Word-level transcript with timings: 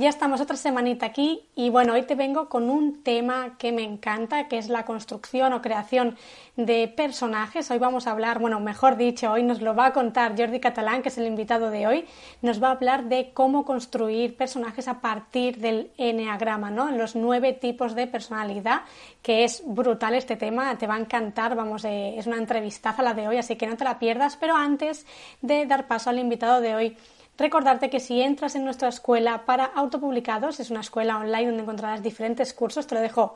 Ya 0.00 0.08
estamos 0.08 0.40
otra 0.40 0.56
semanita 0.56 1.04
aquí 1.04 1.42
y 1.54 1.68
bueno, 1.68 1.92
hoy 1.92 2.04
te 2.04 2.14
vengo 2.14 2.48
con 2.48 2.70
un 2.70 3.02
tema 3.02 3.58
que 3.58 3.70
me 3.70 3.82
encanta, 3.82 4.48
que 4.48 4.56
es 4.56 4.70
la 4.70 4.86
construcción 4.86 5.52
o 5.52 5.60
creación 5.60 6.16
de 6.56 6.88
personajes. 6.88 7.70
Hoy 7.70 7.78
vamos 7.78 8.06
a 8.06 8.12
hablar, 8.12 8.38
bueno, 8.38 8.60
mejor 8.60 8.96
dicho, 8.96 9.30
hoy 9.30 9.42
nos 9.42 9.60
lo 9.60 9.74
va 9.74 9.84
a 9.84 9.92
contar 9.92 10.38
Jordi 10.38 10.58
Catalán, 10.58 11.02
que 11.02 11.10
es 11.10 11.18
el 11.18 11.26
invitado 11.26 11.68
de 11.68 11.86
hoy. 11.86 12.06
Nos 12.40 12.62
va 12.62 12.68
a 12.68 12.70
hablar 12.70 13.10
de 13.10 13.32
cómo 13.34 13.66
construir 13.66 14.38
personajes 14.38 14.88
a 14.88 15.02
partir 15.02 15.58
del 15.58 15.90
enneagrama, 15.98 16.70
¿no? 16.70 16.90
Los 16.92 17.14
nueve 17.14 17.52
tipos 17.52 17.94
de 17.94 18.06
personalidad, 18.06 18.84
que 19.20 19.44
es 19.44 19.62
brutal 19.66 20.14
este 20.14 20.36
tema, 20.36 20.78
te 20.78 20.86
va 20.86 20.94
a 20.94 21.00
encantar, 21.00 21.54
vamos, 21.54 21.84
eh, 21.84 22.14
es 22.16 22.26
una 22.26 22.38
entrevistaza 22.38 23.02
la 23.02 23.12
de 23.12 23.28
hoy, 23.28 23.36
así 23.36 23.56
que 23.56 23.66
no 23.66 23.76
te 23.76 23.84
la 23.84 23.98
pierdas. 23.98 24.38
Pero 24.38 24.56
antes 24.56 25.04
de 25.42 25.66
dar 25.66 25.86
paso 25.86 26.08
al 26.08 26.18
invitado 26.18 26.62
de 26.62 26.74
hoy, 26.74 26.96
Recordarte 27.38 27.88
que 27.88 28.00
si 28.00 28.20
entras 28.20 28.54
en 28.54 28.64
nuestra 28.64 28.88
escuela 28.88 29.46
para 29.46 29.64
autopublicados, 29.64 30.60
es 30.60 30.70
una 30.70 30.80
escuela 30.80 31.18
online 31.18 31.46
donde 31.46 31.62
encontrarás 31.62 32.02
diferentes 32.02 32.52
cursos, 32.52 32.86
te 32.86 32.94
lo 32.94 33.00
dejo 33.00 33.34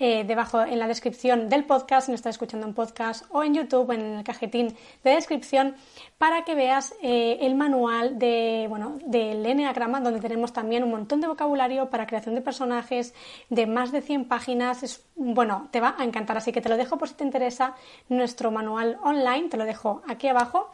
eh, 0.00 0.24
debajo 0.24 0.60
en 0.60 0.80
la 0.80 0.88
descripción 0.88 1.48
del 1.48 1.64
podcast, 1.64 2.06
si 2.06 2.10
no 2.10 2.16
estás 2.16 2.34
escuchando 2.34 2.66
un 2.66 2.74
podcast, 2.74 3.26
o 3.30 3.44
en 3.44 3.54
YouTube, 3.54 3.92
en 3.92 4.00
el 4.00 4.24
cajetín 4.24 4.76
de 5.04 5.10
descripción, 5.10 5.76
para 6.18 6.44
que 6.44 6.56
veas 6.56 6.94
eh, 7.00 7.38
el 7.42 7.54
manual 7.54 8.18
de, 8.18 8.66
bueno, 8.68 8.98
del 9.06 9.46
Enneagrama, 9.46 10.00
donde 10.00 10.20
tenemos 10.20 10.52
también 10.52 10.82
un 10.82 10.90
montón 10.90 11.20
de 11.20 11.28
vocabulario 11.28 11.90
para 11.90 12.08
creación 12.08 12.34
de 12.34 12.40
personajes 12.40 13.14
de 13.50 13.66
más 13.68 13.92
de 13.92 14.02
100 14.02 14.24
páginas. 14.26 14.82
Es, 14.82 15.06
bueno, 15.14 15.68
te 15.70 15.80
va 15.80 15.94
a 15.96 16.02
encantar, 16.02 16.36
así 16.36 16.50
que 16.50 16.60
te 16.60 16.68
lo 16.68 16.76
dejo 16.76 16.98
por 16.98 17.08
si 17.08 17.14
te 17.14 17.22
interesa 17.22 17.76
nuestro 18.08 18.50
manual 18.50 18.98
online, 19.04 19.48
te 19.48 19.56
lo 19.56 19.64
dejo 19.64 20.02
aquí 20.08 20.26
abajo. 20.26 20.72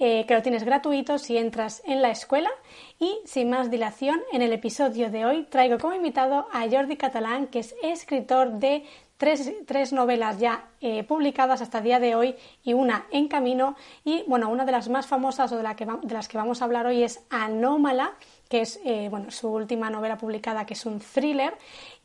Eh, 0.00 0.26
que 0.26 0.34
lo 0.34 0.42
tienes 0.42 0.62
gratuito 0.62 1.18
si 1.18 1.36
entras 1.36 1.82
en 1.84 2.02
la 2.02 2.10
escuela. 2.10 2.50
Y 3.00 3.18
sin 3.24 3.50
más 3.50 3.70
dilación, 3.70 4.20
en 4.32 4.42
el 4.42 4.52
episodio 4.52 5.10
de 5.10 5.24
hoy 5.24 5.44
traigo 5.50 5.78
como 5.78 5.94
invitado 5.94 6.46
a 6.52 6.68
Jordi 6.70 6.96
Catalán, 6.96 7.48
que 7.48 7.58
es 7.58 7.74
escritor 7.82 8.52
de 8.60 8.84
tres, 9.18 9.92
novelas 9.92 10.38
ya 10.38 10.68
eh, 10.80 11.02
publicadas 11.02 11.60
hasta 11.60 11.78
el 11.78 11.84
día 11.84 11.98
de 11.98 12.14
hoy 12.14 12.36
y 12.62 12.72
una 12.72 13.06
en 13.10 13.26
camino. 13.26 13.76
Y 14.04 14.22
bueno, 14.28 14.48
una 14.48 14.64
de 14.64 14.72
las 14.72 14.88
más 14.88 15.06
famosas 15.06 15.50
o 15.52 15.56
de, 15.56 15.64
la 15.64 15.74
que 15.74 15.84
de 15.84 16.14
las 16.14 16.28
que 16.28 16.38
vamos 16.38 16.62
a 16.62 16.64
hablar 16.64 16.86
hoy 16.86 17.02
es 17.02 17.20
Anómala, 17.28 18.14
que 18.48 18.60
es 18.60 18.80
eh, 18.84 19.08
bueno, 19.10 19.30
su 19.32 19.48
última 19.48 19.90
novela 19.90 20.16
publicada, 20.16 20.64
que 20.64 20.74
es 20.74 20.86
un 20.86 21.00
thriller. 21.00 21.54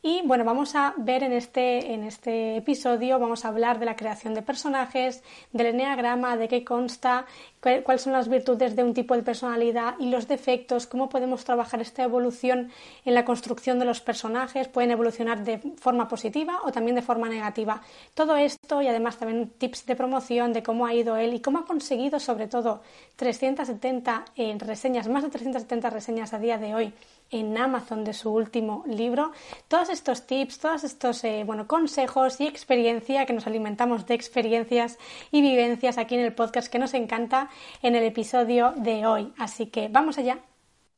Y 0.06 0.20
bueno, 0.26 0.44
vamos 0.44 0.74
a 0.74 0.92
ver 0.98 1.22
en 1.22 1.32
este, 1.32 1.94
en 1.94 2.04
este 2.04 2.58
episodio, 2.58 3.18
vamos 3.18 3.46
a 3.46 3.48
hablar 3.48 3.78
de 3.78 3.86
la 3.86 3.96
creación 3.96 4.34
de 4.34 4.42
personajes, 4.42 5.22
del 5.50 5.68
enneagrama, 5.68 6.36
de 6.36 6.46
qué 6.46 6.62
consta, 6.62 7.24
cuáles 7.62 8.02
son 8.02 8.12
las 8.12 8.28
virtudes 8.28 8.76
de 8.76 8.84
un 8.84 8.92
tipo 8.92 9.16
de 9.16 9.22
personalidad 9.22 9.94
y 9.98 10.10
los 10.10 10.28
defectos, 10.28 10.86
cómo 10.86 11.08
podemos 11.08 11.46
trabajar 11.46 11.80
esta 11.80 12.02
evolución 12.02 12.70
en 13.06 13.14
la 13.14 13.24
construcción 13.24 13.78
de 13.78 13.86
los 13.86 14.02
personajes, 14.02 14.68
pueden 14.68 14.90
evolucionar 14.90 15.42
de 15.42 15.56
forma 15.78 16.06
positiva 16.06 16.60
o 16.64 16.70
también 16.70 16.96
de 16.96 17.00
forma 17.00 17.30
negativa. 17.30 17.80
Todo 18.12 18.36
esto 18.36 18.82
y 18.82 18.88
además 18.88 19.16
también 19.16 19.48
tips 19.56 19.86
de 19.86 19.96
promoción 19.96 20.52
de 20.52 20.62
cómo 20.62 20.84
ha 20.84 20.92
ido 20.92 21.16
él 21.16 21.32
y 21.32 21.40
cómo 21.40 21.60
ha 21.60 21.64
conseguido 21.64 22.20
sobre 22.20 22.46
todo 22.46 22.82
370 23.16 24.26
eh, 24.36 24.54
reseñas, 24.58 25.08
más 25.08 25.22
de 25.22 25.30
370 25.30 25.88
reseñas 25.88 26.34
a 26.34 26.38
día 26.38 26.58
de 26.58 26.74
hoy 26.74 26.92
en 27.30 27.56
Amazon 27.56 28.04
de 28.04 28.12
su 28.12 28.32
último 28.32 28.84
libro. 28.86 29.32
Todos 29.68 29.90
estos 29.90 30.26
tips, 30.26 30.58
todos 30.58 30.84
estos 30.84 31.24
eh, 31.24 31.42
bueno, 31.46 31.66
consejos 31.66 32.40
y 32.40 32.46
experiencia, 32.46 33.26
que 33.26 33.32
nos 33.32 33.46
alimentamos 33.46 34.06
de 34.06 34.14
experiencias 34.14 34.98
y 35.30 35.42
vivencias 35.42 35.98
aquí 35.98 36.14
en 36.14 36.22
el 36.22 36.34
podcast 36.34 36.70
que 36.70 36.78
nos 36.78 36.94
encanta 36.94 37.50
en 37.82 37.94
el 37.94 38.04
episodio 38.04 38.72
de 38.76 39.06
hoy. 39.06 39.32
Así 39.38 39.66
que 39.66 39.88
vamos 39.88 40.18
allá. 40.18 40.38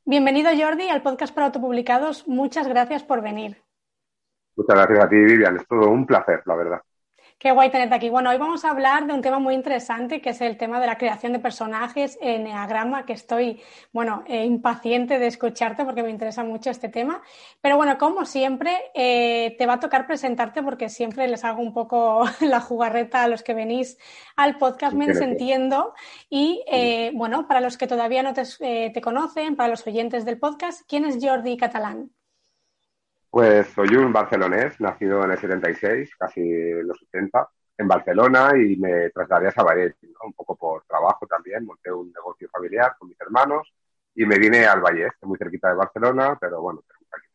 Bienvenido 0.04 0.50
Jordi 0.56 0.88
al 0.88 1.02
podcast 1.02 1.34
para 1.34 1.46
autopublicados. 1.46 2.28
Muchas 2.28 2.68
gracias 2.68 3.02
por 3.02 3.22
venir. 3.22 3.62
Muchas 4.56 4.76
gracias 4.76 5.04
a 5.04 5.08
ti, 5.08 5.16
Vivian. 5.16 5.56
Es 5.56 5.66
todo 5.66 5.90
un 5.90 6.06
placer, 6.06 6.42
la 6.46 6.54
verdad. 6.54 6.80
Qué 7.38 7.52
guay 7.52 7.70
tenerte 7.70 7.94
aquí. 7.94 8.08
Bueno, 8.08 8.30
hoy 8.30 8.38
vamos 8.38 8.64
a 8.64 8.70
hablar 8.70 9.06
de 9.06 9.12
un 9.12 9.20
tema 9.20 9.38
muy 9.38 9.52
interesante, 9.52 10.22
que 10.22 10.30
es 10.30 10.40
el 10.40 10.56
tema 10.56 10.80
de 10.80 10.86
la 10.86 10.96
creación 10.96 11.34
de 11.34 11.38
personajes 11.38 12.16
en 12.22 12.46
Enneagrama, 12.46 13.04
que 13.04 13.12
estoy, 13.12 13.60
bueno, 13.92 14.24
eh, 14.26 14.46
impaciente 14.46 15.18
de 15.18 15.26
escucharte 15.26 15.84
porque 15.84 16.02
me 16.02 16.08
interesa 16.08 16.44
mucho 16.44 16.70
este 16.70 16.88
tema. 16.88 17.20
Pero 17.60 17.76
bueno, 17.76 17.98
como 17.98 18.24
siempre, 18.24 18.90
eh, 18.94 19.54
te 19.58 19.66
va 19.66 19.74
a 19.74 19.80
tocar 19.80 20.06
presentarte 20.06 20.62
porque 20.62 20.88
siempre 20.88 21.28
les 21.28 21.44
hago 21.44 21.60
un 21.60 21.74
poco 21.74 22.24
la 22.40 22.60
jugarreta 22.60 23.22
a 23.22 23.28
los 23.28 23.42
que 23.42 23.52
venís 23.52 23.98
al 24.36 24.56
podcast, 24.56 24.94
me 24.94 25.06
desentiendo. 25.06 25.92
Y 26.30 26.64
eh, 26.66 27.10
bueno, 27.14 27.46
para 27.46 27.60
los 27.60 27.76
que 27.76 27.86
todavía 27.86 28.22
no 28.22 28.32
te, 28.32 28.44
te 28.90 29.00
conocen, 29.02 29.56
para 29.56 29.68
los 29.68 29.86
oyentes 29.86 30.24
del 30.24 30.38
podcast, 30.38 30.88
¿quién 30.88 31.04
es 31.04 31.18
Jordi 31.20 31.58
Catalán? 31.58 32.12
Pues 33.30 33.66
soy 33.68 33.94
un 33.96 34.12
barcelonés, 34.12 34.80
nacido 34.80 35.24
en 35.24 35.32
el 35.32 35.38
76, 35.38 36.16
casi 36.16 36.40
en 36.40 36.86
los 36.86 36.98
70, 36.98 37.48
en 37.78 37.88
Barcelona 37.88 38.52
y 38.56 38.76
me 38.76 39.10
trasladé 39.10 39.48
a 39.48 39.52
Sabadell, 39.52 39.94
un 40.24 40.32
poco 40.32 40.56
por 40.56 40.84
trabajo 40.84 41.26
también, 41.26 41.64
monté 41.66 41.92
un 41.92 42.10
negocio 42.12 42.48
familiar 42.50 42.96
con 42.98 43.08
mis 43.08 43.20
hermanos 43.20 43.72
y 44.14 44.24
me 44.24 44.38
vine 44.38 44.66
al 44.66 44.80
Valle, 44.80 45.10
muy 45.22 45.38
cerquita 45.38 45.68
de 45.68 45.74
Barcelona, 45.74 46.38
pero 46.40 46.60
bueno, 46.62 46.82
aquí 46.88 47.26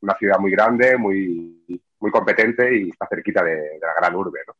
una, 0.00 0.14
ciudad 0.16 0.38
muy 0.38 0.50
grande, 0.50 0.96
muy, 0.96 1.82
muy 2.00 2.10
competente 2.10 2.76
y 2.76 2.90
está 2.90 3.06
cerquita 3.08 3.44
de, 3.44 3.78
la 3.80 3.94
gran 3.96 4.14
urbe, 4.16 4.40
¿no? 4.46 4.54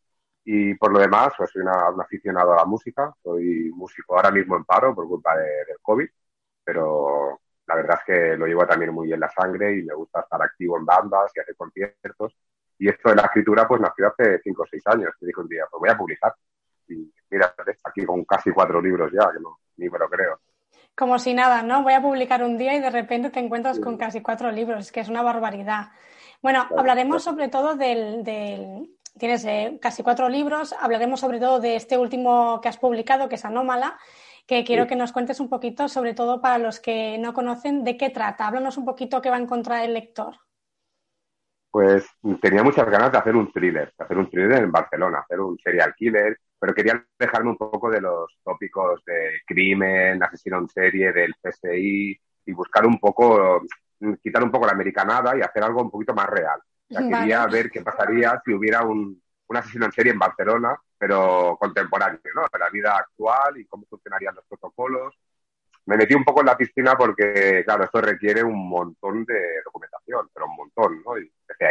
Y 0.44 0.74
por 0.74 0.92
lo 0.92 1.00
demás, 1.00 1.32
pues 1.36 1.50
soy 1.50 1.62
un 1.62 2.00
aficionado 2.00 2.52
a 2.52 2.56
la 2.56 2.64
música, 2.64 3.12
soy 3.22 3.70
músico 3.74 4.16
ahora 4.16 4.30
mismo 4.30 4.56
en 4.56 4.64
paro 4.64 4.94
por 4.94 5.08
culpa 5.08 5.36
del 5.36 5.76
COVID, 5.82 6.08
pero 6.64 7.40
la 7.66 7.74
verdad 7.74 7.98
es 8.00 8.04
que 8.04 8.36
lo 8.36 8.46
llevo 8.46 8.66
también 8.66 8.92
muy 8.92 9.12
en 9.12 9.20
la 9.20 9.30
sangre 9.30 9.76
y 9.78 9.82
me 9.82 9.94
gusta 9.94 10.20
estar 10.20 10.40
activo 10.40 10.78
en 10.78 10.84
bandas 10.84 11.32
y 11.34 11.40
hacer 11.40 11.56
conciertos. 11.56 12.36
Y 12.78 12.88
esto 12.88 13.08
de 13.08 13.16
la 13.16 13.22
escritura, 13.22 13.66
pues 13.66 13.80
nació 13.80 14.08
hace 14.08 14.40
cinco 14.42 14.62
o 14.62 14.66
seis 14.70 14.82
años. 14.86 15.10
Me 15.20 15.28
dije 15.28 15.40
un 15.40 15.48
día, 15.48 15.64
pues 15.70 15.80
voy 15.80 15.88
a 15.88 15.96
publicar. 15.96 16.34
Y 16.88 17.12
mira, 17.30 17.54
aquí 17.84 18.04
con 18.04 18.24
casi 18.24 18.50
cuatro 18.52 18.80
libros 18.80 19.10
ya, 19.12 19.32
que 19.32 19.40
no, 19.40 19.58
ni 19.76 19.88
me 19.88 19.98
lo 19.98 20.08
creo. 20.08 20.40
Como 20.94 21.18
si 21.18 21.34
nada, 21.34 21.62
¿no? 21.62 21.82
Voy 21.82 21.94
a 21.94 22.00
publicar 22.00 22.42
un 22.42 22.56
día 22.56 22.74
y 22.74 22.80
de 22.80 22.90
repente 22.90 23.30
te 23.30 23.40
encuentras 23.40 23.80
con 23.80 23.96
casi 23.96 24.22
cuatro 24.22 24.50
libros. 24.50 24.86
Es 24.86 24.92
que 24.92 25.00
es 25.00 25.08
una 25.08 25.22
barbaridad. 25.22 25.88
Bueno, 26.42 26.66
hablaremos 26.76 27.24
sobre 27.24 27.48
todo 27.48 27.74
del, 27.74 28.22
tienes 29.18 29.44
eh, 29.44 29.78
casi 29.80 30.02
cuatro 30.02 30.28
libros, 30.28 30.74
hablaremos 30.78 31.20
sobre 31.20 31.40
todo 31.40 31.60
de 31.60 31.76
este 31.76 31.98
último 31.98 32.60
que 32.60 32.68
has 32.68 32.78
publicado, 32.78 33.28
que 33.28 33.34
es 33.36 33.44
Anómala, 33.44 33.98
que 34.46 34.64
quiero 34.64 34.86
que 34.86 34.96
nos 34.96 35.12
cuentes 35.12 35.40
un 35.40 35.48
poquito, 35.48 35.88
sobre 35.88 36.14
todo 36.14 36.40
para 36.40 36.58
los 36.58 36.78
que 36.78 37.18
no 37.18 37.34
conocen, 37.34 37.82
de 37.82 37.96
qué 37.96 38.10
trata. 38.10 38.46
Háblanos 38.46 38.78
un 38.78 38.84
poquito 38.84 39.20
qué 39.20 39.30
va 39.30 39.36
a 39.36 39.40
encontrar 39.40 39.84
el 39.84 39.94
lector. 39.94 40.36
Pues 41.70 42.06
tenía 42.40 42.62
muchas 42.62 42.88
ganas 42.88 43.12
de 43.12 43.18
hacer 43.18 43.34
un 43.36 43.52
thriller, 43.52 43.92
de 43.98 44.04
hacer 44.04 44.16
un 44.16 44.30
thriller 44.30 44.62
en 44.62 44.72
Barcelona, 44.72 45.18
hacer 45.18 45.40
un 45.40 45.58
serial 45.58 45.94
killer, 45.94 46.38
pero 46.58 46.72
quería 46.72 47.04
dejarme 47.18 47.50
un 47.50 47.56
poco 47.56 47.90
de 47.90 48.00
los 48.00 48.38
tópicos 48.42 49.04
de 49.04 49.40
crimen, 49.44 50.22
asesino 50.22 50.58
en 50.58 50.68
serie, 50.68 51.12
del 51.12 51.34
PSI 51.34 52.18
y 52.46 52.52
buscar 52.52 52.86
un 52.86 52.98
poco, 52.98 53.62
quitar 54.22 54.42
un 54.42 54.50
poco 54.50 54.66
la 54.66 54.72
americanada 54.72 55.36
y 55.36 55.42
hacer 55.42 55.64
algo 55.64 55.82
un 55.82 55.90
poquito 55.90 56.14
más 56.14 56.28
real. 56.28 56.60
Quería 56.88 57.46
ver 57.46 57.70
qué 57.70 57.82
pasaría 57.82 58.40
si 58.44 58.54
hubiera 58.54 58.82
un, 58.82 59.20
un 59.48 59.56
asesino 59.56 59.86
en 59.86 59.92
serie 59.92 60.12
en 60.12 60.18
Barcelona 60.20 60.78
pero 60.98 61.56
contemporáneo, 61.58 62.20
¿no? 62.34 62.42
De 62.52 62.58
la 62.58 62.70
vida 62.70 62.96
actual 62.96 63.58
y 63.58 63.66
cómo 63.66 63.84
funcionarían 63.88 64.34
los 64.34 64.44
protocolos. 64.46 65.14
Me 65.86 65.96
metí 65.96 66.14
un 66.14 66.24
poco 66.24 66.40
en 66.40 66.46
la 66.46 66.56
piscina 66.56 66.96
porque, 66.96 67.62
claro, 67.64 67.84
esto 67.84 68.00
requiere 68.00 68.42
un 68.42 68.68
montón 68.68 69.24
de 69.24 69.62
documentación, 69.64 70.28
pero 70.34 70.46
un 70.46 70.56
montón. 70.56 71.02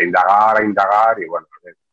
indagar, 0.01 0.57
a 0.57 0.63
indagar 0.63 1.21
y 1.21 1.25
bueno, 1.27 1.47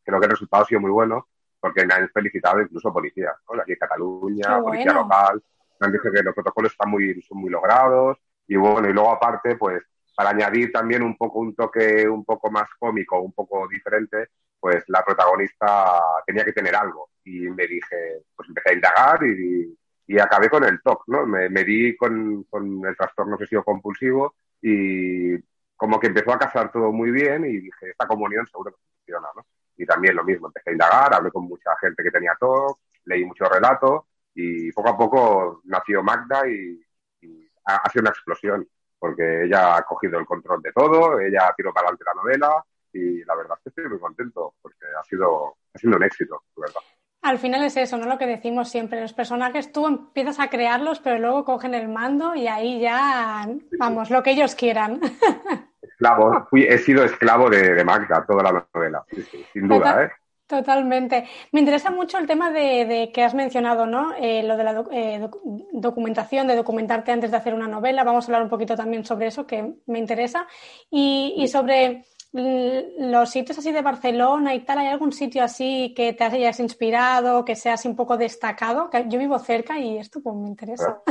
creo 0.04 0.20
que 0.20 0.26
el 0.26 0.30
resultado 0.30 0.62
ha 0.62 0.66
sido 0.66 0.80
muy 0.80 0.90
bueno 0.90 1.28
porque 1.58 1.86
me 1.86 1.94
han 1.94 2.08
felicitado 2.08 2.60
incluso 2.60 2.92
policías, 2.92 3.34
¿no? 3.48 3.60
Aquí 3.60 3.72
en 3.72 3.78
Cataluña, 3.78 4.60
policía 4.60 4.92
local, 4.92 5.42
me 5.78 5.86
han 5.86 5.92
dicho 5.92 6.10
que 6.12 6.22
los 6.22 6.34
protocolos 6.34 6.72
están 6.72 6.90
muy, 6.90 7.22
son 7.22 7.38
muy 7.38 7.50
logrados 7.50 8.18
y 8.48 8.56
bueno, 8.56 8.88
y 8.88 8.92
luego 8.92 9.12
aparte, 9.12 9.56
pues 9.56 9.82
para 10.14 10.30
añadir 10.30 10.72
también 10.72 11.02
un 11.02 11.16
poco 11.16 11.38
un 11.38 11.54
toque 11.54 12.08
un 12.08 12.24
poco 12.24 12.50
más 12.50 12.68
cómico, 12.78 13.20
un 13.20 13.32
poco 13.32 13.66
diferente, 13.68 14.28
pues 14.62 14.84
la 14.86 15.04
protagonista 15.04 16.00
tenía 16.24 16.44
que 16.44 16.52
tener 16.52 16.76
algo 16.76 17.10
y 17.24 17.50
me 17.50 17.66
dije, 17.66 18.22
pues 18.36 18.48
empecé 18.48 18.70
a 18.70 18.74
indagar 18.74 19.24
y, 19.24 19.76
y 20.06 20.18
acabé 20.20 20.48
con 20.48 20.62
el 20.62 20.80
TOC, 20.80 21.02
¿no? 21.08 21.26
Me, 21.26 21.48
me 21.48 21.64
di 21.64 21.96
con, 21.96 22.44
con, 22.44 22.86
el 22.86 22.96
trastorno 22.96 23.34
obsesivo 23.34 23.64
compulsivo 23.64 24.36
y 24.60 25.36
como 25.74 25.98
que 25.98 26.06
empezó 26.06 26.32
a 26.32 26.38
casar 26.38 26.70
todo 26.70 26.92
muy 26.92 27.10
bien 27.10 27.44
y 27.44 27.58
dije, 27.58 27.90
esta 27.90 28.06
comunión 28.06 28.46
seguro 28.46 28.70
que 28.70 28.78
funciona, 28.98 29.26
¿no? 29.34 29.44
Y 29.76 29.84
también 29.84 30.14
lo 30.14 30.22
mismo, 30.22 30.46
empecé 30.46 30.70
a 30.70 30.74
indagar, 30.74 31.12
hablé 31.12 31.32
con 31.32 31.48
mucha 31.48 31.76
gente 31.80 32.00
que 32.04 32.12
tenía 32.12 32.36
TOC, 32.38 32.78
leí 33.06 33.24
muchos 33.24 33.48
relatos 33.48 34.04
y 34.32 34.70
poco 34.70 34.90
a 34.90 34.96
poco 34.96 35.60
nació 35.64 36.04
Magda 36.04 36.48
y, 36.48 36.80
y 37.20 37.48
ha, 37.64 37.90
sido 37.90 38.02
una 38.02 38.10
explosión 38.10 38.68
porque 38.96 39.42
ella 39.46 39.76
ha 39.76 39.82
cogido 39.82 40.20
el 40.20 40.24
control 40.24 40.62
de 40.62 40.72
todo, 40.72 41.18
ella 41.18 41.52
tiró 41.56 41.74
para 41.74 41.88
adelante 41.88 42.04
la 42.06 42.14
novela 42.14 42.64
y 42.92 43.24
la 43.24 43.34
verdad 43.34 43.56
es 43.58 43.62
que 43.62 43.68
estoy 43.70 43.88
muy 43.88 44.00
contento 44.00 44.54
porque 44.60 44.84
ha 44.98 45.04
sido, 45.04 45.56
ha 45.74 45.78
sido 45.78 45.96
un 45.96 46.02
éxito, 46.02 46.42
de 46.56 46.62
verdad. 46.62 46.80
Al 47.22 47.38
final 47.38 47.62
es 47.64 47.76
eso, 47.76 47.96
¿no? 47.96 48.06
Lo 48.06 48.18
que 48.18 48.26
decimos 48.26 48.68
siempre, 48.68 49.00
los 49.00 49.12
personajes 49.12 49.70
tú 49.70 49.86
empiezas 49.86 50.40
a 50.40 50.50
crearlos, 50.50 50.98
pero 50.98 51.18
luego 51.18 51.44
cogen 51.44 51.74
el 51.74 51.88
mando 51.88 52.34
y 52.34 52.48
ahí 52.48 52.80
ya, 52.80 53.46
vamos, 53.78 54.10
lo 54.10 54.22
que 54.22 54.32
ellos 54.32 54.54
quieran. 54.56 55.00
Esclavo, 55.82 56.46
fui, 56.50 56.64
he 56.64 56.78
sido 56.78 57.04
esclavo 57.04 57.48
de, 57.48 57.74
de 57.74 57.84
Magda 57.84 58.24
toda 58.26 58.42
la 58.42 58.66
novela, 58.74 59.04
sí, 59.08 59.22
sí, 59.22 59.46
sin 59.52 59.68
duda, 59.68 59.90
Total, 59.90 60.04
¿eh? 60.06 60.10
Totalmente. 60.52 61.24
Me 61.52 61.60
interesa 61.60 61.90
mucho 61.90 62.18
el 62.18 62.26
tema 62.26 62.50
de, 62.50 62.84
de 62.84 63.10
que 63.10 63.22
has 63.22 63.32
mencionado, 63.32 63.86
¿no? 63.86 64.12
Eh, 64.18 64.42
lo 64.42 64.58
de 64.58 64.64
la 64.64 64.74
doc 64.74 64.88
eh, 64.92 65.18
doc 65.18 65.38
documentación, 65.72 66.46
de 66.46 66.56
documentarte 66.56 67.10
antes 67.10 67.30
de 67.30 67.38
hacer 67.38 67.54
una 67.54 67.68
novela. 67.68 68.04
Vamos 68.04 68.24
a 68.24 68.26
hablar 68.26 68.42
un 68.42 68.50
poquito 68.50 68.76
también 68.76 69.02
sobre 69.02 69.28
eso, 69.28 69.46
que 69.46 69.76
me 69.86 69.98
interesa. 69.98 70.46
Y, 70.90 71.34
y 71.38 71.48
sobre 71.48 72.04
los 72.32 73.30
sitios 73.30 73.58
así 73.58 73.72
de 73.72 73.82
Barcelona 73.82 74.54
y 74.54 74.60
tal, 74.60 74.78
¿hay 74.78 74.88
algún 74.88 75.12
sitio 75.12 75.44
así 75.44 75.92
que 75.94 76.14
te 76.14 76.24
hayas 76.24 76.60
inspirado, 76.60 77.44
que 77.44 77.56
sea 77.56 77.74
así 77.74 77.88
un 77.88 77.96
poco 77.96 78.16
destacado? 78.16 78.88
Que 78.88 79.04
yo 79.08 79.18
vivo 79.18 79.38
cerca 79.38 79.78
y 79.78 79.98
esto 79.98 80.20
pues 80.22 80.34
me 80.36 80.48
interesa. 80.48 81.02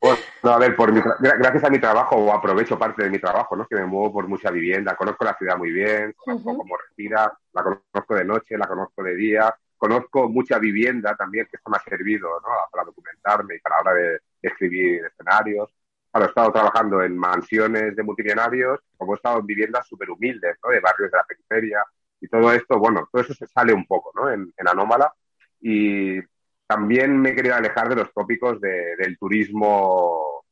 Bueno, 0.00 0.18
a 0.42 0.58
ver, 0.58 0.76
por 0.76 0.92
mi 0.92 1.00
gracias 1.00 1.64
a 1.64 1.70
mi 1.70 1.80
trabajo, 1.80 2.16
o 2.16 2.30
aprovecho 2.30 2.78
parte 2.78 3.04
de 3.04 3.10
mi 3.10 3.18
trabajo, 3.18 3.56
¿no? 3.56 3.66
Que 3.66 3.76
me 3.76 3.86
muevo 3.86 4.12
por 4.12 4.28
mucha 4.28 4.50
vivienda, 4.50 4.96
conozco 4.96 5.24
la 5.24 5.34
ciudad 5.34 5.56
muy 5.56 5.70
bien, 5.70 6.12
conozco 6.16 6.50
uh 6.50 6.52
-huh. 6.52 6.58
cómo 6.58 6.76
respira, 6.76 7.32
la 7.54 7.62
conozco 7.62 8.14
de 8.14 8.24
noche, 8.24 8.58
la 8.58 8.66
conozco 8.66 9.02
de 9.02 9.16
día, 9.16 9.56
conozco 9.78 10.28
mucha 10.28 10.58
vivienda 10.58 11.16
también, 11.16 11.46
que 11.50 11.56
esto 11.56 11.70
me 11.70 11.78
ha 11.78 11.80
servido, 11.80 12.28
¿no? 12.28 12.48
Para 12.70 12.84
documentarme 12.84 13.56
y 13.56 13.60
para 13.60 13.76
la 13.76 13.80
hora 13.80 13.94
de 13.94 14.20
escribir 14.42 15.06
escenarios 15.06 15.70
claro, 16.14 16.26
he 16.26 16.28
estado 16.28 16.52
trabajando 16.52 17.02
en 17.02 17.18
mansiones 17.18 17.96
de 17.96 18.02
multimillonarios, 18.04 18.78
como 18.96 19.14
he 19.14 19.16
estado 19.16 19.40
en 19.40 19.46
viviendas 19.46 19.86
súper 19.88 20.10
humildes, 20.10 20.56
¿no? 20.62 20.70
De 20.70 20.78
barrios 20.78 21.10
de 21.10 21.18
la 21.18 21.24
periferia 21.24 21.84
y 22.20 22.28
todo 22.28 22.52
esto, 22.52 22.78
bueno, 22.78 23.08
todo 23.10 23.22
eso 23.22 23.34
se 23.34 23.48
sale 23.48 23.72
un 23.72 23.84
poco, 23.84 24.12
¿no? 24.14 24.30
En, 24.30 24.52
en 24.56 24.68
Anómala 24.68 25.12
y 25.60 26.20
también 26.66 27.20
me 27.20 27.30
he 27.30 27.34
querido 27.34 27.56
alejar 27.56 27.88
de 27.88 27.96
los 27.96 28.12
tópicos 28.12 28.60
de, 28.60 28.94
del 28.96 29.18
turismo 29.18 30.44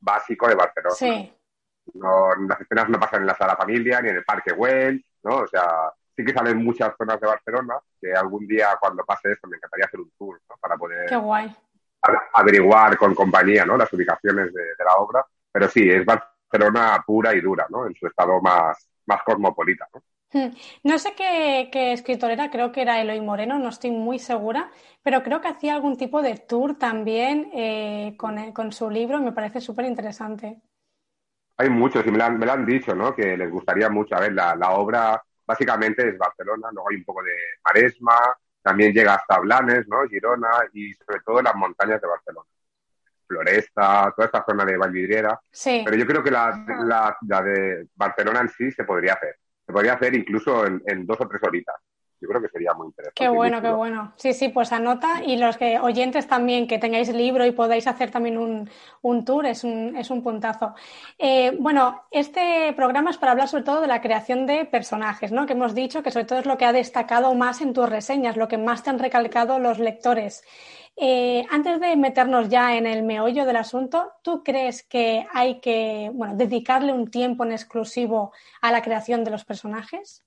básico 0.00 0.48
de 0.48 0.54
Barcelona. 0.54 0.94
Sí. 0.94 1.32
No, 1.94 2.34
las 2.48 2.60
escenas 2.62 2.88
no 2.88 2.98
pasan 2.98 3.20
en 3.20 3.26
la 3.26 3.36
Sala 3.36 3.56
Familia 3.56 4.00
ni 4.00 4.08
en 4.08 4.16
el 4.16 4.24
Parque 4.24 4.52
Güell, 4.52 5.04
¿no? 5.24 5.38
O 5.38 5.46
sea, 5.46 5.92
sí 6.16 6.24
que 6.24 6.32
salen 6.32 6.56
muchas 6.56 6.94
zonas 6.96 7.20
de 7.20 7.26
Barcelona 7.26 7.74
que 8.00 8.14
algún 8.14 8.46
día 8.46 8.68
cuando 8.80 9.04
pase 9.04 9.32
esto 9.32 9.48
me 9.48 9.58
encantaría 9.58 9.84
hacer 9.84 10.00
un 10.00 10.10
tour, 10.18 10.40
¿no? 10.48 10.56
Para 10.58 10.76
poder... 10.76 11.06
Qué 11.06 11.16
guay 11.16 11.54
averiguar 12.34 12.96
con 12.96 13.14
compañía 13.14 13.64
¿no? 13.64 13.76
las 13.76 13.92
ubicaciones 13.92 14.52
de, 14.52 14.62
de, 14.62 14.84
la 14.84 14.96
obra, 14.96 15.24
pero 15.52 15.68
sí, 15.68 15.88
es 15.88 16.04
Barcelona 16.04 17.02
pura 17.06 17.34
y 17.34 17.40
dura, 17.40 17.66
¿no? 17.68 17.86
en 17.86 17.94
su 17.94 18.06
estado 18.06 18.40
más, 18.40 18.88
más 19.06 19.22
cosmopolita. 19.22 19.88
¿no? 19.94 20.02
Hmm. 20.32 20.54
No 20.84 20.98
sé 20.98 21.14
qué, 21.16 21.70
qué, 21.72 21.92
escritor 21.92 22.30
era, 22.30 22.50
creo 22.50 22.70
que 22.70 22.82
era 22.82 23.00
Eloy 23.00 23.20
Moreno, 23.20 23.58
no 23.58 23.68
estoy 23.68 23.90
muy 23.90 24.20
segura, 24.20 24.70
pero 25.02 25.24
creo 25.24 25.40
que 25.40 25.48
hacía 25.48 25.74
algún 25.74 25.96
tipo 25.96 26.22
de 26.22 26.36
tour 26.36 26.78
también 26.78 27.50
eh, 27.52 28.14
con, 28.16 28.52
con, 28.52 28.70
su 28.70 28.88
libro 28.90 29.20
me 29.20 29.32
parece 29.32 29.60
súper 29.60 29.86
interesante. 29.86 30.60
Hay 31.56 31.68
muchos 31.68 32.06
y 32.06 32.12
me 32.12 32.18
lo, 32.18 32.24
han, 32.24 32.38
me 32.38 32.46
lo, 32.46 32.52
han, 32.52 32.64
dicho, 32.64 32.94
¿no? 32.94 33.14
Que 33.14 33.36
les 33.36 33.50
gustaría 33.50 33.90
mucho. 33.90 34.14
A 34.14 34.20
ver, 34.20 34.32
la, 34.32 34.54
la 34.54 34.70
obra 34.70 35.20
básicamente 35.44 36.08
es 36.08 36.16
Barcelona, 36.16 36.68
luego 36.72 36.88
hay 36.90 36.96
un 36.96 37.04
poco 37.04 37.22
de 37.24 37.34
Maresma, 37.64 38.14
también 38.62 38.92
llega 38.92 39.14
hasta 39.14 39.38
Blanes, 39.38 39.86
¿no? 39.88 40.06
Girona 40.08 40.50
y 40.72 40.92
sobre 40.94 41.20
todo 41.24 41.42
las 41.42 41.54
montañas 41.54 42.00
de 42.00 42.08
Barcelona. 42.08 42.46
Floresta, 43.26 44.12
toda 44.16 44.26
esta 44.26 44.44
zona 44.44 44.64
de 44.64 44.76
Vallvidriera. 44.76 45.40
Sí. 45.50 45.82
Pero 45.84 45.96
yo 45.96 46.06
creo 46.06 46.22
que 46.22 46.32
la, 46.32 46.64
la, 46.84 47.16
la, 47.28 47.42
de 47.42 47.86
Barcelona 47.94 48.40
en 48.40 48.48
sí 48.48 48.72
se 48.72 48.84
podría 48.84 49.14
hacer. 49.14 49.36
Se 49.64 49.72
podría 49.72 49.94
hacer 49.94 50.14
incluso 50.14 50.66
en, 50.66 50.82
en 50.86 51.06
dos 51.06 51.20
o 51.20 51.28
tres 51.28 51.40
horitas 51.44 51.76
yo 52.20 52.28
creo 52.28 52.42
que 52.42 52.48
sería 52.48 52.74
muy 52.74 52.88
interesante. 52.88 53.14
Qué 53.14 53.28
bueno, 53.28 53.62
qué 53.62 53.70
bueno. 53.70 54.12
Sí, 54.16 54.34
sí, 54.34 54.48
pues 54.50 54.72
anota 54.72 55.22
y 55.24 55.36
los 55.36 55.56
que 55.56 55.78
oyentes 55.78 56.26
también 56.26 56.66
que 56.66 56.78
tengáis 56.78 57.12
libro 57.14 57.46
y 57.46 57.52
podáis 57.52 57.86
hacer 57.86 58.10
también 58.10 58.36
un, 58.36 58.68
un 59.02 59.24
tour 59.24 59.46
es 59.46 59.64
un, 59.64 59.96
es 59.96 60.10
un 60.10 60.22
puntazo. 60.22 60.74
Eh, 61.18 61.56
bueno, 61.58 62.02
este 62.10 62.72
programa 62.74 63.10
es 63.10 63.16
para 63.16 63.32
hablar 63.32 63.48
sobre 63.48 63.64
todo 63.64 63.80
de 63.80 63.86
la 63.86 64.02
creación 64.02 64.46
de 64.46 64.66
personajes, 64.66 65.32
¿no? 65.32 65.46
Que 65.46 65.54
hemos 65.54 65.74
dicho 65.74 66.02
que 66.02 66.10
sobre 66.10 66.26
todo 66.26 66.40
es 66.40 66.46
lo 66.46 66.58
que 66.58 66.66
ha 66.66 66.72
destacado 66.72 67.34
más 67.34 67.62
en 67.62 67.72
tus 67.72 67.88
reseñas, 67.88 68.36
lo 68.36 68.48
que 68.48 68.58
más 68.58 68.82
te 68.82 68.90
han 68.90 68.98
recalcado 68.98 69.58
los 69.58 69.78
lectores. 69.78 70.44
Eh, 70.96 71.46
antes 71.50 71.80
de 71.80 71.96
meternos 71.96 72.50
ya 72.50 72.76
en 72.76 72.86
el 72.86 73.02
meollo 73.02 73.46
del 73.46 73.56
asunto, 73.56 74.12
¿tú 74.22 74.44
crees 74.44 74.82
que 74.82 75.26
hay 75.32 75.60
que 75.60 76.10
bueno, 76.12 76.36
dedicarle 76.36 76.92
un 76.92 77.10
tiempo 77.10 77.44
en 77.44 77.52
exclusivo 77.52 78.32
a 78.60 78.70
la 78.70 78.82
creación 78.82 79.24
de 79.24 79.30
los 79.30 79.46
personajes? 79.46 80.22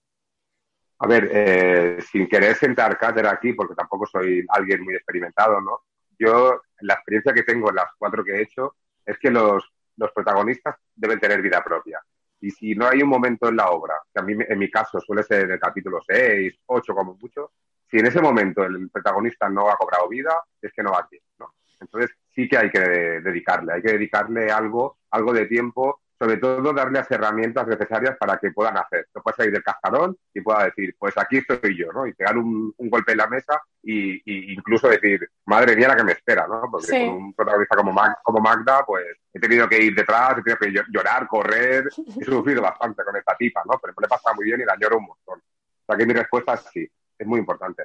A 1.04 1.08
ver, 1.08 1.30
eh, 1.34 1.98
sin 2.02 2.30
querer 2.30 2.56
sentar 2.56 2.98
cátedra 2.98 3.32
aquí, 3.32 3.52
porque 3.52 3.76
tampoco 3.76 4.06
soy 4.06 4.46
alguien 4.48 4.82
muy 4.86 4.96
experimentado, 4.96 5.60
¿no? 5.60 5.82
Yo, 6.18 6.62
la 6.80 6.94
experiencia 6.94 7.34
que 7.34 7.44
tengo 7.44 7.70
en 7.70 7.76
las 7.76 7.90
cuatro 7.98 8.24
que 8.24 8.32
he 8.32 8.42
hecho 8.44 8.78
es 9.06 9.20
que 9.20 9.30
los, 9.30 9.70
los 9.98 10.12
protagonistas 10.14 10.78
deben 10.96 11.20
tener 11.20 11.42
vida 11.42 11.62
propia. 11.62 12.02
Y 12.40 12.52
si 12.52 12.74
no 12.74 12.88
hay 12.88 13.02
un 13.02 13.10
momento 13.10 13.50
en 13.50 13.58
la 13.58 13.70
obra, 13.72 13.96
que 14.14 14.22
a 14.22 14.24
mí, 14.24 14.34
en 14.48 14.58
mi 14.58 14.72
caso 14.72 15.02
suele 15.02 15.24
ser 15.24 15.44
en 15.44 15.52
el 15.52 15.60
capítulo 15.60 16.00
6, 16.08 16.54
8 16.68 16.96
como 16.96 17.16
mucho, 17.16 17.52
si 17.92 17.98
en 17.98 18.06
ese 18.06 18.22
momento 18.22 18.64
el 18.64 18.90
protagonista 18.90 19.50
no 19.50 19.70
ha 19.70 19.76
cobrado 19.76 20.08
vida, 20.08 20.42
es 20.62 20.72
que 20.72 20.84
no 20.84 20.94
va 20.94 21.00
aquí, 21.00 21.20
¿no? 21.38 21.54
Entonces 21.82 22.12
sí 22.30 22.48
que 22.48 22.58
hay 22.58 22.70
que 22.70 22.80
dedicarle, 22.80 23.74
hay 23.74 23.82
que 23.82 23.92
dedicarle 23.92 24.50
algo, 24.50 25.00
algo 25.12 25.34
de 25.34 25.48
tiempo 25.48 26.03
sobre 26.20 26.38
todo 26.38 26.74
darle 26.74 27.00
las 27.00 27.12
herramientas 27.12 27.68
necesarias 27.68 28.16
para 28.18 28.38
que 28.38 28.52
puedan 28.52 28.78
hacer. 28.78 29.08
No 29.14 29.22
puede 29.22 29.36
salir 29.36 29.54
del 29.54 29.64
cascarón 29.64 30.18
y 30.34 30.42
pueda 30.42 30.66
decir, 30.66 30.96
pues 30.98 31.18
aquí 31.18 31.38
estoy 31.38 31.78
yo, 31.78 31.92
¿no? 31.92 32.08
Y 32.08 32.14
pegar 32.14 32.38
un, 32.38 32.74
un 32.78 32.90
golpe 32.90 33.12
en 33.12 33.18
la 33.18 33.28
mesa 33.28 33.62
y, 33.82 34.16
y, 34.26 34.54
incluso 34.54 34.88
decir, 34.88 35.28
madre 35.46 35.76
mía 35.76 35.90
la 35.90 35.96
que 35.96 36.04
me 36.04 36.14
espera, 36.14 36.48
¿no? 36.48 36.64
Porque 36.72 36.88
sí. 36.88 37.06
con 37.06 37.16
un 37.16 37.34
protagonista 37.34 37.76
como, 37.76 37.92
Mag, 37.92 38.18
como 38.24 38.40
Magda, 38.40 38.86
pues 38.86 39.06
he 39.34 39.40
tenido 39.40 39.68
que 39.68 39.82
ir 39.82 39.96
detrás, 39.96 40.38
he 40.38 40.42
tenido 40.42 40.58
que 40.60 40.84
llorar, 40.92 41.28
correr, 41.28 41.86
he 42.22 42.26
sufrido 42.26 42.62
bastante 42.62 43.04
con 43.04 43.16
esta 43.16 43.36
tipa, 43.36 43.64
¿no? 43.66 43.80
Pero 43.82 43.94
me 43.98 44.04
le 44.04 44.08
pasa 44.08 44.34
muy 44.34 44.46
bien 44.46 44.62
y 44.62 44.66
la 44.66 44.78
lloro 44.80 44.98
un 44.98 45.08
montón. 45.08 45.40
O 45.40 45.86
sea 45.86 45.98
que 45.98 46.06
mi 46.06 46.14
respuesta 46.14 46.54
es 46.54 46.62
sí, 46.72 46.90
es 47.18 47.28
muy 47.28 47.40
importante. 47.40 47.84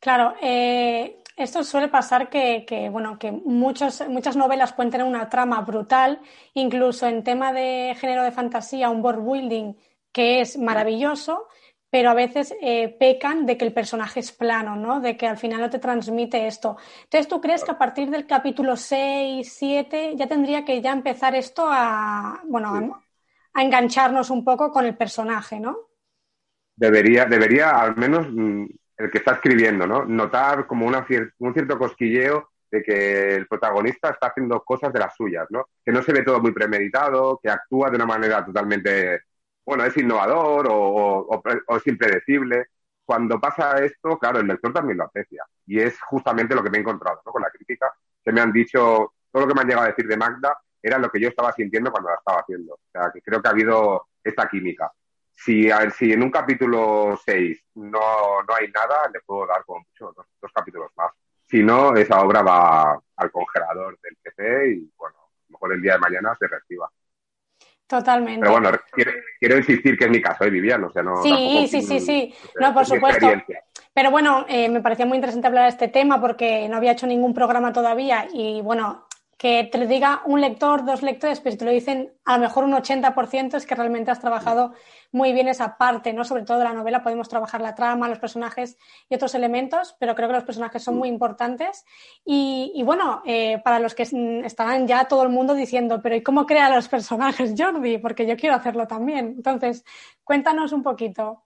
Claro, 0.00 0.34
eh, 0.42 1.22
esto 1.36 1.64
suele 1.64 1.88
pasar 1.88 2.28
que, 2.28 2.64
que, 2.66 2.88
bueno, 2.90 3.18
que 3.18 3.32
muchos, 3.32 4.06
muchas 4.08 4.36
novelas 4.36 4.72
pueden 4.72 4.90
tener 4.92 5.06
una 5.06 5.28
trama 5.28 5.60
brutal, 5.62 6.20
incluso 6.54 7.06
en 7.06 7.24
tema 7.24 7.52
de 7.52 7.96
género 7.98 8.22
de 8.22 8.32
fantasía, 8.32 8.90
un 8.90 9.02
world 9.04 9.24
building 9.24 9.74
que 10.12 10.40
es 10.40 10.56
maravilloso, 10.58 11.48
pero 11.90 12.10
a 12.10 12.14
veces 12.14 12.54
eh, 12.60 12.88
pecan 12.88 13.46
de 13.46 13.56
que 13.56 13.64
el 13.64 13.72
personaje 13.72 14.20
es 14.20 14.32
plano, 14.32 14.76
¿no? 14.76 15.00
De 15.00 15.16
que 15.16 15.26
al 15.26 15.38
final 15.38 15.60
no 15.60 15.70
te 15.70 15.78
transmite 15.78 16.46
esto. 16.46 16.76
Entonces, 17.04 17.28
¿tú 17.28 17.40
crees 17.40 17.64
que 17.64 17.70
a 17.72 17.78
partir 17.78 18.10
del 18.10 18.26
capítulo 18.26 18.76
6, 18.76 19.52
7 19.52 20.12
ya 20.16 20.26
tendría 20.26 20.64
que 20.64 20.80
ya 20.80 20.92
empezar 20.92 21.34
esto 21.34 21.66
a, 21.68 22.42
bueno, 22.44 22.78
sí. 22.78 22.90
a, 23.54 23.60
a 23.60 23.62
engancharnos 23.62 24.30
un 24.30 24.44
poco 24.44 24.70
con 24.70 24.84
el 24.86 24.96
personaje, 24.96 25.58
¿no? 25.58 25.78
Debería, 26.76 27.24
debería 27.26 27.70
al 27.70 27.96
menos 27.96 28.26
mm, 28.28 28.66
el 28.96 29.10
que 29.10 29.18
está 29.18 29.32
escribiendo, 29.32 29.86
¿no? 29.86 30.04
Notar 30.04 30.66
como 30.66 30.86
un 30.86 31.52
cierto 31.54 31.78
cosquilleo 31.78 32.50
de 32.70 32.82
que 32.82 33.34
el 33.36 33.46
protagonista 33.46 34.10
está 34.10 34.28
haciendo 34.28 34.62
cosas 34.62 34.92
de 34.92 34.98
las 35.00 35.14
suyas, 35.14 35.46
¿no? 35.50 35.68
Que 35.84 35.92
no 35.92 36.02
se 36.02 36.12
ve 36.12 36.22
todo 36.22 36.40
muy 36.40 36.52
premeditado, 36.52 37.38
que 37.42 37.50
actúa 37.50 37.90
de 37.90 37.96
una 37.96 38.06
manera 38.06 38.44
totalmente, 38.44 39.22
bueno, 39.64 39.84
es 39.84 39.96
innovador 39.96 40.66
o, 40.68 40.74
o, 40.74 41.42
o 41.68 41.76
es 41.76 41.86
impredecible. 41.86 42.66
Cuando 43.04 43.38
pasa 43.40 43.84
esto, 43.84 44.18
claro, 44.18 44.40
el 44.40 44.46
lector 44.46 44.72
también 44.72 44.98
lo 44.98 45.04
aprecia. 45.04 45.44
Y 45.66 45.78
es 45.78 46.00
justamente 46.00 46.54
lo 46.54 46.62
que 46.62 46.70
me 46.70 46.78
he 46.78 46.80
encontrado, 46.80 47.20
¿no? 47.24 47.32
Con 47.32 47.42
la 47.42 47.50
crítica, 47.50 47.92
que 48.24 48.32
me 48.32 48.40
han 48.40 48.52
dicho, 48.52 49.12
todo 49.30 49.42
lo 49.42 49.48
que 49.48 49.54
me 49.54 49.60
han 49.60 49.68
llegado 49.68 49.86
a 49.86 49.90
decir 49.90 50.06
de 50.06 50.16
Magda 50.16 50.56
era 50.82 50.98
lo 50.98 51.10
que 51.10 51.20
yo 51.20 51.28
estaba 51.28 51.52
sintiendo 51.52 51.90
cuando 51.90 52.10
la 52.10 52.16
estaba 52.16 52.40
haciendo. 52.40 52.74
O 52.74 52.80
sea, 52.92 53.10
que 53.12 53.20
creo 53.22 53.40
que 53.40 53.48
ha 53.48 53.52
habido 53.52 54.06
esta 54.22 54.48
química. 54.48 54.90
Si, 55.34 55.68
si 55.96 56.12
en 56.12 56.22
un 56.22 56.30
capítulo 56.30 57.18
6 57.24 57.64
no, 57.74 58.42
no 58.42 58.54
hay 58.54 58.68
nada, 58.68 59.10
le 59.12 59.20
puedo 59.20 59.46
dar 59.46 59.64
como 59.64 59.80
mucho 59.80 60.14
dos, 60.16 60.52
capítulos 60.54 60.90
más. 60.96 61.12
Si 61.46 61.62
no, 61.62 61.94
esa 61.94 62.20
obra 62.20 62.42
va 62.42 62.98
al 63.16 63.30
congelador 63.30 63.98
del 64.00 64.16
PC 64.22 64.68
y, 64.70 64.92
bueno, 64.96 65.16
a 65.18 65.42
lo 65.48 65.52
mejor 65.52 65.72
el 65.74 65.82
día 65.82 65.94
de 65.94 65.98
mañana 65.98 66.34
se 66.38 66.46
reactiva. 66.46 66.90
Totalmente. 67.86 68.40
Pero 68.40 68.52
bueno, 68.52 68.70
quiero, 69.38 69.58
insistir 69.58 69.98
que 69.98 70.04
es 70.04 70.10
mi 70.10 70.22
caso, 70.22 70.44
¿eh, 70.44 70.50
Vivian? 70.50 70.84
O 70.84 70.90
sea, 70.90 71.02
no, 71.02 71.22
sí, 71.22 71.66
sí, 71.70 71.82
sí, 71.82 72.00
sí. 72.00 72.34
No, 72.58 72.72
por 72.72 72.86
supuesto. 72.86 73.26
Pero 73.92 74.10
bueno, 74.10 74.46
eh, 74.48 74.68
me 74.68 74.80
parecía 74.80 75.06
muy 75.06 75.16
interesante 75.16 75.46
hablar 75.46 75.64
de 75.64 75.68
este 75.70 75.88
tema 75.88 76.20
porque 76.20 76.68
no 76.68 76.76
había 76.76 76.92
hecho 76.92 77.06
ningún 77.06 77.34
programa 77.34 77.72
todavía 77.72 78.26
y 78.32 78.60
bueno, 78.62 79.06
que 79.38 79.68
te 79.70 79.78
lo 79.78 79.86
diga 79.86 80.22
un 80.24 80.40
lector, 80.40 80.84
dos 80.84 81.02
lectores, 81.02 81.40
pero 81.40 81.52
si 81.52 81.58
te 81.58 81.64
lo 81.64 81.70
dicen 81.70 82.12
a 82.24 82.36
lo 82.36 82.42
mejor 82.42 82.64
un 82.64 82.72
80% 82.72 83.56
es 83.56 83.66
que 83.66 83.74
realmente 83.74 84.10
has 84.10 84.20
trabajado 84.20 84.72
muy 85.12 85.32
bien 85.32 85.48
esa 85.48 85.76
parte, 85.76 86.12
¿no? 86.12 86.24
Sobre 86.24 86.42
todo 86.42 86.58
de 86.58 86.64
la 86.64 86.72
novela 86.72 87.02
podemos 87.02 87.28
trabajar 87.28 87.60
la 87.60 87.74
trama, 87.74 88.08
los 88.08 88.18
personajes 88.18 88.76
y 89.08 89.14
otros 89.14 89.34
elementos, 89.34 89.96
pero 89.98 90.14
creo 90.14 90.28
que 90.28 90.34
los 90.34 90.44
personajes 90.44 90.82
son 90.82 90.96
muy 90.96 91.08
importantes. 91.08 91.84
Y, 92.24 92.82
bueno, 92.84 93.22
eh, 93.24 93.60
para 93.62 93.78
los 93.78 93.94
que 93.94 94.02
estaban 94.44 94.86
ya 94.86 95.06
todo 95.06 95.22
el 95.22 95.28
mundo 95.28 95.54
diciendo, 95.54 96.00
pero 96.02 96.16
¿y 96.16 96.22
cómo 96.22 96.46
crea 96.46 96.74
los 96.74 96.88
personajes 96.88 97.54
Jordi? 97.58 97.98
Porque 97.98 98.26
yo 98.26 98.36
quiero 98.36 98.56
hacerlo 98.56 98.86
también. 98.86 99.34
Entonces, 99.36 99.84
cuéntanos 100.24 100.72
un 100.72 100.82
poquito. 100.82 101.44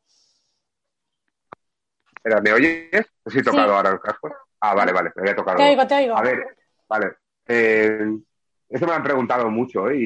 ¿me 2.43 2.53
oyes? 2.53 3.07
¿Sí 3.27 3.39
he 3.39 3.43
tocado 3.43 3.75
ahora 3.75 3.91
el 3.91 4.01
casco? 4.01 4.31
Ah, 4.61 4.75
vale, 4.75 4.93
vale, 4.93 5.11
me 5.15 5.23
había 5.23 5.37
tocado. 5.37 5.57
Te 5.57 5.71
oigo, 5.71 5.87
te 5.87 5.95
oigo. 5.95 6.17
A 6.17 6.23
ver, 6.23 6.57
vale. 6.89 7.17
Eh, 7.49 8.19
eso 8.69 8.87
me 8.87 8.93
han 8.93 9.03
preguntado 9.03 9.51
mucho 9.51 9.89
¿eh? 9.89 9.97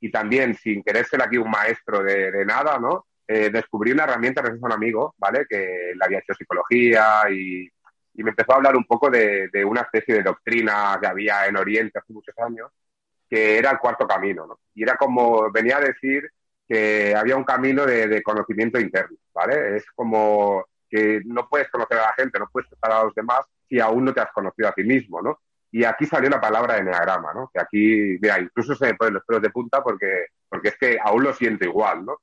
y, 0.00 0.10
también, 0.10 0.54
sin 0.54 0.82
querer 0.82 1.04
ser 1.06 1.22
aquí 1.22 1.36
un 1.36 1.50
maestro 1.50 2.02
de, 2.02 2.44
nada, 2.46 2.78
¿no? 2.78 3.06
Eh, 3.26 3.50
descubrí 3.50 3.90
una 3.92 4.04
herramienta 4.04 4.42
gracias 4.42 4.62
a 4.62 4.66
un 4.66 4.72
amigo, 4.72 5.14
¿vale? 5.18 5.44
Que 5.48 5.92
le 5.94 6.04
había 6.04 6.20
hecho 6.20 6.34
psicología 6.34 7.22
y, 7.30 7.68
me 8.14 8.30
empezó 8.30 8.52
a 8.52 8.56
hablar 8.56 8.76
un 8.76 8.84
poco 8.84 9.10
de, 9.10 9.50
una 9.64 9.80
especie 9.80 10.14
de 10.16 10.22
doctrina 10.22 10.98
que 11.00 11.08
había 11.08 11.46
en 11.46 11.56
Oriente 11.56 11.98
hace 11.98 12.12
muchos 12.12 12.38
años, 12.38 12.70
que 13.28 13.58
era 13.58 13.70
el 13.70 13.78
cuarto 13.78 14.06
camino, 14.06 14.46
¿no? 14.46 14.60
Y 14.74 14.82
era 14.84 14.96
como, 14.96 15.50
venía 15.50 15.78
a 15.78 15.80
decir 15.80 16.30
que 16.68 17.14
había 17.16 17.36
un 17.36 17.44
camino 17.44 17.84
de, 17.86 18.06
de 18.06 18.22
conocimiento 18.22 18.78
interno, 18.78 19.16
¿vale? 19.34 19.76
Es 19.76 19.86
como 19.94 20.66
que 20.88 21.22
no 21.24 21.48
puedes 21.48 21.70
conocer 21.70 21.98
a 21.98 22.02
la 22.02 22.14
gente, 22.14 22.38
no 22.38 22.48
puedes 22.52 22.70
estar 22.70 22.92
a 22.92 23.04
los 23.04 23.14
demás 23.14 23.40
si 23.68 23.80
aún 23.80 24.04
no 24.04 24.12
te 24.12 24.20
has 24.20 24.30
conocido 24.30 24.68
a 24.68 24.72
ti 24.72 24.84
mismo, 24.84 25.22
¿no? 25.22 25.40
Y 25.74 25.84
aquí 25.84 26.04
salió 26.04 26.28
la 26.28 26.40
palabra 26.40 26.76
enneagrama, 26.76 27.32
¿no? 27.32 27.50
Que 27.52 27.60
aquí, 27.60 28.18
mira, 28.20 28.38
incluso 28.38 28.74
se 28.74 28.86
me 28.86 28.94
ponen 28.94 29.14
los 29.14 29.24
pelos 29.24 29.40
de 29.40 29.48
punta 29.48 29.82
porque, 29.82 30.26
porque 30.46 30.68
es 30.68 30.76
que 30.76 30.98
aún 31.02 31.24
lo 31.24 31.32
siento 31.32 31.64
igual, 31.64 32.04
¿no? 32.04 32.18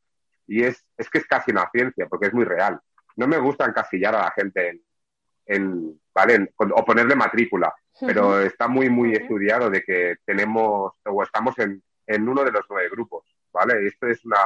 Y 0.45 0.63
es, 0.63 0.85
es 0.95 1.09
que 1.09 1.17
es 1.17 1.25
casi 1.25 1.51
una 1.51 1.67
ciencia, 1.71 2.07
porque 2.07 2.27
es 2.27 2.33
muy 2.33 2.45
real. 2.45 2.79
No 3.15 3.27
me 3.27 3.39
gusta 3.39 3.65
encasillar 3.65 4.15
a 4.15 4.25
la 4.25 4.31
gente 4.31 4.69
en, 4.69 4.81
en 5.47 5.99
¿vale? 6.13 6.53
o 6.57 6.85
ponerle 6.85 7.15
matrícula, 7.15 7.73
pero 7.99 8.39
está 8.39 8.67
muy, 8.67 8.87
muy 8.89 9.13
estudiado 9.13 9.69
de 9.69 9.81
que 9.81 10.17
tenemos 10.25 10.93
o 11.03 11.23
estamos 11.23 11.57
en, 11.57 11.81
en 12.05 12.29
uno 12.29 12.43
de 12.43 12.51
los 12.51 12.65
nueve 12.69 12.89
grupos, 12.89 13.25
¿vale? 13.51 13.87
Esto 13.87 14.07
es 14.07 14.23
una, 14.25 14.37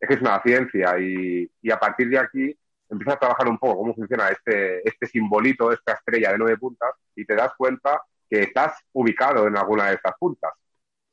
es, 0.00 0.10
es 0.10 0.20
una 0.20 0.42
ciencia 0.42 0.98
y, 0.98 1.48
y 1.62 1.70
a 1.70 1.78
partir 1.78 2.08
de 2.08 2.18
aquí 2.18 2.58
empiezas 2.88 3.14
a 3.14 3.20
trabajar 3.20 3.48
un 3.48 3.58
poco 3.58 3.78
cómo 3.78 3.94
funciona 3.94 4.28
este, 4.28 4.86
este 4.86 5.06
simbolito, 5.06 5.70
esta 5.70 5.92
estrella 5.92 6.32
de 6.32 6.38
nueve 6.38 6.58
puntas, 6.58 6.92
y 7.14 7.24
te 7.24 7.36
das 7.36 7.52
cuenta 7.56 8.02
que 8.30 8.42
estás 8.42 8.78
ubicado 8.92 9.48
en 9.48 9.56
alguna 9.56 9.88
de 9.88 9.96
estas 9.96 10.14
puntas. 10.18 10.52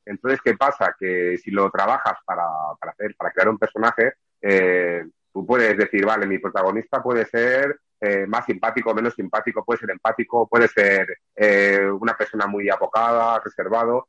Entonces, 0.04 0.40
¿qué 0.42 0.54
pasa? 0.54 0.94
Que 0.98 1.36
si 1.38 1.50
lo 1.50 1.70
trabajas 1.70 2.18
para, 2.24 2.46
para 2.80 2.92
hacer, 2.92 3.14
crear 3.16 3.48
un 3.48 3.58
personaje, 3.58 4.14
eh, 4.40 5.04
tú 5.32 5.44
puedes 5.44 5.76
decir, 5.76 6.06
vale, 6.06 6.26
mi 6.26 6.38
protagonista 6.38 7.02
puede 7.02 7.26
ser 7.26 7.78
eh, 8.00 8.26
más 8.26 8.46
simpático, 8.46 8.94
menos 8.94 9.14
simpático, 9.14 9.64
puede 9.64 9.80
ser 9.80 9.90
empático, 9.90 10.48
puede 10.48 10.68
ser 10.68 11.18
eh, 11.34 11.90
una 12.00 12.16
persona 12.16 12.46
muy 12.46 12.70
apocada, 12.70 13.40
reservado. 13.44 14.08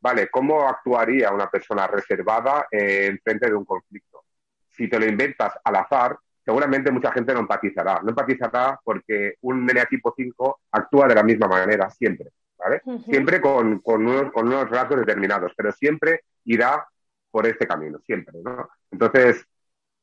Vale, 0.00 0.28
¿cómo 0.30 0.66
actuaría 0.66 1.30
una 1.32 1.50
persona 1.50 1.86
reservada 1.86 2.66
en 2.70 3.18
frente 3.22 3.46
de 3.46 3.54
un 3.54 3.64
conflicto? 3.64 4.24
Si 4.70 4.88
te 4.88 4.98
lo 4.98 5.06
inventas 5.06 5.52
al 5.64 5.76
azar, 5.76 6.16
seguramente 6.50 6.90
mucha 6.90 7.12
gente 7.12 7.32
no 7.32 7.40
empatizará. 7.40 8.00
No 8.02 8.08
empatizará 8.10 8.78
porque 8.82 9.36
un 9.42 9.68
tipo 9.88 10.12
5 10.16 10.60
actúa 10.72 11.06
de 11.06 11.14
la 11.14 11.22
misma 11.22 11.46
manera 11.46 11.88
siempre, 11.90 12.30
¿vale? 12.58 12.82
Siempre 13.04 13.40
con, 13.40 13.78
con, 13.78 14.04
unos, 14.04 14.32
con 14.32 14.48
unos 14.48 14.68
rasgos 14.68 14.98
determinados, 14.98 15.52
pero 15.56 15.70
siempre 15.70 16.24
irá 16.46 16.84
por 17.30 17.46
este 17.46 17.68
camino, 17.68 18.00
siempre, 18.04 18.40
¿no? 18.42 18.68
Entonces 18.90 19.46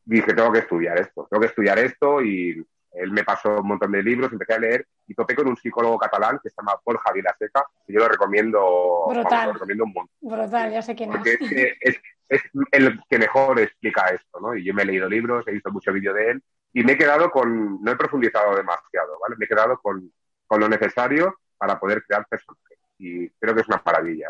dije, 0.06 0.34
tengo 0.34 0.54
que 0.54 0.60
estudiar 0.60 0.98
esto, 0.98 1.27
tengo 1.30 1.42
que 1.42 1.48
estudiar 1.48 1.80
esto 1.80 2.22
y 2.22 2.66
él 2.94 3.12
me 3.12 3.25
pasó 3.25 3.60
un 3.60 3.68
montón 3.68 3.92
de 3.92 4.01
libros, 4.01 4.32
empecé 4.32 4.54
a 4.54 4.60
leer 4.60 4.88
y 5.06 5.13
topé 5.13 5.36
con 5.36 5.50
un 5.50 5.58
psicólogo 5.58 6.00
catalán 6.00 6.39
que 6.42 6.50
se 6.50 6.56
llama 6.58 6.80
Paul 6.82 6.98
Javier 7.00 7.25
Seca, 7.38 7.66
y 7.86 7.94
yo 7.94 8.00
lo 8.00 8.08
recomiendo, 8.08 9.06
Brutal. 9.10 9.48
lo 9.48 9.54
recomiendo 9.54 9.84
un 9.84 9.94
montón. 9.94 10.16
Brutal, 10.22 10.72
ya 10.72 10.82
sé 10.82 10.96
quién 10.96 11.12
es. 11.12 11.42
es, 11.42 11.77
es 11.82 12.01
el 12.72 13.00
que 13.10 13.17
mejor 13.17 13.60
explica 13.60 14.05
esto, 14.07 14.39
¿no? 14.39 14.55
Y 14.55 14.63
yo 14.63 14.74
me 14.74 14.84
he 14.84 14.86
leído 14.86 15.10
libros, 15.10 15.48
he 15.48 15.51
visto 15.51 15.72
mucho 15.72 15.93
vídeo 15.93 16.13
de 16.13 16.31
él 16.31 16.43
y 16.74 16.84
me 16.84 16.93
he 16.93 16.98
quedado 16.98 17.31
con, 17.31 17.81
no 17.81 17.91
he 17.91 17.96
profundizado 17.96 18.55
demasiado, 18.55 19.17
¿vale? 19.22 19.36
Me 19.38 19.46
he 19.46 19.48
quedado 19.48 19.79
con, 19.79 20.12
con 20.46 20.60
lo 20.60 20.67
necesario 20.69 21.39
para 21.57 21.79
poder 21.79 22.03
crear 22.05 22.25
personajes 22.27 22.77
y 22.98 23.29
creo 23.29 23.55
que 23.55 23.62
es 23.62 23.67
una 23.67 23.81
maravilla. 23.86 24.29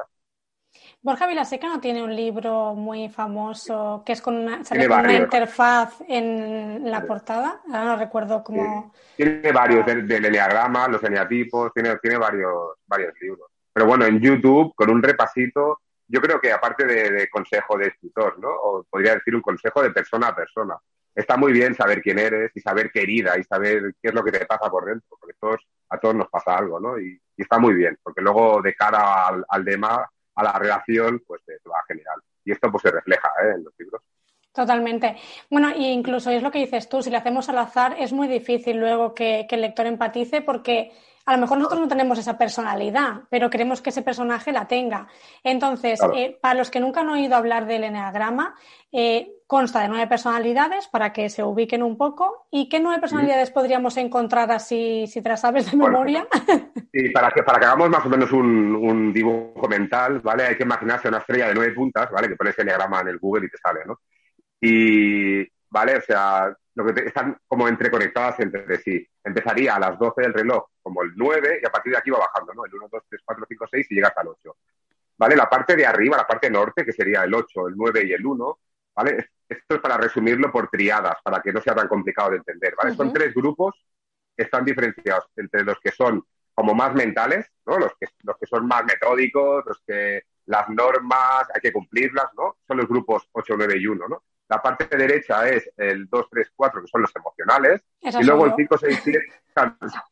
Borja 1.01 1.27
Vilaseca 1.27 1.67
no 1.67 1.79
tiene 1.79 2.03
un 2.03 2.15
libro 2.15 2.75
muy 2.75 3.09
famoso 3.09 4.03
que 4.05 4.13
es 4.13 4.21
con 4.21 4.35
una, 4.35 4.61
una 4.71 5.13
interfaz 5.13 6.01
en 6.07 6.89
la 6.89 7.05
portada. 7.05 7.61
Ahora 7.67 7.85
no 7.85 7.97
recuerdo 7.97 8.43
cómo. 8.43 8.93
Tiene 9.15 9.51
varios 9.51 9.85
del, 9.85 10.07
del 10.07 10.25
eneagrama, 10.25 10.87
los 10.87 11.03
eneatipos, 11.03 11.73
tiene, 11.73 11.97
tiene 11.97 12.17
varios, 12.17 12.75
varios 12.85 13.13
libros. 13.21 13.49
Pero 13.73 13.85
bueno, 13.87 14.05
en 14.05 14.19
YouTube, 14.19 14.73
con 14.75 14.89
un 14.89 15.01
repasito, 15.01 15.81
yo 16.07 16.21
creo 16.21 16.39
que 16.39 16.51
aparte 16.51 16.85
de, 16.85 17.29
consejo 17.29 17.77
de 17.77 17.87
escritor, 17.87 18.39
¿no? 18.39 18.49
O 18.49 18.83
podría 18.83 19.15
decir 19.15 19.35
un 19.35 19.41
consejo 19.41 19.81
de 19.81 19.91
persona 19.91 20.29
a 20.29 20.35
persona. 20.35 20.77
Está 21.13 21.35
muy 21.35 21.51
bien 21.51 21.75
saber 21.75 22.01
quién 22.01 22.19
eres 22.19 22.51
y 22.55 22.61
saber 22.61 22.91
qué 22.91 23.01
herida 23.01 23.37
y 23.37 23.43
saber 23.43 23.95
qué 24.01 24.09
es 24.09 24.13
lo 24.13 24.23
que 24.23 24.31
te 24.31 24.45
pasa 24.45 24.69
por 24.69 24.85
dentro, 24.85 25.17
porque 25.19 25.35
todos, 25.39 25.59
a 25.89 25.99
todos 25.99 26.15
nos 26.15 26.29
pasa 26.29 26.57
algo, 26.57 26.79
¿no? 26.79 26.99
Y, 26.99 27.19
está 27.35 27.59
muy 27.59 27.75
bien, 27.75 27.97
porque 28.01 28.21
luego 28.21 28.61
de 28.63 28.73
cara 28.73 29.27
al, 29.27 29.45
al 29.47 29.63
demás, 29.63 29.99
a 30.35 30.43
la 30.43 30.53
relación, 30.53 31.23
pues 31.25 31.43
te, 31.45 31.53
va 31.69 31.83
genial. 31.87 32.21
Y 32.45 32.51
esto 32.51 32.71
pues 32.71 32.81
se 32.81 32.91
refleja 32.91 33.29
¿eh? 33.43 33.53
en 33.55 33.63
los 33.63 33.73
libros. 33.77 34.01
Totalmente. 34.53 35.17
Bueno, 35.51 35.69
e 35.69 35.91
incluso 35.91 36.31
es 36.31 36.41
lo 36.41 36.49
que 36.49 36.59
dices 36.59 36.89
tú, 36.89 37.03
si 37.03 37.11
le 37.11 37.17
hacemos 37.17 37.47
al 37.49 37.59
azar 37.59 37.95
es 37.99 38.11
muy 38.11 38.27
difícil 38.27 38.77
luego 38.77 39.13
que, 39.13 39.45
que 39.47 39.55
el 39.55 39.61
lector 39.61 39.85
empatice 39.85 40.41
porque 40.41 40.91
a 41.27 41.33
lo 41.33 41.39
mejor 41.39 41.57
nosotros 41.57 41.81
no 41.81 41.87
tenemos 41.89 42.17
esa 42.17 42.37
personalidad, 42.37 43.23
pero 43.29 43.49
queremos 43.49 43.81
que 43.81 43.89
ese 43.89 44.01
personaje 44.01 44.53
la 44.53 44.65
tenga. 44.65 45.07
Entonces, 45.43 45.99
eh, 46.15 46.37
para 46.41 46.53
los 46.53 46.71
que 46.71 46.79
nunca 46.79 47.01
han 47.01 47.09
oído 47.09 47.35
hablar 47.35 47.67
del 47.67 47.83
eneagrama, 47.83 48.55
eh, 48.93 49.33
consta 49.45 49.81
de 49.81 49.89
nueve 49.89 50.07
personalidades 50.07 50.87
para 50.87 51.11
que 51.11 51.27
se 51.29 51.43
ubiquen 51.43 51.83
un 51.83 51.97
poco. 51.97 52.47
¿Y 52.49 52.69
qué 52.69 52.79
nueve 52.79 53.01
personalidades 53.01 53.51
podríamos 53.51 53.97
encontrar 53.97 54.49
así, 54.53 55.05
si 55.07 55.21
te 55.21 55.27
las 55.27 55.41
sabes 55.41 55.69
de 55.69 55.75
memoria? 55.75 56.25
Sí, 56.93 57.09
para 57.09 57.29
que, 57.31 57.43
para 57.43 57.59
que 57.59 57.65
hagamos 57.65 57.89
más 57.89 58.05
o 58.05 58.09
menos 58.09 58.31
un, 58.31 59.11
dibujo 59.11 59.67
mental, 59.67 60.21
¿vale? 60.21 60.45
Hay 60.45 60.55
que 60.55 60.63
imaginarse 60.63 61.09
una 61.09 61.17
estrella 61.17 61.49
de 61.49 61.55
nueve 61.55 61.73
puntas, 61.73 62.09
¿vale? 62.09 62.29
Que 62.29 62.37
pones 62.37 62.57
eneagrama 62.57 63.01
en 63.01 63.09
el 63.09 63.19
Google 63.19 63.47
y 63.47 63.49
te 63.49 63.57
sale, 63.57 63.81
¿no? 63.85 63.99
Y, 64.61 65.45
¿vale? 65.69 65.97
O 65.97 66.01
sea, 66.01 66.55
lo 66.75 66.85
que 66.85 67.05
están 67.05 67.37
como 67.47 67.67
entreconectadas 67.67 68.39
entre 68.39 68.77
sí. 68.77 69.07
Empezaría 69.23 69.75
a 69.75 69.79
las 69.79 69.97
12 69.97 70.21
del 70.21 70.33
reloj 70.33 70.65
como 70.81 71.01
el 71.03 71.11
9 71.15 71.59
y 71.61 71.65
a 71.65 71.71
partir 71.71 71.91
de 71.91 71.97
aquí 71.97 72.09
va 72.09 72.19
bajando, 72.19 72.53
¿no? 72.53 72.65
El 72.65 72.73
1, 72.73 72.87
2, 72.91 73.03
3, 73.09 73.21
4, 73.25 73.45
5, 73.47 73.65
6 73.71 73.87
y 73.89 73.95
llega 73.95 74.09
hasta 74.09 74.21
el 74.21 74.27
8. 74.27 74.55
¿Vale? 75.17 75.35
La 75.35 75.49
parte 75.49 75.75
de 75.75 75.85
arriba, 75.85 76.17
la 76.17 76.27
parte 76.27 76.49
norte, 76.49 76.85
que 76.85 76.93
sería 76.93 77.23
el 77.23 77.33
8, 77.33 77.67
el 77.69 77.75
9 77.75 78.03
y 78.05 78.13
el 78.13 78.25
1, 78.25 78.59
¿vale? 78.95 79.29
Esto 79.49 79.75
es 79.75 79.81
para 79.81 79.97
resumirlo 79.97 80.51
por 80.51 80.69
triadas, 80.69 81.15
para 81.23 81.41
que 81.41 81.51
no 81.51 81.61
sea 81.61 81.73
tan 81.73 81.87
complicado 81.87 82.31
de 82.31 82.37
entender, 82.37 82.75
¿vale? 82.75 82.93
Son 82.95 83.11
tres 83.11 83.33
grupos 83.33 83.73
que 84.35 84.43
están 84.43 84.63
diferenciados 84.63 85.25
entre 85.35 85.63
los 85.63 85.79
que 85.79 85.91
son 85.91 86.23
como 86.53 86.73
más 86.73 86.93
mentales, 86.93 87.47
¿no? 87.65 87.79
Los 87.79 87.93
que, 87.99 88.07
los 88.23 88.37
que 88.37 88.45
son 88.45 88.67
más 88.67 88.83
metódicos, 88.85 89.65
los 89.65 89.81
que 89.85 90.23
las 90.45 90.69
normas 90.69 91.47
hay 91.53 91.61
que 91.61 91.73
cumplirlas, 91.73 92.27
¿no? 92.35 92.57
Son 92.67 92.77
los 92.77 92.87
grupos 92.87 93.27
8, 93.31 93.55
9 93.57 93.77
y 93.79 93.87
1, 93.87 94.07
¿no? 94.07 94.23
La 94.49 94.61
parte 94.61 94.87
derecha 94.95 95.47
es 95.49 95.69
el 95.75 96.07
2, 96.07 96.27
3, 96.31 96.51
4, 96.55 96.81
que 96.81 96.87
son 96.87 97.01
los 97.01 97.15
emocionales. 97.15 97.81
y 98.01 98.23
luego 98.23 98.45
el 98.45 98.53
5, 98.55 98.77
6, 98.77 99.01
7. 99.03 99.25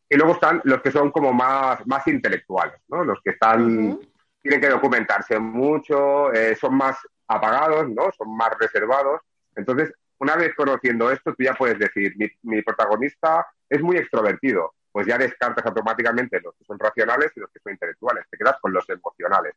Y 0.09 0.15
luego 0.15 0.33
están 0.33 0.61
los 0.63 0.81
que 0.81 0.91
son 0.91 1.11
como 1.11 1.31
más, 1.31 1.85
más 1.87 2.05
intelectuales, 2.07 2.81
¿no? 2.87 3.03
Los 3.03 3.21
que 3.21 3.31
están. 3.31 3.99
Tienen 4.41 4.61
que 4.61 4.69
documentarse 4.69 5.39
mucho, 5.39 6.31
eh, 6.31 6.55
son 6.55 6.75
más 6.75 6.97
apagados, 7.27 7.89
¿no? 7.89 8.11
Son 8.11 8.35
más 8.35 8.51
reservados. 8.59 9.21
Entonces, 9.55 9.91
una 10.19 10.35
vez 10.35 10.53
conociendo 10.53 11.09
esto, 11.11 11.33
tú 11.33 11.43
ya 11.43 11.55
puedes 11.55 11.79
decir, 11.79 12.13
mi, 12.15 12.27
mi 12.43 12.61
protagonista 12.61 13.47
es 13.67 13.81
muy 13.81 13.97
extrovertido. 13.97 14.75
Pues 14.91 15.07
ya 15.07 15.17
descartas 15.17 15.65
automáticamente 15.65 16.39
los 16.41 16.55
que 16.55 16.63
son 16.63 16.77
racionales 16.77 17.31
y 17.35 17.39
los 17.39 17.49
que 17.51 17.59
son 17.59 17.73
intelectuales. 17.73 18.25
Te 18.29 18.37
quedas 18.37 18.57
con 18.61 18.71
los 18.71 18.87
emocionales. 18.89 19.55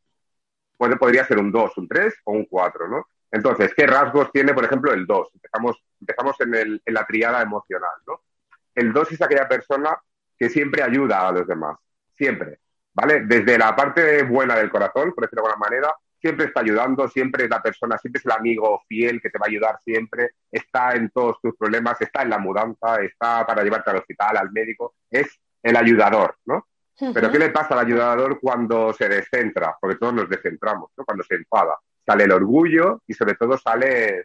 Puede, 0.76 0.96
podría 0.96 1.24
ser 1.24 1.38
un 1.38 1.52
2, 1.52 1.78
un 1.78 1.88
3 1.88 2.14
o 2.24 2.32
un 2.32 2.46
4, 2.46 2.88
¿no? 2.88 3.06
Entonces, 3.30 3.72
¿qué 3.74 3.86
rasgos 3.86 4.30
tiene, 4.32 4.54
por 4.54 4.64
ejemplo, 4.64 4.92
el 4.92 5.06
2? 5.06 5.28
Empezamos, 5.34 5.76
empezamos 6.00 6.40
en, 6.40 6.54
el, 6.54 6.82
en 6.84 6.94
la 6.94 7.06
triada 7.06 7.42
emocional, 7.42 7.90
¿no? 8.06 8.22
El 8.74 8.92
2 8.92 9.12
es 9.12 9.22
aquella 9.22 9.48
persona 9.48 9.98
que 10.38 10.48
siempre 10.48 10.82
ayuda 10.82 11.28
a 11.28 11.32
los 11.32 11.46
demás, 11.46 11.76
siempre, 12.16 12.60
¿vale? 12.94 13.20
Desde 13.26 13.58
la 13.58 13.74
parte 13.74 14.22
buena 14.22 14.56
del 14.56 14.70
corazón, 14.70 15.12
por 15.12 15.24
decirlo 15.24 15.42
de 15.42 15.48
alguna 15.48 15.68
manera, 15.68 15.94
siempre 16.20 16.46
está 16.46 16.60
ayudando, 16.60 17.08
siempre 17.08 17.44
es 17.44 17.50
la 17.50 17.62
persona, 17.62 17.98
siempre 17.98 18.18
es 18.18 18.26
el 18.26 18.32
amigo 18.32 18.82
fiel 18.88 19.20
que 19.20 19.30
te 19.30 19.38
va 19.38 19.46
a 19.46 19.48
ayudar 19.48 19.80
siempre, 19.84 20.30
está 20.50 20.94
en 20.94 21.10
todos 21.10 21.40
tus 21.40 21.56
problemas, 21.56 22.00
está 22.00 22.22
en 22.22 22.30
la 22.30 22.38
mudanza, 22.38 23.00
está 23.02 23.46
para 23.46 23.62
llevarte 23.62 23.90
al 23.90 23.98
hospital, 23.98 24.36
al 24.36 24.50
médico, 24.52 24.94
es 25.10 25.28
el 25.62 25.76
ayudador, 25.76 26.36
¿no? 26.46 26.66
Pero 27.14 27.30
¿qué 27.30 27.38
le 27.38 27.50
pasa 27.50 27.74
al 27.74 27.86
ayudador 27.86 28.40
cuando 28.40 28.92
se 28.92 29.08
descentra? 29.08 29.76
Porque 29.80 29.96
todos 29.96 30.14
nos 30.14 30.28
descentramos, 30.28 30.90
¿no? 30.96 31.04
Cuando 31.04 31.22
se 31.22 31.36
enfada. 31.36 31.76
Sale 32.08 32.24
el 32.24 32.32
orgullo 32.32 33.02
y 33.06 33.12
sobre 33.12 33.34
todo 33.34 33.58
sale 33.58 34.24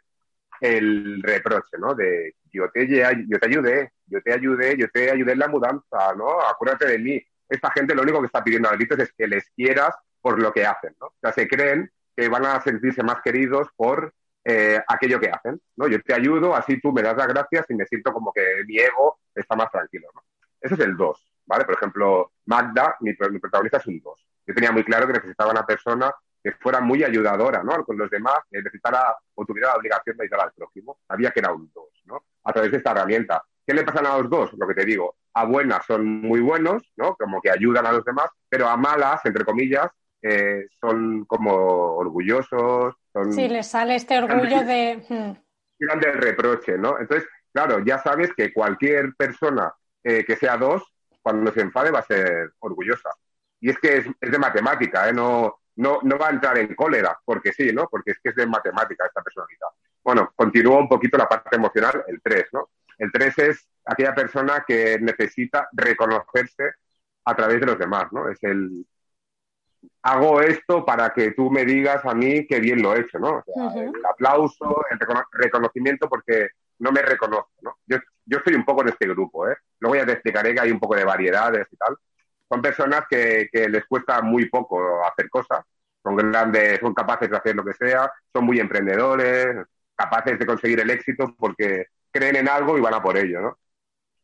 el 0.61 1.21
reproche, 1.21 1.77
¿no? 1.77 1.93
De 1.93 2.35
yo 2.49 2.69
te, 2.71 2.87
yo 3.27 3.39
te 3.39 3.47
ayudé, 3.47 3.91
yo 4.05 4.21
te 4.21 4.31
ayudé, 4.31 4.77
yo 4.77 4.87
te 4.87 5.11
ayudé 5.11 5.33
en 5.33 5.39
la 5.39 5.49
mudanza, 5.49 6.13
¿no? 6.15 6.39
Acuérdate 6.41 6.87
de 6.87 6.99
mí. 6.99 7.21
Esta 7.49 7.69
gente 7.71 7.93
lo 7.93 8.03
único 8.03 8.21
que 8.21 8.27
está 8.27 8.41
pidiendo 8.41 8.69
a 8.69 8.73
gritos 8.73 8.99
es 8.99 9.11
que 9.11 9.27
les 9.27 9.49
quieras 9.49 9.93
por 10.21 10.41
lo 10.41 10.53
que 10.53 10.65
hacen, 10.65 10.95
¿no? 11.01 11.07
O 11.07 11.15
sea, 11.19 11.33
se 11.33 11.45
creen 11.45 11.91
que 12.15 12.29
van 12.29 12.45
a 12.45 12.61
sentirse 12.61 13.03
más 13.03 13.21
queridos 13.21 13.67
por 13.75 14.13
eh, 14.45 14.81
aquello 14.87 15.19
que 15.19 15.29
hacen, 15.29 15.59
¿no? 15.75 15.87
Yo 15.89 16.01
te 16.01 16.13
ayudo, 16.13 16.55
así 16.55 16.79
tú 16.79 16.93
me 16.93 17.01
das 17.01 17.17
las 17.17 17.27
gracias 17.27 17.65
y 17.69 17.75
me 17.75 17.85
siento 17.85 18.13
como 18.13 18.31
que 18.31 18.63
mi 18.65 18.77
ego 18.79 19.19
está 19.35 19.57
más 19.57 19.69
tranquilo, 19.69 20.07
¿no? 20.15 20.23
Ese 20.61 20.75
es 20.75 20.79
el 20.79 20.95
2, 20.95 21.29
¿vale? 21.45 21.65
Por 21.65 21.75
ejemplo, 21.75 22.31
Magda, 22.45 22.95
mi, 23.01 23.13
protagonista 23.13 23.77
es 23.77 23.87
un 23.87 23.99
2. 23.99 24.27
Yo 24.47 24.53
tenía 24.53 24.71
muy 24.71 24.85
claro 24.85 25.05
que 25.07 25.13
necesitaba 25.13 25.51
una 25.51 25.65
persona 25.65 26.09
que 26.43 26.51
fuera 26.53 26.81
muy 26.81 27.03
ayudadora, 27.03 27.63
¿no? 27.63 27.85
Con 27.85 27.97
los 27.97 28.09
demás, 28.09 28.39
que 28.51 28.57
necesitara 28.57 29.15
o 29.35 29.45
tuviera 29.45 29.69
la 29.69 29.75
obligación 29.75 30.17
de 30.17 30.25
ayudar 30.25 30.41
al 30.41 30.51
prójimo. 30.51 30.99
Sabía 31.07 31.31
que 31.31 31.39
era 31.39 31.53
un 31.53 31.71
2, 31.73 31.85
¿no? 32.05 32.25
A 32.43 32.51
través 32.51 32.71
de 32.71 32.77
esta 32.77 32.91
herramienta. 32.91 33.43
¿Qué 33.65 33.73
le 33.73 33.83
pasan 33.83 34.05
a 34.05 34.17
los 34.17 34.29
dos? 34.29 34.51
Lo 34.57 34.67
que 34.67 34.73
te 34.73 34.85
digo, 34.85 35.15
a 35.33 35.45
buenas 35.45 35.85
son 35.85 36.05
muy 36.05 36.41
buenos, 36.41 36.83
¿no? 36.97 37.15
Como 37.15 37.41
que 37.41 37.49
ayudan 37.49 37.85
a 37.85 37.93
los 37.93 38.03
demás, 38.03 38.29
pero 38.49 38.67
a 38.67 38.75
malas, 38.75 39.25
entre 39.25 39.45
comillas, 39.45 39.89
eh, 40.21 40.67
son 40.81 41.25
como 41.25 41.51
orgullosos. 41.95 42.95
Son, 43.13 43.31
sí, 43.31 43.47
les 43.47 43.67
sale 43.67 43.95
este 43.95 44.17
orgullo 44.17 44.63
de... 44.65 45.01
Hmm. 45.07 45.99
del 45.99 46.13
reproche, 46.13 46.77
¿no? 46.77 46.99
Entonces, 46.99 47.27
claro, 47.53 47.79
ya 47.85 47.99
sabes 47.99 48.33
que 48.33 48.53
cualquier 48.53 49.15
persona 49.15 49.73
eh, 50.03 50.25
que 50.25 50.35
sea 50.35 50.57
dos, 50.57 50.83
cuando 51.21 51.51
se 51.53 51.61
enfade 51.61 51.91
va 51.91 51.99
a 51.99 52.03
ser 52.03 52.51
orgullosa. 52.59 53.09
Y 53.61 53.69
es 53.69 53.79
que 53.79 53.97
es, 53.97 54.05
de 54.19 54.39
matemática, 54.39 55.07
¿eh? 55.07 55.13
No, 55.13 55.61
no, 55.75 55.99
no 56.03 56.17
va 56.17 56.27
a 56.27 56.31
entrar 56.31 56.57
en 56.57 56.75
cólera, 56.75 57.17
porque 57.25 57.51
sí, 57.51 57.71
¿no? 57.73 57.87
Porque 57.89 58.11
es 58.11 58.19
que 58.21 58.29
es 58.29 58.35
de 58.35 58.45
matemática 58.45 59.05
esta 59.05 59.21
personalidad. 59.21 59.67
Bueno, 60.03 60.31
continúa 60.35 60.77
un 60.77 60.89
poquito 60.89 61.17
la 61.17 61.29
parte 61.29 61.55
emocional, 61.55 62.03
el 62.07 62.21
3, 62.21 62.45
¿no? 62.53 62.69
El 62.97 63.11
3 63.11 63.39
es 63.39 63.67
aquella 63.85 64.13
persona 64.13 64.63
que 64.67 64.99
necesita 64.99 65.67
reconocerse 65.71 66.73
a 67.25 67.35
través 67.35 67.59
de 67.59 67.65
los 67.65 67.79
demás, 67.79 68.11
¿no? 68.11 68.29
Es 68.29 68.43
el, 68.43 68.85
hago 70.01 70.41
esto 70.41 70.85
para 70.85 71.11
que 71.11 71.31
tú 71.31 71.49
me 71.49 71.65
digas 71.65 72.05
a 72.05 72.13
mí 72.13 72.45
que 72.45 72.59
bien 72.59 72.81
lo 72.81 72.95
he 72.95 73.01
hecho, 73.01 73.19
¿no? 73.19 73.43
O 73.45 73.71
sea, 73.71 73.81
el 73.81 74.05
aplauso, 74.05 74.83
el 74.91 74.99
reconocimiento 75.31 76.09
porque 76.09 76.49
no 76.79 76.91
me 76.91 77.01
reconozco, 77.01 77.51
¿no? 77.61 77.77
Yo, 77.85 77.97
yo 78.25 78.37
estoy 78.39 78.55
un 78.55 78.65
poco 78.65 78.81
en 78.81 78.89
este 78.89 79.07
grupo, 79.07 79.47
¿eh? 79.49 79.55
Luego 79.79 79.95
ya 79.95 80.05
te 80.05 80.13
explicaré 80.13 80.53
que 80.53 80.61
hay 80.61 80.71
un 80.71 80.79
poco 80.79 80.95
de 80.95 81.05
variedades 81.05 81.67
y 81.71 81.77
tal. 81.77 81.97
Son 82.53 82.61
personas 82.61 83.05
que, 83.09 83.49
que 83.51 83.67
les 83.67 83.83
cuesta 83.85 84.21
muy 84.21 84.47
poco 84.47 85.03
hacer 85.03 85.27
cosas, 85.27 85.65
son 86.03 86.15
grandes, 86.15 86.79
son 86.79 86.93
capaces 86.93 87.27
de 87.27 87.35
hacer 87.35 87.55
lo 87.55 87.65
que 87.65 87.73
sea, 87.73 88.13
son 88.31 88.45
muy 88.45 88.59
emprendedores, 88.59 89.65
capaces 89.95 90.37
de 90.37 90.45
conseguir 90.45 90.79
el 90.81 90.91
éxito 90.91 91.33
porque 91.35 91.87
creen 92.11 92.35
en 92.35 92.47
algo 92.47 92.77
y 92.77 92.81
van 92.81 92.93
a 92.93 93.01
por 93.01 93.17
ello, 93.17 93.41
¿no? 93.41 93.57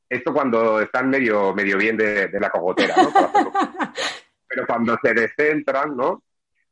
Esto 0.08 0.32
cuando 0.32 0.80
están 0.80 1.10
medio, 1.10 1.56
medio 1.56 1.76
bien 1.80 1.98
de, 1.98 2.28
de 2.28 2.40
la 2.40 2.52
cogotera, 2.52 2.96
¿no? 2.98 3.12
pero 4.48 4.68
cuando 4.68 4.96
se 5.02 5.12
descentran, 5.16 5.98
¿no? 5.98 6.22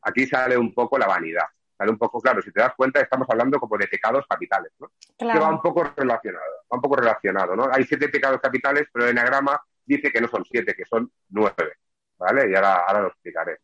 Aquí 0.03 0.27
sale 0.27 0.55
un 0.55 0.75
poco 0.75 0.99
la 0.99 1.07
vanidad. 1.07 1.45
Sale 1.75 1.89
un 1.89 1.97
poco, 1.97 2.21
claro, 2.21 2.39
si 2.43 2.51
te 2.51 2.61
das 2.61 2.75
cuenta, 2.77 3.01
estamos 3.01 3.27
hablando 3.31 3.59
como 3.59 3.79
de 3.79 3.87
pecados 3.87 4.25
capitales, 4.29 4.73
¿no? 4.77 4.91
Que 5.17 5.39
va 5.39 5.49
un 5.49 5.61
poco 5.61 5.91
relacionado, 5.95 6.53
va 6.71 6.75
un 6.75 6.81
poco 6.81 6.97
relacionado, 6.97 7.55
¿no? 7.55 7.67
Hay 7.71 7.83
siete 7.85 8.09
pecados 8.09 8.39
capitales, 8.39 8.87
pero 8.93 9.05
el 9.05 9.11
enagrama 9.11 9.59
dice 9.87 10.11
que 10.11 10.21
no 10.21 10.27
son 10.27 10.43
siete, 10.45 10.75
que 10.75 10.85
son 10.85 11.11
nueve, 11.29 11.73
¿vale? 12.17 12.51
Y 12.51 12.55
ahora, 12.55 12.83
ahora 12.87 13.01
lo 13.01 13.07
explicaré. 13.07 13.57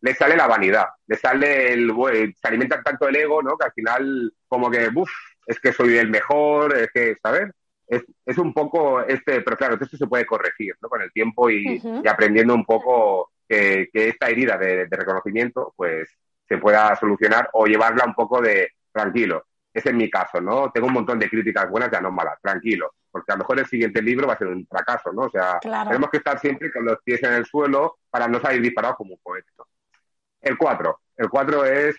Le 0.00 0.14
sale 0.14 0.36
la 0.36 0.46
vanidad, 0.46 0.86
le 1.06 1.16
sale 1.16 1.72
el, 1.72 1.92
se 2.34 2.48
alimenta 2.48 2.82
tanto 2.82 3.08
el 3.08 3.16
ego, 3.16 3.42
¿no? 3.42 3.56
Que 3.56 3.66
al 3.66 3.72
final, 3.72 4.32
como 4.48 4.70
que, 4.70 4.88
uff, 4.94 5.10
es 5.46 5.60
que 5.60 5.72
soy 5.72 5.96
el 5.96 6.10
mejor, 6.10 6.76
es 6.76 6.90
que, 6.92 7.16
¿sabes? 7.22 7.50
Es, 7.86 8.04
es, 8.24 8.38
un 8.38 8.52
poco 8.52 9.00
este, 9.00 9.42
pero 9.42 9.56
claro, 9.56 9.78
esto 9.80 9.96
se 9.96 10.06
puede 10.08 10.26
corregir, 10.26 10.74
¿no? 10.80 10.88
Con 10.88 11.02
el 11.02 11.12
tiempo 11.12 11.48
y, 11.48 11.80
y 12.02 12.08
aprendiendo 12.08 12.52
un 12.54 12.64
poco 12.64 13.30
que, 13.48 13.88
esta 13.92 14.28
herida 14.28 14.56
de, 14.56 14.86
reconocimiento 14.90 15.72
pues 15.76 16.08
se 16.48 16.58
pueda 16.58 16.94
solucionar 16.96 17.48
o 17.52 17.66
llevarla 17.66 18.04
un 18.04 18.14
poco 18.14 18.40
de 18.40 18.72
tranquilo. 18.92 19.46
Ese 19.72 19.90
es 19.90 19.94
mi 19.94 20.08
caso, 20.08 20.40
¿no? 20.40 20.70
Tengo 20.72 20.86
un 20.86 20.94
montón 20.94 21.18
de 21.18 21.28
críticas 21.28 21.68
buenas, 21.68 21.90
ya 21.90 22.00
no 22.00 22.10
malas, 22.10 22.40
tranquilo, 22.40 22.94
porque 23.16 23.32
a 23.32 23.36
lo 23.36 23.38
mejor 23.38 23.58
el 23.60 23.66
siguiente 23.66 24.02
libro 24.02 24.26
va 24.26 24.34
a 24.34 24.38
ser 24.38 24.48
un 24.48 24.66
fracaso, 24.66 25.10
¿no? 25.10 25.22
O 25.22 25.30
sea, 25.30 25.58
tenemos 25.58 26.10
que 26.10 26.18
estar 26.18 26.38
siempre 26.38 26.70
con 26.70 26.84
los 26.84 26.98
pies 27.02 27.22
en 27.22 27.32
el 27.32 27.46
suelo 27.46 27.96
para 28.10 28.28
no 28.28 28.38
salir 28.40 28.60
disparados 28.60 28.98
como 28.98 29.14
un 29.14 29.20
poeta. 29.22 29.50
El 30.42 30.58
4. 30.58 31.00
El 31.16 31.30
4 31.30 31.64
es, 31.64 31.96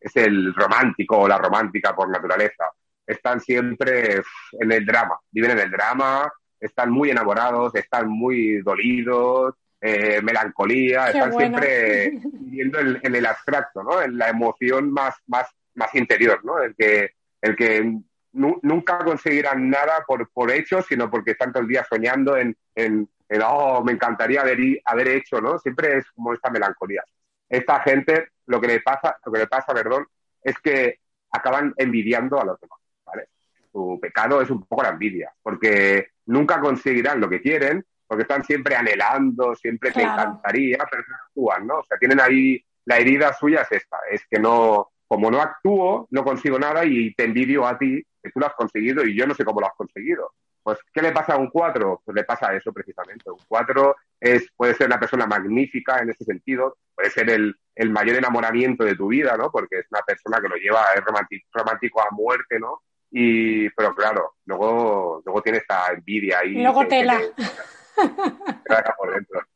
es 0.00 0.16
el 0.16 0.54
romántico 0.54 1.18
o 1.18 1.28
la 1.28 1.36
romántica 1.36 1.94
por 1.94 2.08
naturaleza. 2.08 2.64
Están 3.06 3.42
siempre 3.42 4.22
en 4.52 4.72
el 4.72 4.86
drama, 4.86 5.20
viven 5.30 5.50
en 5.50 5.58
el 5.58 5.70
drama, 5.70 6.32
están 6.58 6.90
muy 6.90 7.10
enamorados, 7.10 7.74
están 7.74 8.08
muy 8.08 8.62
dolidos, 8.62 9.54
eh, 9.82 10.22
melancolía, 10.22 11.08
están 11.08 11.34
siempre 11.34 12.12
viviendo 12.40 12.78
en, 12.78 13.14
el 13.14 13.26
abstracto, 13.26 13.82
¿no? 13.82 14.00
En 14.00 14.16
la 14.16 14.30
emoción 14.30 14.90
más, 14.90 15.14
más, 15.26 15.46
más 15.74 15.94
interior, 15.94 16.42
¿no? 16.42 16.58
El 16.58 16.74
que, 16.74 17.10
el 17.42 17.54
que 17.54 18.00
nunca 18.32 18.98
conseguirán 18.98 19.68
nada 19.68 20.04
por, 20.06 20.30
por 20.30 20.50
hecho, 20.50 20.82
sino 20.82 21.10
porque 21.10 21.32
están 21.32 21.52
todo 21.52 21.62
el 21.62 21.68
día 21.68 21.84
soñando 21.88 22.36
en, 22.36 22.56
en, 22.74 23.08
oh, 23.44 23.82
me 23.84 23.92
encantaría 23.92 24.40
haber, 24.40 24.58
haber 24.84 25.08
hecho, 25.08 25.40
¿no? 25.40 25.58
Siempre 25.58 25.98
es 25.98 26.10
como 26.12 26.32
esta 26.32 26.50
melancolía. 26.50 27.04
Esta 27.48 27.80
gente, 27.80 28.28
lo 28.46 28.60
que 28.60 28.68
le 28.68 28.80
pasa, 28.80 29.16
lo 29.24 29.32
que 29.32 29.40
le 29.40 29.46
pasa, 29.46 29.74
perdón, 29.74 30.06
es 30.42 30.58
que 30.58 31.00
acaban 31.30 31.74
envidiando 31.76 32.40
a 32.40 32.44
los 32.44 32.60
demás, 32.60 32.78
¿vale? 33.04 33.28
Su 33.70 33.98
pecado 34.00 34.40
es 34.40 34.50
un 34.50 34.64
poco 34.66 34.82
la 34.82 34.90
envidia, 34.90 35.32
porque 35.42 36.08
nunca 36.26 36.60
conseguirán 36.60 37.20
lo 37.20 37.28
que 37.28 37.40
quieren, 37.40 37.84
porque 38.06 38.22
están 38.22 38.44
siempre 38.44 38.76
anhelando, 38.76 39.54
siempre 39.54 39.90
te 39.90 40.02
encantaría, 40.02 40.78
pero 40.90 41.02
no 41.08 41.16
actúan, 41.16 41.66
¿no? 41.66 41.78
O 41.78 41.84
sea, 41.84 41.98
tienen 41.98 42.20
ahí, 42.20 42.62
la 42.84 42.98
herida 42.98 43.32
suya 43.32 43.62
es 43.62 43.72
esta, 43.72 43.98
es 44.10 44.26
que 44.28 44.38
no, 44.38 44.90
como 45.06 45.30
no 45.30 45.40
actúo, 45.40 46.08
no 46.10 46.24
consigo 46.24 46.58
nada 46.58 46.84
y 46.84 47.14
te 47.14 47.24
envidio 47.24 47.66
a 47.66 47.78
ti, 47.78 48.02
que 48.22 48.30
tú 48.30 48.40
lo 48.40 48.46
has 48.46 48.54
conseguido 48.54 49.04
y 49.04 49.16
yo 49.16 49.26
no 49.26 49.34
sé 49.34 49.44
cómo 49.44 49.60
lo 49.60 49.66
has 49.66 49.74
conseguido. 49.74 50.32
Pues, 50.62 50.78
¿qué 50.92 51.02
le 51.02 51.12
pasa 51.12 51.34
a 51.34 51.38
un 51.38 51.50
cuatro? 51.50 52.00
Pues 52.04 52.14
le 52.14 52.24
pasa 52.24 52.54
eso 52.54 52.72
precisamente. 52.72 53.30
Un 53.30 53.40
cuatro 53.48 53.96
es, 54.20 54.48
puede 54.56 54.74
ser 54.74 54.86
una 54.86 55.00
persona 55.00 55.26
magnífica 55.26 55.98
en 55.98 56.10
ese 56.10 56.24
sentido, 56.24 56.76
puede 56.94 57.10
ser 57.10 57.30
el, 57.30 57.56
el 57.74 57.90
mayor 57.90 58.16
enamoramiento 58.16 58.84
de 58.84 58.94
tu 58.94 59.08
vida, 59.08 59.36
¿no? 59.36 59.50
Porque 59.50 59.80
es 59.80 59.86
una 59.90 60.02
persona 60.02 60.40
que 60.40 60.48
lo 60.48 60.56
lleva, 60.56 60.84
es 60.94 61.04
romántico, 61.04 61.48
romántico 61.52 62.00
a 62.00 62.10
muerte, 62.12 62.60
¿no? 62.60 62.82
Y, 63.10 63.68
pero 63.70 63.94
claro, 63.94 64.36
luego, 64.46 65.20
luego 65.24 65.42
tiene 65.42 65.58
esta 65.58 65.92
envidia 65.92 66.38
ahí. 66.38 66.62
Luego 66.62 66.86
tela. 66.86 67.20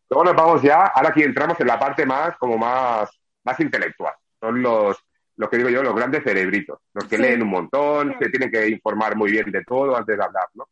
Luego 0.08 0.24
nos 0.24 0.36
vamos 0.36 0.62
ya, 0.62 0.86
ahora 0.86 1.08
aquí 1.08 1.22
entramos 1.22 1.58
en 1.60 1.66
la 1.66 1.78
parte 1.78 2.04
más, 2.04 2.36
como 2.36 2.58
más, 2.58 3.08
más 3.44 3.58
intelectual. 3.60 4.14
Son 4.40 4.60
los, 4.60 4.98
los 5.36 5.50
que 5.50 5.58
digo 5.58 5.68
yo, 5.68 5.82
los 5.82 5.94
grandes 5.94 6.24
cerebritos, 6.24 6.80
los 6.94 7.04
que 7.04 7.18
leen 7.18 7.42
un 7.42 7.50
montón, 7.50 8.16
se 8.18 8.30
tienen 8.30 8.50
que 8.50 8.68
informar 8.68 9.16
muy 9.16 9.30
bien 9.30 9.50
de 9.50 9.62
todo 9.64 9.96
antes 9.96 10.16
de 10.16 10.24
hablar, 10.24 10.48
¿no? 10.54 10.68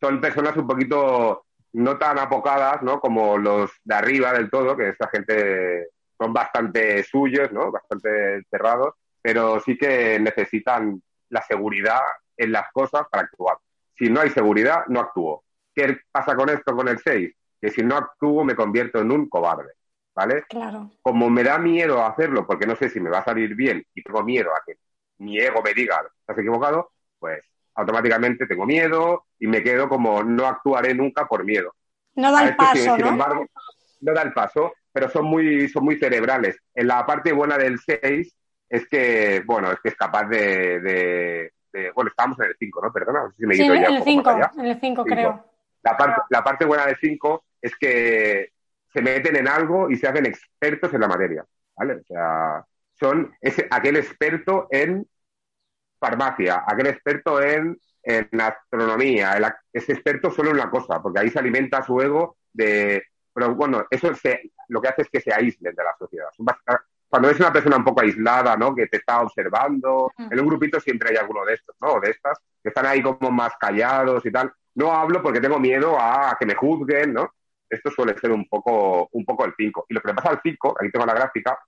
Son 0.00 0.20
personas 0.20 0.56
un 0.56 0.66
poquito 0.66 1.44
no 1.72 1.98
tan 1.98 2.18
apocadas, 2.18 2.82
¿no? 2.82 3.00
Como 3.00 3.38
los 3.38 3.70
de 3.84 3.94
arriba 3.94 4.32
del 4.32 4.50
todo, 4.50 4.76
que 4.76 4.90
esta 4.90 5.08
gente 5.08 5.88
son 6.18 6.32
bastante 6.32 7.02
suyos, 7.04 7.52
¿no? 7.52 7.70
Bastante 7.70 8.42
cerrados, 8.50 8.94
pero 9.22 9.60
sí 9.60 9.76
que 9.76 10.18
necesitan 10.18 11.00
la 11.30 11.42
seguridad 11.42 12.00
en 12.36 12.52
las 12.52 12.70
cosas 12.72 13.02
para 13.10 13.24
actuar. 13.24 13.58
Si 13.96 14.08
no 14.08 14.20
hay 14.20 14.30
seguridad, 14.30 14.84
no 14.88 15.00
actúo. 15.00 15.44
¿Qué 15.74 15.98
pasa 16.10 16.34
con 16.34 16.48
esto 16.48 16.74
con 16.74 16.88
el 16.88 16.98
6? 16.98 17.34
Que 17.60 17.70
si 17.70 17.82
no 17.82 17.96
actúo 17.96 18.44
me 18.44 18.56
convierto 18.56 19.00
en 19.00 19.10
un 19.10 19.28
cobarde, 19.28 19.72
¿vale? 20.18 20.42
Claro. 20.48 20.90
Como 21.00 21.30
me 21.30 21.44
da 21.44 21.58
miedo 21.58 22.04
hacerlo 22.04 22.44
porque 22.44 22.66
no 22.66 22.74
sé 22.74 22.90
si 22.90 22.98
me 22.98 23.08
va 23.08 23.18
a 23.18 23.24
salir 23.24 23.54
bien 23.54 23.86
y 23.94 24.02
tengo 24.02 24.24
miedo 24.24 24.50
a 24.50 24.60
que 24.66 24.76
mi 25.18 25.38
ego 25.38 25.62
me 25.62 25.72
diga, 25.72 26.02
estás 26.20 26.36
equivocado, 26.36 26.90
pues 27.20 27.44
automáticamente 27.76 28.46
tengo 28.46 28.66
miedo 28.66 29.26
y 29.38 29.46
me 29.46 29.62
quedo 29.62 29.88
como 29.88 30.24
no 30.24 30.46
actuaré 30.46 30.92
nunca 30.92 31.28
por 31.28 31.44
miedo. 31.44 31.72
No 32.16 32.32
da 32.32 32.48
el 32.48 32.56
paso, 32.56 32.96
sin, 32.96 33.06
embargo, 33.06 33.46
no 34.00 34.12
da 34.12 34.22
el 34.22 34.32
paso, 34.32 34.72
pero 34.92 35.08
son 35.08 35.26
muy, 35.26 35.68
son 35.68 35.84
muy 35.84 35.96
cerebrales. 35.96 36.58
En 36.74 36.88
la 36.88 37.06
parte 37.06 37.32
buena 37.32 37.56
del 37.56 37.78
6 37.78 38.36
es 38.68 38.88
que, 38.88 39.44
bueno, 39.46 39.70
es 39.70 39.78
que 39.78 39.90
es 39.90 39.94
capaz 39.94 40.24
de, 40.24 40.80
de, 40.80 41.52
bueno, 41.94 42.10
estábamos 42.10 42.40
en 42.40 42.46
el 42.46 42.56
5, 42.58 42.80
¿no? 42.82 42.92
Perdona, 42.92 43.22
no 43.22 43.30
sé 43.30 43.36
si 43.36 43.46
me 43.46 43.54
he 43.54 43.56
sí, 43.56 43.68
ya 43.68 43.74
en 43.74 43.94
el 43.94 44.02
5, 44.02 44.30
en 44.56 44.66
el 44.66 44.80
5 44.80 45.04
creo. 45.04 45.44
La 45.84 45.96
parte, 45.96 46.20
la 46.30 46.42
parte 46.42 46.64
buena 46.64 46.86
del 46.86 46.96
5 47.00 47.44
es 47.62 47.76
que 47.76 48.57
se 48.92 49.02
meten 49.02 49.36
en 49.36 49.48
algo 49.48 49.90
y 49.90 49.96
se 49.96 50.08
hacen 50.08 50.26
expertos 50.26 50.92
en 50.94 51.00
la 51.00 51.08
materia, 51.08 51.44
¿vale? 51.76 51.94
O 51.94 52.04
sea, 52.04 52.64
son 52.94 53.34
ese, 53.40 53.66
aquel 53.70 53.96
experto 53.96 54.66
en 54.70 55.06
farmacia, 55.98 56.64
aquel 56.66 56.88
experto 56.88 57.42
en, 57.42 57.78
en 58.02 58.40
astronomía, 58.40 59.32
el, 59.36 59.46
es 59.72 59.88
experto 59.88 60.30
solo 60.30 60.50
en 60.50 60.56
una 60.56 60.70
cosa, 60.70 61.02
porque 61.02 61.20
ahí 61.20 61.30
se 61.30 61.38
alimenta 61.38 61.82
su 61.82 62.00
ego 62.00 62.36
de... 62.52 63.02
Pero 63.32 63.54
bueno, 63.54 63.86
eso 63.90 64.14
se, 64.14 64.50
lo 64.68 64.80
que 64.80 64.88
hace 64.88 65.02
es 65.02 65.10
que 65.10 65.20
se 65.20 65.32
aíslen 65.32 65.74
de 65.74 65.84
la 65.84 65.94
sociedad. 65.96 66.28
Cuando 67.08 67.30
es 67.30 67.38
una 67.38 67.52
persona 67.52 67.76
un 67.76 67.84
poco 67.84 68.00
aislada, 68.02 68.56
¿no? 68.56 68.74
Que 68.74 68.86
te 68.86 68.96
está 68.96 69.20
observando, 69.20 70.12
en 70.18 70.40
un 70.40 70.46
grupito 70.46 70.80
siempre 70.80 71.10
hay 71.10 71.16
alguno 71.16 71.44
de 71.44 71.54
estos, 71.54 71.76
¿no? 71.80 72.00
De 72.00 72.10
estas, 72.10 72.38
que 72.62 72.70
están 72.70 72.86
ahí 72.86 73.00
como 73.00 73.30
más 73.30 73.52
callados 73.58 74.26
y 74.26 74.32
tal. 74.32 74.52
No 74.74 74.92
hablo 74.92 75.22
porque 75.22 75.40
tengo 75.40 75.58
miedo 75.58 75.96
a 75.98 76.36
que 76.38 76.46
me 76.46 76.54
juzguen, 76.54 77.14
¿no? 77.14 77.32
Esto 77.68 77.90
suele 77.90 78.18
ser 78.18 78.32
un 78.32 78.48
poco, 78.48 79.08
un 79.12 79.24
poco 79.24 79.44
el 79.44 79.54
5. 79.56 79.86
Y 79.88 79.94
lo 79.94 80.00
que 80.00 80.08
le 80.08 80.14
pasa 80.14 80.30
al 80.30 80.40
5, 80.42 80.76
aquí 80.80 80.90
tengo 80.90 81.06
la 81.06 81.14
gráfica, 81.14 81.58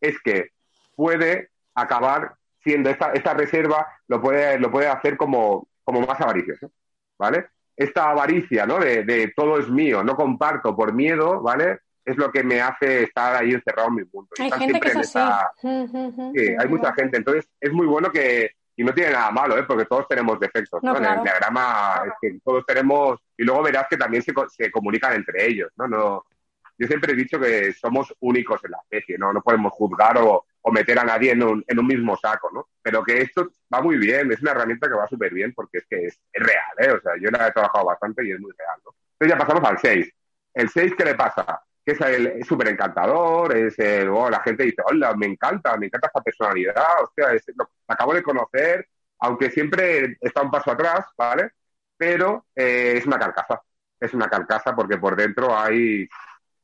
es 0.00 0.20
que 0.20 0.50
puede 0.94 1.50
acabar 1.74 2.34
siendo 2.62 2.90
esta, 2.90 3.12
esta 3.12 3.34
reserva, 3.34 3.86
lo 4.08 4.20
puede, 4.20 4.58
lo 4.58 4.70
puede 4.70 4.88
hacer 4.88 5.16
como, 5.16 5.68
como 5.84 6.00
más 6.00 6.20
avaricioso, 6.20 6.70
¿vale? 7.18 7.46
Esta 7.76 8.10
avaricia, 8.10 8.66
¿no? 8.66 8.78
De, 8.78 9.32
todo 9.36 9.58
es 9.58 9.68
mío, 9.68 10.02
no 10.02 10.16
comparto 10.16 10.74
por 10.74 10.92
miedo, 10.92 11.40
¿vale? 11.40 11.80
Es 12.04 12.16
lo 12.16 12.30
que 12.30 12.42
me 12.42 12.60
hace 12.60 13.04
estar 13.04 13.36
ahí 13.36 13.52
encerrado 13.52 13.88
en 13.88 13.94
mi 13.94 14.02
mundo. 14.12 14.30
Hay 14.38 14.50
gente 14.50 14.80
que 14.80 14.88
es 14.88 14.96
así. 14.96 15.18
Sí, 15.60 16.54
hay 16.58 16.68
mucha 16.68 16.92
gente. 16.94 17.18
Entonces, 17.18 17.48
es 17.60 17.72
muy 17.72 17.86
bueno 17.86 18.10
que, 18.10 18.52
y 18.78 18.84
no 18.84 18.94
tiene 18.94 19.10
nada 19.10 19.32
malo, 19.32 19.58
¿eh? 19.58 19.64
porque 19.64 19.86
todos 19.86 20.06
tenemos 20.06 20.38
defectos. 20.38 20.80
¿no? 20.84 20.96
En 20.96 21.04
el 21.04 21.22
diagrama 21.24 22.00
es 22.06 22.12
que 22.22 22.38
todos 22.44 22.64
tenemos, 22.64 23.18
y 23.36 23.42
luego 23.42 23.60
verás 23.60 23.88
que 23.90 23.96
también 23.96 24.22
se, 24.22 24.32
se 24.50 24.70
comunican 24.70 25.14
entre 25.14 25.46
ellos. 25.46 25.72
¿no? 25.76 25.88
No, 25.88 26.24
yo 26.78 26.86
siempre 26.86 27.12
he 27.12 27.16
dicho 27.16 27.40
que 27.40 27.72
somos 27.72 28.14
únicos 28.20 28.64
en 28.64 28.70
la 28.70 28.78
especie, 28.78 29.18
no, 29.18 29.32
no 29.32 29.42
podemos 29.42 29.72
juzgar 29.72 30.16
o, 30.18 30.46
o 30.62 30.70
meter 30.70 30.96
a 30.96 31.02
nadie 31.04 31.32
en 31.32 31.42
un, 31.42 31.64
en 31.66 31.76
un, 31.76 31.86
mismo 31.88 32.16
saco, 32.16 32.50
¿no? 32.52 32.68
Pero 32.80 33.02
que 33.02 33.20
esto 33.20 33.50
va 33.74 33.82
muy 33.82 33.96
bien, 33.96 34.30
es 34.30 34.40
una 34.42 34.52
herramienta 34.52 34.86
que 34.86 34.94
va 34.94 35.08
súper 35.08 35.34
bien 35.34 35.52
porque 35.54 35.78
es 35.78 35.86
que 35.88 36.06
es, 36.06 36.20
real, 36.32 36.72
¿eh? 36.78 36.92
O 36.92 37.00
sea, 37.00 37.14
yo 37.20 37.30
la 37.30 37.48
he 37.48 37.52
trabajado 37.52 37.84
bastante 37.84 38.24
y 38.24 38.30
es 38.30 38.38
muy 38.38 38.52
real, 38.56 38.78
¿no? 38.84 38.94
Entonces 39.18 39.36
ya 39.36 39.38
pasamos 39.38 39.68
al 39.68 39.78
6. 39.78 40.14
¿El 40.54 40.68
6 40.68 40.92
qué 40.96 41.04
le 41.04 41.14
pasa? 41.16 41.60
Que 41.96 42.40
es 42.40 42.46
súper 42.46 42.68
encantador, 42.68 43.56
es 43.56 43.78
el, 43.78 44.08
oh, 44.08 44.28
la 44.28 44.40
gente 44.40 44.64
dice, 44.64 44.82
hola, 44.84 45.14
me 45.14 45.26
encanta, 45.26 45.76
me 45.76 45.86
encanta 45.86 46.08
esta 46.08 46.20
personalidad, 46.20 47.02
hostia, 47.02 47.32
es, 47.32 47.44
lo, 47.56 47.70
acabo 47.86 48.12
de 48.12 48.22
conocer, 48.22 48.86
aunque 49.20 49.50
siempre 49.50 50.18
está 50.20 50.42
un 50.42 50.50
paso 50.50 50.70
atrás, 50.70 51.06
¿vale? 51.16 51.52
Pero 51.96 52.46
eh, 52.54 52.94
es 52.96 53.06
una 53.06 53.18
carcasa, 53.18 53.62
es 53.98 54.12
una 54.12 54.28
carcasa 54.28 54.74
porque 54.76 54.98
por 54.98 55.16
dentro 55.16 55.56
hay 55.58 56.06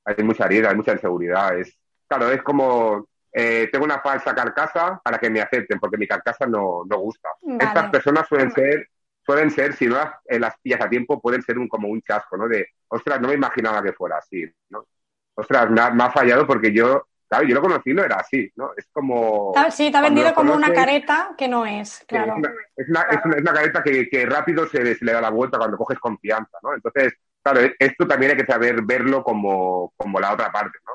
hay 0.05 0.23
mucha 0.23 0.45
herida, 0.45 0.71
hay 0.71 0.77
mucha 0.77 0.93
inseguridad. 0.93 1.59
Es, 1.59 1.77
claro, 2.07 2.31
es 2.31 2.43
como 2.43 3.09
eh, 3.33 3.69
tengo 3.73 3.85
una 3.85 4.01
falsa 4.01 4.35
carcasa 4.35 5.01
para 5.03 5.19
que 5.19 5.31
me 5.31 5.41
acepten, 5.41 5.81
porque 5.81 5.97
mi 5.97 6.07
carcasa 6.07 6.47
no, 6.47 6.83
no 6.89 6.99
gusta. 6.99 7.31
Estas 7.59 7.91
personas 7.91 8.29
suelen 8.29 8.53
ser, 8.53 8.89
suelen 9.25 9.51
ser, 9.51 9.73
si 9.75 9.87
no 9.87 9.97
las, 9.97 10.15
eh, 10.27 10.39
las 10.39 10.55
pillas 10.61 10.83
a 10.83 10.89
tiempo, 10.89 11.21
pueden 11.21 11.43
ser 11.43 11.59
un, 11.59 11.69
como 11.69 11.89
un 11.89 12.03
chasco, 12.03 12.37
¿no? 12.37 12.47
De, 12.47 12.69
ostras, 12.89 13.21
no 13.21 13.29
me 13.29 13.35
imaginaba 13.35 13.83
que 13.83 13.93
fuera 13.93 14.19
así, 14.19 14.45
¿no? 14.69 14.87
Ostras, 15.35 15.71
me 15.71 15.81
ha, 15.81 16.11
fallado 16.11 16.47
porque 16.47 16.73
yo, 16.73 17.09
claro, 17.29 17.45
yo 17.47 17.55
lo 17.55 17.63
conocí 17.63 17.93
no 17.93 18.05
era 18.05 18.17
así, 18.17 18.51
¿no? 18.57 18.71
Es 18.77 18.87
como... 18.93 19.53
Sí, 19.71 19.91
te 19.91 19.97
ha 19.97 20.03
vendido 20.03 20.33
como 20.35 20.55
una 20.55 20.73
careta 20.73 21.35
que 21.37 21.49
no 21.49 21.67
es, 21.67 22.05
claro. 22.07 22.37
Es 22.77 22.89
una, 22.89 23.03
es 23.03 23.21
una, 23.25 23.53
careta 23.53 23.83
que, 23.83 24.09
que 24.09 24.27
rápido 24.27 24.67
se, 24.67 24.95
se, 24.95 25.05
le 25.05 25.13
da 25.13 25.21
la 25.21 25.31
vuelta 25.31 25.59
cuando 25.59 25.77
coges 25.77 25.99
confianza, 25.99 26.59
¿no? 26.63 26.75
Entonces, 26.75 27.15
claro, 27.43 27.61
esto 27.79 28.07
también 28.07 28.33
hay 28.33 28.39
que 28.39 28.53
saber 28.53 28.83
verlo 28.83 29.25
como, 29.25 29.93
como 29.97 30.21
la 30.21 30.33
otra 30.33 30.53
parte, 30.53 30.79
¿no? 30.87 30.93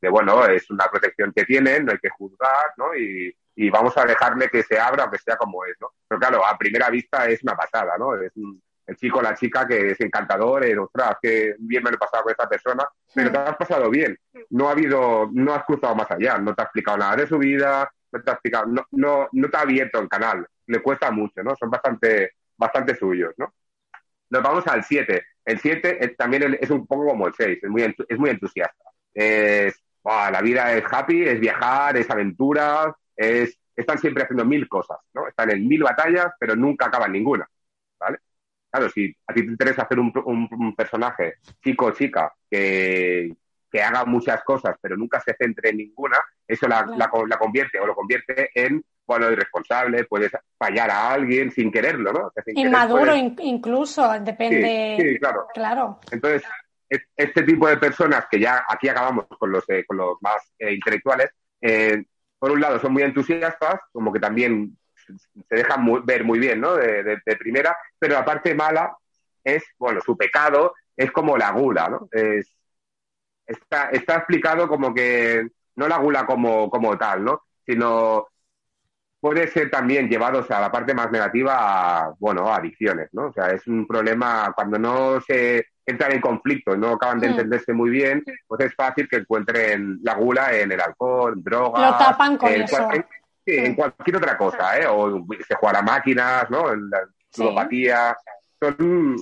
De, 0.00 0.08
bueno, 0.08 0.46
es 0.46 0.70
una 0.70 0.86
protección 0.86 1.32
que 1.34 1.44
tienen, 1.44 1.84
no 1.84 1.92
hay 1.92 1.98
que 1.98 2.08
juzgar, 2.08 2.72
¿no? 2.76 2.96
Y, 2.96 3.32
y 3.54 3.70
vamos 3.70 3.96
a 3.98 4.04
dejarle 4.04 4.48
que 4.48 4.62
se 4.62 4.78
abra 4.78 5.04
o 5.04 5.10
que 5.10 5.18
sea 5.18 5.36
como 5.36 5.64
es, 5.64 5.76
¿no? 5.80 5.92
Pero 6.08 6.18
claro, 6.18 6.46
a 6.46 6.56
primera 6.56 6.88
vista 6.88 7.26
es 7.26 7.42
una 7.42 7.54
pasada, 7.54 7.98
¿no? 7.98 8.14
Es 8.16 8.32
el 8.86 8.96
chico 8.96 9.18
o 9.18 9.22
la 9.22 9.34
chica 9.34 9.66
que 9.66 9.90
es 9.90 10.00
encantador, 10.00 10.64
es, 10.64 10.76
ostras, 10.76 11.16
que 11.22 11.54
bien 11.58 11.82
me 11.82 11.90
lo 11.90 11.96
he 11.96 11.98
pasado 11.98 12.24
con 12.24 12.32
esta 12.32 12.48
persona, 12.48 12.88
pero 13.14 13.30
te 13.30 13.38
has 13.38 13.56
pasado 13.56 13.88
bien. 13.90 14.18
No 14.50 14.68
ha 14.68 14.72
habido, 14.72 15.28
no 15.32 15.54
has 15.54 15.64
cruzado 15.64 15.94
más 15.94 16.10
allá, 16.10 16.38
no 16.38 16.54
te 16.54 16.62
ha 16.62 16.64
explicado 16.64 16.98
nada 16.98 17.16
de 17.16 17.26
su 17.26 17.38
vida, 17.38 17.90
no 18.12 18.22
te 18.22 18.30
ha 18.30 18.34
explicado, 18.34 18.66
no, 18.66 18.84
no, 18.92 19.28
no 19.32 19.48
te 19.48 19.56
ha 19.56 19.60
abierto 19.60 20.00
el 20.00 20.08
canal, 20.08 20.46
le 20.66 20.82
cuesta 20.82 21.10
mucho, 21.10 21.42
¿no? 21.42 21.54
Son 21.56 21.70
bastante, 21.70 22.32
bastante 22.56 22.96
suyos, 22.96 23.32
¿no? 23.36 23.54
Nos 24.30 24.42
vamos 24.42 24.66
al 24.66 24.84
7. 24.84 25.22
El 25.44 25.58
7 25.58 26.14
también 26.16 26.58
es 26.60 26.70
un 26.70 26.86
poco 26.86 27.06
como 27.06 27.26
el 27.26 27.34
6, 27.34 27.58
es 27.62 27.70
muy, 27.70 27.82
es 27.82 28.18
muy 28.18 28.30
entusiasta. 28.30 28.84
Es, 29.12 29.82
la 30.04 30.40
vida 30.40 30.72
es 30.72 30.84
happy, 30.90 31.24
es 31.24 31.40
viajar, 31.40 31.96
es 31.96 32.08
aventura, 32.10 32.96
es, 33.16 33.58
están 33.76 33.98
siempre 33.98 34.22
haciendo 34.22 34.44
mil 34.44 34.68
cosas, 34.68 34.98
¿no? 35.14 35.28
Están 35.28 35.50
en 35.50 35.66
mil 35.66 35.82
batallas, 35.82 36.32
pero 36.38 36.56
nunca 36.56 36.86
acaban 36.86 37.12
ninguna, 37.12 37.48
¿vale? 37.98 38.18
Claro, 38.70 38.88
si 38.88 39.14
a 39.26 39.34
ti 39.34 39.42
te 39.42 39.50
interesa 39.50 39.82
hacer 39.82 39.98
un, 39.98 40.12
un 40.24 40.76
personaje 40.76 41.34
chico 41.62 41.86
o 41.86 41.90
chica 41.90 42.32
que, 42.48 43.34
que 43.70 43.82
haga 43.82 44.04
muchas 44.04 44.42
cosas, 44.42 44.76
pero 44.80 44.96
nunca 44.96 45.20
se 45.20 45.34
centre 45.34 45.70
en 45.70 45.78
ninguna, 45.78 46.18
eso 46.46 46.66
la, 46.66 46.84
la, 46.96 47.38
convierte 47.38 47.78
o 47.78 47.86
lo 47.86 47.94
convierte 47.94 48.50
en, 48.54 48.84
bueno, 49.06 49.30
irresponsable, 49.30 50.04
puedes 50.04 50.32
fallar 50.58 50.90
a 50.90 51.12
alguien 51.12 51.50
sin 51.50 51.70
quererlo, 51.70 52.12
¿no? 52.12 52.32
Inmaduro 52.46 53.14
incluso, 53.14 54.08
depende. 54.20 54.96
Sí, 55.00 55.18
claro. 55.18 55.46
claro. 55.54 56.00
Entonces, 56.10 56.42
este 57.16 57.42
tipo 57.42 57.68
de 57.68 57.76
personas, 57.76 58.26
que 58.30 58.40
ya 58.40 58.64
aquí 58.68 58.88
acabamos 58.88 59.26
con 59.38 59.52
los, 59.52 59.68
eh, 59.68 59.84
con 59.86 59.96
los 59.96 60.16
más 60.20 60.52
eh, 60.58 60.74
intelectuales, 60.74 61.30
eh, 61.60 62.04
por 62.38 62.50
un 62.50 62.60
lado 62.60 62.80
son 62.80 62.92
muy 62.92 63.02
entusiastas, 63.02 63.80
como 63.92 64.12
que 64.12 64.18
también 64.18 64.76
se 65.48 65.54
dejan 65.54 66.04
ver 66.04 66.24
muy 66.24 66.38
bien, 66.38 66.60
¿no? 66.60 66.74
De, 66.74 67.02
de, 67.02 67.36
primera, 67.36 67.76
pero 67.98 68.14
la 68.14 68.24
parte 68.24 68.54
mala 68.54 68.96
es, 69.42 69.62
bueno, 69.78 70.00
su 70.00 70.16
pecado 70.16 70.74
es 70.96 71.10
como 71.10 71.36
la 71.36 71.50
gula, 71.52 71.88
¿no? 71.88 72.08
Es, 72.12 72.54
está, 73.46 73.90
está 73.90 74.16
explicado 74.16 74.68
como 74.68 74.94
que 74.94 75.48
no 75.76 75.88
la 75.88 75.98
gula 75.98 76.26
como, 76.26 76.70
como 76.70 76.96
tal, 76.98 77.24
¿no? 77.24 77.42
Sino 77.66 78.28
puede 79.20 79.48
ser 79.48 79.70
también 79.70 80.08
llevado 80.08 80.44
a 80.48 80.60
la 80.60 80.72
parte 80.72 80.94
más 80.94 81.10
negativa 81.10 81.56
a, 82.04 82.14
bueno, 82.18 82.48
a 82.48 82.56
adicciones, 82.56 83.08
¿no? 83.12 83.26
O 83.26 83.32
sea, 83.32 83.48
es 83.48 83.66
un 83.66 83.86
problema 83.86 84.52
cuando 84.54 84.78
no 84.78 85.20
se 85.20 85.66
entran 85.84 86.12
en 86.12 86.20
conflicto, 86.20 86.76
no 86.76 86.92
acaban 86.92 87.20
de 87.20 87.28
mm. 87.28 87.30
entenderse 87.30 87.72
muy 87.72 87.90
bien, 87.90 88.24
pues 88.46 88.64
es 88.64 88.74
fácil 88.74 89.08
que 89.08 89.16
encuentren 89.16 89.98
la 90.02 90.14
gula 90.14 90.56
en 90.56 90.72
el 90.72 90.80
alcohol, 90.80 91.34
drogas. 91.42 91.92
Lo 91.92 91.98
tapan 91.98 92.36
con 92.36 92.50
eso. 92.50 92.88
En, 92.92 93.04
cualquier 93.76 94.16
otra 94.16 94.36
cosa, 94.36 94.78
¿eh? 94.78 94.86
O 94.86 95.24
se 95.46 95.54
juega 95.54 95.78
a 95.78 95.82
máquinas, 95.82 96.50
¿no? 96.50 96.72
En 96.72 96.90
la 96.90 97.00
ludopatía. 97.36 98.16
Son 98.60 99.16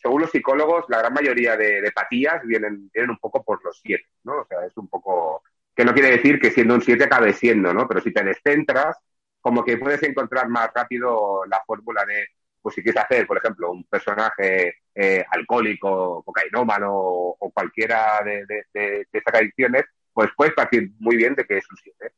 según 0.00 0.22
los 0.22 0.30
psicólogos, 0.30 0.84
la 0.88 0.98
gran 0.98 1.12
mayoría 1.12 1.56
de, 1.56 1.90
patías 1.92 2.42
vienen, 2.44 2.90
vienen 2.92 3.10
un 3.10 3.18
poco 3.18 3.42
por 3.42 3.64
los 3.64 3.80
siete, 3.82 4.06
¿no? 4.24 4.42
O 4.42 4.46
sea, 4.46 4.64
es 4.64 4.76
un 4.76 4.88
poco, 4.88 5.42
que 5.74 5.84
no 5.84 5.92
quiere 5.92 6.10
decir 6.10 6.38
que 6.38 6.50
siendo 6.50 6.74
un 6.74 6.82
siete 6.82 7.04
acabe 7.04 7.32
siendo, 7.32 7.74
¿no? 7.74 7.88
Pero 7.88 8.00
si 8.00 8.12
te 8.12 8.22
descentras, 8.22 8.96
como 9.40 9.64
que 9.64 9.78
puedes 9.78 10.02
encontrar 10.04 10.48
más 10.48 10.70
rápido 10.74 11.44
la 11.46 11.60
fórmula 11.66 12.04
de, 12.04 12.28
pues 12.60 12.76
si 12.76 12.82
quieres 12.82 13.02
hacer, 13.02 13.26
por 13.26 13.38
ejemplo, 13.38 13.72
un 13.72 13.84
personaje 13.84 14.76
eh, 14.94 15.24
alcohólico, 15.30 16.22
cocainómano 16.22 16.90
o, 16.94 17.50
cualquiera 17.52 18.22
de, 18.24 18.46
de, 18.46 18.64
de, 18.72 19.06
estas 19.12 19.34
adicciones, 19.34 19.84
pues 20.12 20.30
puedes 20.36 20.54
partir 20.54 20.92
muy 20.98 21.16
bien 21.16 21.34
de 21.34 21.44
que 21.44 21.58
es 21.58 21.70
un 21.70 21.76
siete 21.76 22.12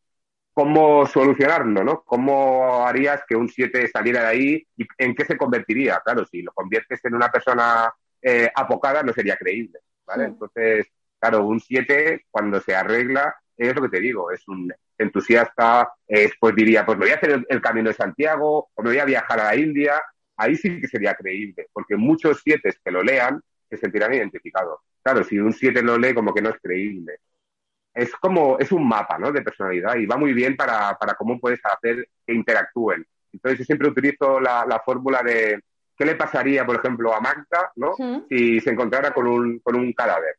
cómo 0.54 1.04
solucionarlo, 1.06 1.82
¿no? 1.84 2.02
¿Cómo 2.04 2.86
harías 2.86 3.22
que 3.28 3.34
un 3.34 3.48
7 3.48 3.88
saliera 3.88 4.22
de 4.22 4.26
ahí 4.28 4.66
y 4.76 4.86
en 4.98 5.14
qué 5.14 5.24
se 5.24 5.36
convertiría? 5.36 6.00
Claro, 6.04 6.24
si 6.24 6.42
lo 6.42 6.52
conviertes 6.52 7.04
en 7.04 7.14
una 7.14 7.30
persona 7.30 7.92
eh, 8.22 8.48
apocada 8.54 9.02
no 9.02 9.12
sería 9.12 9.36
creíble, 9.36 9.80
¿vale? 10.06 10.26
Entonces, 10.26 10.86
claro, 11.18 11.44
un 11.44 11.60
7 11.60 12.26
cuando 12.30 12.60
se 12.60 12.74
arregla 12.74 13.34
es 13.56 13.74
lo 13.74 13.82
que 13.82 13.88
te 13.88 14.00
digo, 14.00 14.30
es 14.30 14.46
un 14.48 14.72
entusiasta, 14.96 15.92
es, 16.06 16.32
pues 16.38 16.54
diría, 16.54 16.86
pues 16.86 16.98
me 16.98 17.06
voy 17.06 17.12
a 17.12 17.16
hacer 17.16 17.44
el, 17.48 17.60
camino 17.60 17.88
de 17.88 17.94
Santiago 17.94 18.68
o 18.72 18.82
me 18.82 18.90
voy 18.90 18.98
a 18.98 19.04
viajar 19.04 19.40
a 19.40 19.44
la 19.46 19.56
India, 19.56 20.00
ahí 20.36 20.54
sí 20.54 20.80
que 20.80 20.86
sería 20.86 21.14
creíble, 21.14 21.68
porque 21.72 21.96
muchos 21.96 22.40
7 22.44 22.74
que 22.82 22.90
lo 22.92 23.02
lean 23.02 23.40
se 23.68 23.76
sentirán 23.76 24.14
identificados. 24.14 24.80
Claro, 25.02 25.24
si 25.24 25.38
un 25.38 25.52
7 25.52 25.82
lo 25.82 25.98
lee 25.98 26.14
como 26.14 26.32
que 26.32 26.42
no 26.42 26.50
es 26.50 26.56
creíble 26.62 27.18
es 27.94 28.12
como, 28.16 28.58
es 28.58 28.72
un 28.72 28.86
mapa, 28.86 29.18
¿no? 29.18 29.32
De 29.32 29.42
personalidad 29.42 29.96
y 29.96 30.06
va 30.06 30.16
muy 30.16 30.32
bien 30.32 30.56
para, 30.56 30.96
para 30.98 31.14
cómo 31.14 31.38
puedes 31.38 31.60
hacer 31.64 32.08
que 32.26 32.34
interactúen. 32.34 33.06
Entonces 33.32 33.60
yo 33.60 33.64
siempre 33.64 33.88
utilizo 33.88 34.40
la, 34.40 34.64
la 34.66 34.80
fórmula 34.80 35.22
de 35.22 35.62
qué 35.96 36.04
le 36.04 36.16
pasaría, 36.16 36.66
por 36.66 36.76
ejemplo, 36.76 37.14
a 37.14 37.20
Magda, 37.20 37.72
¿no? 37.76 37.94
Si 38.28 38.60
se 38.60 38.70
encontrara 38.70 39.12
con 39.12 39.26
un, 39.26 39.58
con 39.60 39.76
un 39.76 39.92
cadáver. 39.92 40.36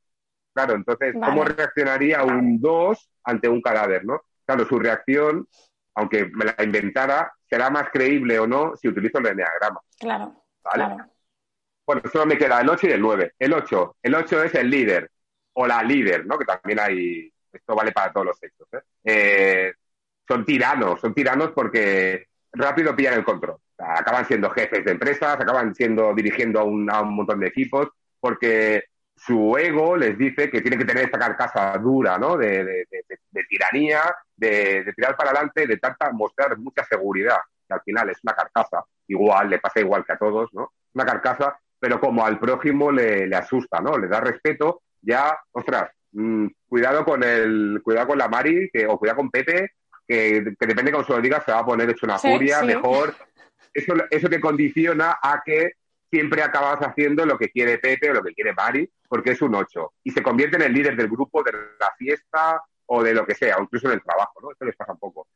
Claro, 0.54 0.76
entonces, 0.76 1.14
¿cómo 1.14 1.44
reaccionaría 1.44 2.24
un 2.24 2.60
2 2.62 3.10
ante 3.26 3.50
un 3.50 3.62
cadáver, 3.62 4.06
¿no? 4.06 4.22
Claro, 4.46 4.66
su 4.66 4.80
reacción 4.80 5.48
aunque 5.96 6.26
me 6.26 6.46
la 6.46 6.64
inventara, 6.64 7.34
será 7.50 7.70
más 7.70 7.90
creíble 7.90 8.38
o 8.38 8.46
no 8.46 8.76
si 8.76 8.88
utilizo 8.88 9.18
el 9.20 9.28
enneagrama. 9.28 9.80
Claro. 9.98 10.44
¿Vale? 10.64 10.86
Claro. 10.86 11.12
Bueno, 11.88 12.02
solo 12.12 12.26
me 12.26 12.38
queda 12.38 12.62
el 12.62 12.70
8 12.70 12.88
y 12.88 12.92
el 12.92 13.02
9. 13.02 13.34
El 13.40 13.54
8, 13.54 13.98
el 14.04 14.16
8 14.16 14.44
es 14.44 14.56
el 14.56 14.70
líder 14.70 15.10
o 15.54 15.66
la 15.66 15.82
líder, 15.84 16.26
¿no? 16.26 16.38
Que 16.38 16.46
también 16.46 16.80
hay, 16.80 17.32
esto 17.56 17.76
vale 17.76 17.92
para 17.92 18.12
todos 18.12 18.28
los 18.28 18.38
sexos. 18.38 18.68
¿eh? 18.74 18.82
Eh, 19.04 19.74
son 20.28 20.46
tiranos, 20.46 21.00
son 21.00 21.14
tiranos 21.14 21.52
porque 21.52 22.28
rápido 22.52 22.96
pillan 22.96 23.16
el 23.16 23.24
control. 23.24 23.58
Acaban 23.78 24.26
siendo 24.26 24.50
jefes 24.50 24.86
de 24.86 24.92
empresas, 24.92 25.36
acaban 25.36 25.76
siendo 25.76 26.14
dirigiendo 26.14 26.60
a 26.60 26.64
un, 26.64 26.90
a 26.90 27.02
un 27.02 27.16
montón 27.16 27.40
de 27.40 27.48
equipos, 27.48 27.90
porque 28.20 28.86
su 29.16 29.58
ego 29.58 29.96
les 29.96 30.18
dice 30.18 30.50
que 30.50 30.62
tiene 30.62 30.78
que 30.78 30.86
tener 30.86 31.06
esta 31.06 31.20
carcasa 31.20 31.78
dura, 31.78 32.18
¿no? 32.18 32.38
De 32.38 32.86
tiranía, 33.48 34.02
de, 34.36 34.92
tirar 34.96 35.16
para 35.16 35.32
adelante, 35.32 35.68
de 35.68 35.78
tanta, 35.78 36.12
mostrar 36.12 36.58
mucha 36.58 36.84
seguridad, 36.86 37.38
que 37.68 37.74
al 37.74 37.82
final 37.82 38.10
es 38.10 38.20
una 38.24 38.34
carcasa, 38.34 38.84
igual, 39.08 39.50
le 39.50 39.60
pasa 39.60 39.80
igual 39.80 40.06
que 40.06 40.14
a 40.14 40.18
todos, 40.18 40.54
¿no? 40.54 40.74
Una 40.94 41.06
carcasa, 41.06 41.58
pero 41.80 42.00
como 42.00 42.26
al 42.26 42.40
prójimo 42.40 42.92
le, 42.92 43.28
le 43.28 43.36
asusta, 43.36 43.80
¿no? 43.80 43.98
Le 43.98 44.08
da 44.08 44.20
respeto, 44.20 44.82
ya, 45.02 45.38
ostras, 45.52 45.92
mmm, 46.16 46.48
cuidado 46.68 47.04
con 47.06 47.24
el, 47.24 47.82
cuidado 47.84 48.08
con 48.08 48.18
la 48.18 48.28
Mari, 48.28 48.70
que, 48.72 48.88
o 48.88 48.98
cuidado 48.98 49.18
con 49.18 49.30
Pepe, 49.30 49.72
que, 50.08 50.54
que 50.60 50.68
depende 50.68 50.86
de 50.86 50.92
cómo 50.94 51.04
se 51.06 51.14
lo 51.14 51.22
digas, 51.22 51.44
se 51.46 51.52
va 51.52 51.60
a 51.60 51.66
poner 51.66 51.90
hecho 51.90 52.06
una 52.06 52.18
Sí, 52.18 52.32
furia, 52.32 52.60
sí. 52.62 52.68
mejor. 52.68 53.14
Eso, 53.74 53.94
eso 54.10 54.30
te 54.30 54.40
condiciona 54.40 55.18
a 55.22 55.42
que 55.46 55.74
siempre 56.10 56.42
acabas 56.42 56.80
haciendo 56.80 57.26
lo 57.26 57.38
que 57.38 57.50
quiere 57.50 57.78
Pepe 57.78 58.10
o 58.10 58.14
lo 58.14 58.24
que 58.24 58.34
quiere 58.34 58.54
Mari, 58.54 58.90
porque 59.10 59.32
es 59.32 59.42
un 59.42 59.54
8. 59.56 59.94
Y 60.04 60.12
se 60.12 60.24
convierte 60.24 60.56
en 60.56 60.62
el 60.64 60.74
líder 60.74 60.96
del 60.96 61.10
grupo, 61.10 61.44
de 61.44 61.52
la 61.52 61.92
fiesta 61.98 62.62
o 62.86 63.04
de 63.04 63.14
lo 63.14 63.26
que 63.26 63.36
sea, 63.36 63.58
o 63.58 63.64
incluso 63.64 63.88
en 63.88 63.94
el 63.96 64.04
trabajo, 64.04 64.40
¿no? 64.42 64.52
Esto 64.52 64.64
les 64.66 64.76
pasa 64.76 64.94
un 64.94 65.00
poco. 65.00 65.28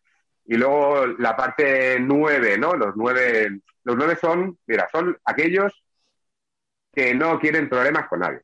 Y 0.46 0.56
luego 0.56 1.06
la 1.18 1.36
parte 1.36 1.98
9, 2.00 2.58
¿no? 2.58 2.74
Los 2.76 2.96
9, 2.96 3.60
los 3.84 3.98
9 3.98 4.18
son, 4.22 4.58
mira, 4.68 4.88
son 4.92 5.18
aquellos 5.26 5.84
que 6.94 7.14
no 7.14 7.40
quieren 7.40 7.70
problemas 7.70 8.08
con 8.08 8.20
nadie. 8.20 8.42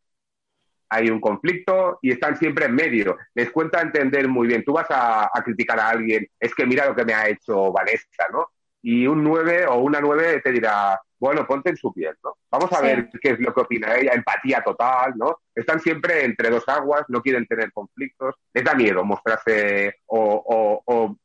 Hay 0.90 1.10
un 1.10 1.20
conflicto 1.20 2.00
y 2.02 2.12
están 2.12 2.38
siempre 2.38 2.66
en 2.66 2.76
medio. 2.76 3.18
Les 3.34 3.50
cuenta 3.52 3.82
entender 3.82 4.28
muy 4.28 4.48
bien. 4.48 4.64
Tú 4.64 4.74
vas 4.74 4.90
a, 4.92 5.26
a 5.34 5.44
criticar 5.44 5.80
a 5.80 5.90
alguien, 5.90 6.28
es 6.40 6.54
que 6.54 6.66
mira 6.66 6.86
lo 6.88 6.96
que 6.96 7.06
me 7.06 7.14
ha 7.14 7.28
hecho 7.28 7.72
Vanessa, 7.72 8.26
¿no? 8.32 8.48
Y 8.82 9.08
un 9.08 9.24
9 9.24 9.66
o 9.68 9.78
una 9.80 10.00
9 10.00 10.42
te 10.44 10.52
dirá, 10.52 11.02
bueno, 11.18 11.48
ponte 11.48 11.72
en 11.72 11.78
su 11.78 11.92
piel, 11.92 12.16
¿no? 12.24 12.38
Vamos 12.52 12.72
a 12.72 12.78
Sí. 12.78 12.84
ver 12.84 13.10
qué 13.20 13.30
es 13.32 13.40
lo 13.40 13.52
que 13.54 13.62
opina 13.62 13.96
ella, 13.96 14.12
empatía 14.14 14.62
total, 14.62 15.14
¿no? 15.16 15.40
Están 15.56 15.80
siempre 15.80 16.24
entre 16.24 16.52
dos 16.52 16.64
aguas, 16.70 17.04
no 17.08 17.22
quieren 17.22 17.48
tener 17.48 17.72
conflictos, 17.72 18.36
les 18.54 18.64
da 18.64 18.76
miedo 18.76 19.04
mostrarse 19.04 20.02
o, 20.06 20.44
o- 20.46 20.84
o 20.86 21.18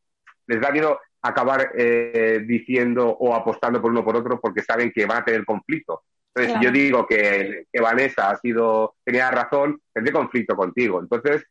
les 0.46 0.61
da 0.61 0.70
miedo 0.70 0.99
acabar 1.23 1.73
eh, 1.77 2.42
diciendo 2.46 3.09
o 3.11 3.35
apostando 3.35 3.81
por 3.83 3.90
uno 3.90 4.03
por 4.03 4.16
otro 4.16 4.40
porque 4.40 4.62
saben 4.62 4.90
que 4.90 5.05
van 5.05 5.18
a 5.18 5.25
tener 5.25 5.44
conflicto. 5.44 6.03
Entonces, 6.35 6.53
Claro. 6.53 6.61
si 6.61 6.64
yo 6.64 6.71
digo 6.73 7.07
que, 7.07 7.66
que 7.73 7.81
Vanessa 7.81 8.31
ha 8.31 8.37
sido, 8.37 8.97
tenía 9.05 9.31
razón, 9.31 9.81
tendré 9.93 10.12
conflicto 10.12 10.57
contigo. 10.57 11.01
Entonces, 11.01 11.45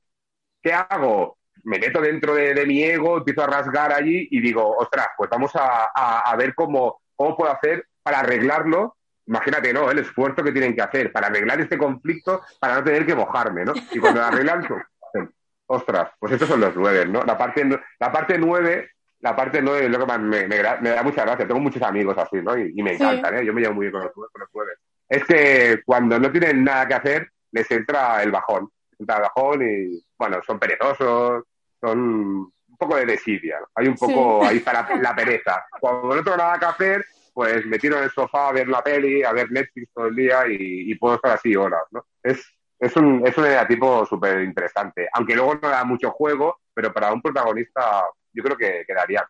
¿qué 0.61 0.73
hago? 0.73 1.37
Me 1.63 1.79
meto 1.79 2.01
dentro 2.01 2.33
de, 2.35 2.53
de 2.53 2.65
mi 2.65 2.83
ego, 2.83 3.17
empiezo 3.17 3.43
a 3.43 3.47
rasgar 3.47 3.91
allí 3.93 4.27
y 4.31 4.39
digo, 4.41 4.77
ostras, 4.77 5.07
pues 5.17 5.29
vamos 5.29 5.55
a, 5.55 5.89
a- 5.93 6.21
a 6.31 6.35
ver 6.37 6.55
cómo, 6.55 7.01
cómo 7.15 7.35
puedo 7.37 7.51
hacer 7.51 7.85
para 8.03 8.19
arreglarlo. 8.21 8.95
Imagínate, 9.27 9.73
¿no? 9.73 9.91
El 9.91 9.99
esfuerzo 9.99 10.43
que 10.43 10.51
tienen 10.51 10.75
que 10.75 10.81
hacer 10.81 11.11
para 11.11 11.27
arreglar 11.27 11.59
este 11.61 11.77
conflicto, 11.77 12.41
para 12.59 12.75
no 12.75 12.83
tener 12.83 13.05
que 13.05 13.15
mojarme, 13.15 13.65
¿no? 13.65 13.73
Y 13.91 13.99
cuando 13.99 14.21
lo 14.21 14.25
arreglan, 14.27 14.65
pues, 15.13 15.29
ostras, 15.67 16.11
pues 16.19 16.33
estos 16.33 16.49
son 16.49 16.61
los 16.61 16.75
nueve, 16.75 17.05
¿no? 17.05 17.23
La 17.23 17.37
parte, 17.37 17.63
la 17.99 18.11
parte 18.11 18.37
nueve, 18.39 18.91
la 19.21 19.35
parte 19.35 19.61
nueve 19.61 19.85
es 19.85 19.91
lo 19.91 19.99
que 19.99 20.05
más 20.05 20.19
me, 20.19 20.47
me 20.47 20.57
me 20.81 20.89
da 20.89 21.03
mucha 21.03 21.23
gracia. 21.25 21.47
Tengo 21.47 21.59
muchos 21.59 21.81
amigos 21.81 22.17
así, 22.17 22.37
¿no? 22.41 22.57
Y, 22.57 22.73
y 22.75 22.83
me 22.83 22.91
Sí. 22.91 23.03
encantan, 23.03 23.37
¿eh? 23.37 23.45
Yo 23.45 23.53
me 23.53 23.61
llevo 23.61 23.73
muy 23.75 23.85
bien 23.87 23.91
con 23.91 24.03
los, 24.03 24.13
con 24.13 24.23
los 24.39 24.49
nueve. 24.53 24.71
Es 25.07 25.23
que 25.25 25.81
cuando 25.85 26.19
no 26.19 26.31
tienen 26.31 26.63
nada 26.63 26.87
que 26.87 26.93
hacer, 26.93 27.31
les 27.51 27.69
entra 27.71 28.21
el 28.23 28.31
bajón. 28.31 28.69
Les 28.91 28.99
entra 29.01 29.17
el 29.17 29.21
bajón 29.23 29.61
y, 29.61 30.03
bueno, 30.17 30.39
son 30.45 30.59
perezosos, 30.59 31.43
son 31.81 31.99
un 31.99 32.77
poco 32.77 32.95
de 32.95 33.05
desidia. 33.07 33.59
¿no? 33.59 33.67
Hay 33.75 33.87
un 33.87 33.95
poco, 33.95 34.45
ahí 34.45 34.57
está 34.57 34.71
la, 34.73 34.87
la 35.01 35.15
pereza. 35.15 35.65
Cuando 35.79 36.15
no 36.15 36.23
tengo 36.23 36.37
nada 36.37 36.59
que 36.59 36.65
hacer, 36.65 37.05
pues 37.33 37.65
me 37.65 37.79
tiro 37.79 37.97
en 37.97 38.03
el 38.03 38.11
sofá 38.11 38.49
a 38.49 38.53
ver 38.53 38.67
la 38.67 38.81
peli, 38.83 39.23
a 39.23 39.31
ver 39.33 39.51
Netflix 39.51 39.91
todo 39.93 40.07
el 40.07 40.15
día 40.15 40.47
y, 40.47 40.91
y 40.91 40.95
puedo 40.95 41.15
estar 41.15 41.31
así 41.31 41.55
horas, 41.55 41.81
¿no? 41.91 42.05
Es, 42.23 42.45
es 42.79 42.95
un, 42.95 43.25
es 43.25 43.37
un 43.37 43.45
tipo 43.67 44.05
súper 44.05 44.41
interesante. 44.41 45.09
Aunque 45.13 45.35
luego 45.35 45.55
no 45.55 45.69
da 45.69 45.83
mucho 45.83 46.11
juego, 46.11 46.59
pero 46.73 46.93
para 46.93 47.11
un 47.11 47.21
protagonista 47.21 48.03
yo 48.33 48.43
creo 48.43 48.57
que 48.57 48.83
quedaría 48.85 49.27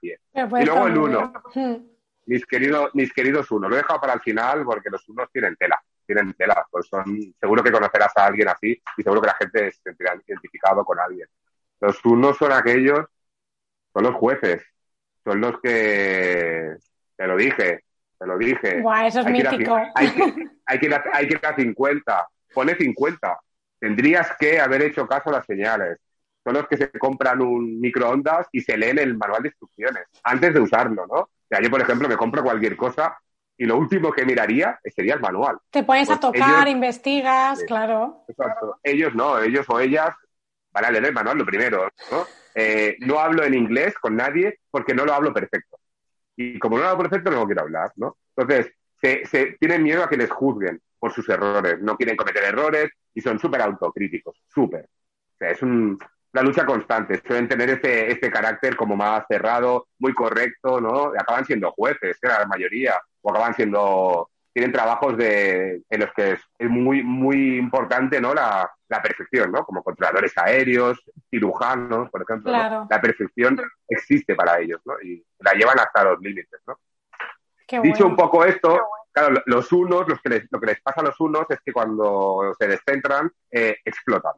puede 0.49 0.63
Y 0.63 0.65
luego 0.65 0.87
el 0.87 0.97
uno. 0.97 1.33
bien. 1.55 1.91
Mis 2.25 2.45
queridos, 2.45 2.91
mis 2.93 3.11
queridos 3.13 3.49
uno. 3.51 3.67
Lo 3.69 3.75
he 3.75 3.79
dejado 3.79 3.99
para 4.01 4.13
el 4.13 4.21
final 4.21 4.63
porque 4.63 4.89
los 4.89 5.07
unos 5.09 5.31
tienen 5.31 5.55
tela. 5.55 5.81
Tienen 6.05 6.33
tela. 6.33 6.65
Pues 6.69 6.87
son, 6.87 7.05
seguro 7.39 7.63
que 7.63 7.71
conocerás 7.71 8.15
a 8.17 8.25
alguien 8.27 8.47
así 8.49 8.81
y 8.97 9.03
seguro 9.03 9.21
que 9.21 9.27
la 9.27 9.35
gente 9.35 9.71
se 9.71 9.81
sentirá 9.81 10.15
identificado 10.27 10.83
con 10.85 10.99
alguien. 10.99 11.27
Los 11.81 12.03
unos 12.05 12.37
son 12.37 12.51
aquellos, 12.51 13.05
son 13.93 14.03
los 14.03 14.15
jueces. 14.15 14.61
Son 15.23 15.41
los 15.41 15.59
que, 15.61 16.75
te 17.15 17.27
lo 17.27 17.35
dije, 17.35 17.83
te 18.17 18.25
lo 18.25 18.37
dije. 18.37 18.81
Guau, 18.81 19.05
eso 19.07 19.19
es 19.19 19.25
Hay 19.25 19.33
que 19.41 19.47
a 19.47 19.51
mítico. 19.51 19.75
cin- 19.75 19.91
hay 19.95 20.09
que, 20.11 20.33
hay 20.65 20.79
que 20.79 20.85
ir 20.85 20.93
a, 20.93 21.03
hay 21.13 21.27
que 21.27 21.33
ir 21.35 21.45
a 21.45 21.55
50. 21.55 22.27
Pone 22.53 22.75
50. 22.75 23.39
Tendrías 23.79 24.31
que 24.39 24.59
haber 24.59 24.83
hecho 24.83 25.07
caso 25.07 25.29
a 25.29 25.33
las 25.33 25.45
señales. 25.45 25.99
Son 26.49 26.55
los 26.55 26.67
que 26.67 26.77
se 26.77 26.89
compran 26.97 27.41
un 27.41 27.79
microondas 27.79 28.47
y 28.51 28.61
se 28.61 28.75
leen 28.75 28.97
el 28.97 29.15
manual 29.15 29.43
de 29.43 29.49
instrucciones 29.49 30.05
antes 30.23 30.51
de 30.51 30.59
usarlo, 30.59 31.05
¿no? 31.05 31.13
O 31.19 31.29
sea, 31.47 31.61
yo, 31.61 31.69
por 31.69 31.79
ejemplo, 31.79 32.09
me 32.09 32.17
compro 32.17 32.41
cualquier 32.41 32.75
cosa 32.75 33.15
y 33.55 33.65
lo 33.65 33.77
último 33.77 34.11
que 34.11 34.25
miraría 34.25 34.79
sería 34.95 35.13
el 35.13 35.19
manual. 35.19 35.59
Te 35.69 35.83
pones 35.83 36.09
a 36.09 36.13
Pues 36.19 36.21
tocar, 36.21 36.61
ellos- 36.67 36.71
investigas, 36.71 37.59
Sí. 37.59 37.65
claro. 37.67 38.23
Exacto. 38.27 38.79
Ellos 38.81 39.13
no, 39.13 39.37
ellos 39.39 39.63
o 39.69 39.79
ellas 39.79 40.09
van 40.71 40.85
a 40.85 40.89
leer 40.89 41.05
el 41.05 41.13
manual 41.13 41.37
lo 41.37 41.45
primero, 41.45 41.87
¿no? 42.11 42.25
Eh, 42.55 42.97
no 43.01 43.19
hablo 43.19 43.43
en 43.43 43.53
inglés 43.53 43.93
con 43.99 44.15
nadie 44.15 44.57
porque 44.71 44.95
no 44.95 45.05
lo 45.05 45.13
hablo 45.13 45.31
perfecto. 45.31 45.77
Y 46.35 46.57
como 46.57 46.77
no 46.77 46.83
lo 46.85 46.89
hablo 46.89 47.03
perfecto, 47.07 47.29
no 47.29 47.45
quiero 47.45 47.61
hablar, 47.61 47.91
¿no? 47.97 48.17
Entonces, 48.35 48.73
se, 48.99 49.23
se 49.27 49.55
tienen 49.59 49.83
miedo 49.83 50.03
a 50.03 50.09
que 50.09 50.17
les 50.17 50.31
juzguen 50.31 50.81
por 50.97 51.13
sus 51.13 51.29
errores. 51.29 51.79
No 51.79 51.95
quieren 51.95 52.15
cometer 52.17 52.43
errores 52.43 52.89
y 53.13 53.21
son 53.21 53.37
súper 53.37 53.61
autocríticos, 53.61 54.35
súper. 54.47 54.85
O 54.85 55.37
sea, 55.37 55.51
es 55.51 55.61
un- 55.61 55.99
una 56.33 56.43
lucha 56.43 56.65
constante. 56.65 57.21
Suelen 57.25 57.47
tener 57.47 57.69
este, 57.69 58.11
este 58.11 58.29
carácter 58.31 58.75
como 58.75 58.95
más 58.95 59.23
cerrado, 59.27 59.87
muy 59.99 60.13
correcto, 60.13 60.79
¿no? 60.79 61.11
Acaban 61.17 61.45
siendo 61.45 61.71
jueces, 61.71 62.19
que 62.19 62.27
la 62.27 62.45
mayoría, 62.45 62.95
o 63.21 63.31
acaban 63.31 63.53
siendo 63.55 64.29
tienen 64.51 64.71
trabajos 64.71 65.15
de, 65.15 65.83
en 65.89 65.99
los 65.99 66.11
que 66.13 66.31
es, 66.31 66.41
es 66.57 66.69
muy, 66.69 67.03
muy 67.03 67.57
importante 67.57 68.19
¿no? 68.19 68.33
la, 68.33 68.69
la 68.89 69.01
perfección, 69.01 69.51
¿no? 69.51 69.63
como 69.63 69.83
controladores 69.83 70.35
aéreos, 70.37 70.99
cirujanos, 71.29 72.09
por 72.09 72.23
ejemplo. 72.23 72.51
La 72.89 72.99
perfección 72.99 73.61
existe 73.87 74.35
para 74.35 74.59
ellos 74.59 74.81
¿no? 74.85 74.93
y 75.03 75.23
la 75.39 75.53
llevan 75.53 75.79
hasta 75.79 76.03
los 76.03 76.19
límites. 76.19 76.59
¿no? 76.67 76.79
Qué 77.67 77.79
Dicho 77.79 77.99
bueno. 77.99 78.07
un 78.07 78.15
poco 78.15 78.43
esto, 78.43 78.87
claro, 79.11 79.35
lo- 79.35 79.43
los 79.45 79.71
unos, 79.71 80.07
los 80.09 80.19
que 80.19 80.29
les- 80.29 80.47
lo 80.49 80.59
que 80.59 80.65
les 80.65 80.81
pasa 80.81 81.01
a 81.01 81.03
los 81.05 81.19
unos 81.19 81.45
es 81.49 81.59
que 81.63 81.71
cuando 81.71 82.53
se 82.59 82.67
descentran, 82.67 83.31
eh, 83.51 83.77
explotan 83.85 84.33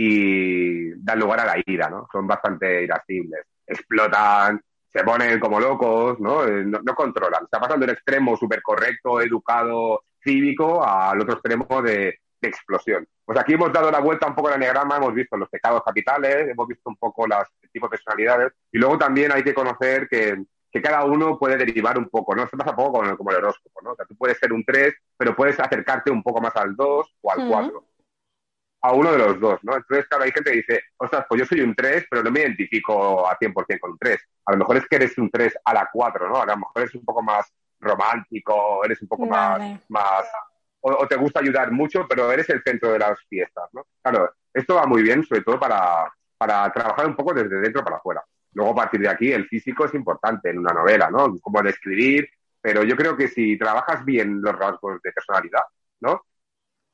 y 0.00 0.94
dan 1.02 1.18
lugar 1.18 1.40
a 1.40 1.44
la 1.44 1.60
ira, 1.66 1.90
¿no? 1.90 2.06
Son 2.12 2.24
bastante 2.24 2.84
irascibles. 2.84 3.44
Explotan, 3.66 4.62
se 4.92 5.02
ponen 5.02 5.40
como 5.40 5.58
locos, 5.58 6.20
¿no? 6.20 6.46
Eh, 6.46 6.64
no, 6.64 6.78
no 6.84 6.94
controlan. 6.94 7.42
Está 7.42 7.58
pasando 7.58 7.84
de 7.84 7.90
un 7.90 7.96
extremo 7.96 8.36
súper 8.36 8.62
correcto, 8.62 9.20
educado, 9.20 10.04
cívico, 10.22 10.84
al 10.86 11.20
otro 11.20 11.34
extremo 11.34 11.82
de, 11.82 12.20
de 12.40 12.48
explosión. 12.48 13.08
Pues 13.24 13.40
aquí 13.40 13.54
hemos 13.54 13.72
dado 13.72 13.90
la 13.90 13.98
vuelta 13.98 14.28
un 14.28 14.36
poco 14.36 14.46
al 14.48 14.54
enneagrama, 14.54 14.98
hemos 14.98 15.12
visto 15.14 15.36
los 15.36 15.48
pecados 15.48 15.82
capitales, 15.84 16.48
hemos 16.48 16.68
visto 16.68 16.88
un 16.88 16.96
poco 16.96 17.26
las 17.26 17.48
el 17.60 17.70
tipo 17.70 17.86
de 17.86 17.90
personalidades, 17.90 18.52
y 18.70 18.78
luego 18.78 18.98
también 18.98 19.32
hay 19.32 19.42
que 19.42 19.52
conocer 19.52 20.06
que, 20.08 20.44
que 20.70 20.80
cada 20.80 21.04
uno 21.06 21.36
puede 21.40 21.56
derivar 21.56 21.98
un 21.98 22.08
poco, 22.08 22.36
¿no? 22.36 22.44
Esto 22.44 22.56
pasa 22.56 22.70
un 22.70 22.76
poco 22.76 23.16
como 23.16 23.30
el 23.32 23.36
horóscopo, 23.38 23.80
¿no? 23.82 23.90
O 23.90 23.96
sea, 23.96 24.06
tú 24.06 24.14
puedes 24.16 24.38
ser 24.38 24.52
un 24.52 24.64
3, 24.64 24.94
pero 25.16 25.34
puedes 25.34 25.58
acercarte 25.58 26.12
un 26.12 26.22
poco 26.22 26.40
más 26.40 26.54
al 26.54 26.76
2 26.76 27.16
o 27.20 27.32
al 27.32 27.38
Ujú. 27.40 27.48
4. 27.48 27.84
A 28.80 28.92
uno 28.92 29.12
de 29.12 29.18
los 29.18 29.40
dos, 29.40 29.58
¿no? 29.62 29.76
Entonces, 29.76 30.06
claro, 30.06 30.24
hay 30.24 30.30
gente 30.30 30.50
que 30.50 30.56
dice, 30.58 30.80
ostras, 30.96 31.26
pues 31.28 31.40
yo 31.40 31.46
soy 31.46 31.60
un 31.60 31.74
3, 31.74 32.06
pero 32.08 32.22
no 32.22 32.30
me 32.30 32.40
identifico 32.40 33.28
a 33.28 33.36
100% 33.36 33.80
con 33.80 33.90
un 33.92 33.98
3. 33.98 34.20
A 34.46 34.52
lo 34.52 34.58
mejor 34.58 34.76
es 34.76 34.86
que 34.86 34.96
eres 34.96 35.18
un 35.18 35.30
3 35.30 35.58
a 35.64 35.74
la 35.74 35.88
4, 35.92 36.28
¿no? 36.28 36.40
A 36.40 36.46
lo 36.46 36.56
mejor 36.56 36.82
eres 36.82 36.94
un 36.94 37.04
poco 37.04 37.22
más 37.22 37.52
romántico, 37.80 38.84
eres 38.84 39.02
un 39.02 39.08
poco 39.08 39.26
Vale. 39.26 39.72
más, 39.74 39.82
más 39.88 40.26
o, 40.80 40.92
o 40.92 41.08
te 41.08 41.16
gusta 41.16 41.40
ayudar 41.40 41.72
mucho, 41.72 42.06
pero 42.08 42.30
eres 42.30 42.48
el 42.50 42.62
centro 42.62 42.92
de 42.92 42.98
las 43.00 43.18
fiestas, 43.28 43.68
¿no? 43.72 43.86
Claro, 44.02 44.32
esto 44.52 44.76
va 44.76 44.86
muy 44.86 45.02
bien, 45.02 45.24
sobre 45.24 45.42
todo 45.42 45.58
para, 45.58 46.12
para 46.36 46.70
trabajar 46.72 47.06
un 47.06 47.16
poco 47.16 47.34
desde 47.34 47.60
dentro 47.60 47.84
para 47.84 47.96
afuera. 47.96 48.24
Luego, 48.52 48.72
a 48.72 48.76
partir 48.76 49.00
de 49.00 49.08
aquí, 49.08 49.32
el 49.32 49.46
físico 49.46 49.84
es 49.84 49.94
importante 49.94 50.50
en 50.50 50.58
una 50.58 50.72
novela, 50.72 51.10
¿no? 51.10 51.36
Como 51.40 51.62
describir, 51.62 52.28
pero 52.60 52.82
yo 52.82 52.96
creo 52.96 53.16
que 53.16 53.28
si 53.28 53.58
trabajas 53.58 54.04
bien 54.04 54.40
los 54.40 54.56
rasgos 54.56 55.00
de 55.02 55.12
personalidad, 55.12 55.62
¿no? 56.00 56.22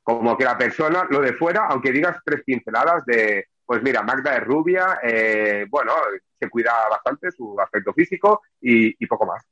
Como 0.04 0.36
que 0.36 0.44
la 0.44 0.56
persona, 0.56 1.06
lo 1.10 1.20
de 1.20 1.32
fuera, 1.32 1.66
aunque 1.66 1.90
digas 1.90 2.18
tres 2.24 2.42
pinceladas 2.44 3.04
de, 3.06 3.46
Pues 3.64 3.82
mira, 3.82 4.02
Magda 4.02 4.36
es 4.36 4.44
rubia, 4.44 5.00
eh, 5.02 5.66
bueno, 5.68 5.92
se 6.38 6.48
cuida 6.50 6.72
bastante 6.90 7.32
su 7.32 7.58
aspecto 7.58 7.92
físico 7.94 8.42
y, 8.60 9.06
poco 9.06 9.26
más. 9.26 9.42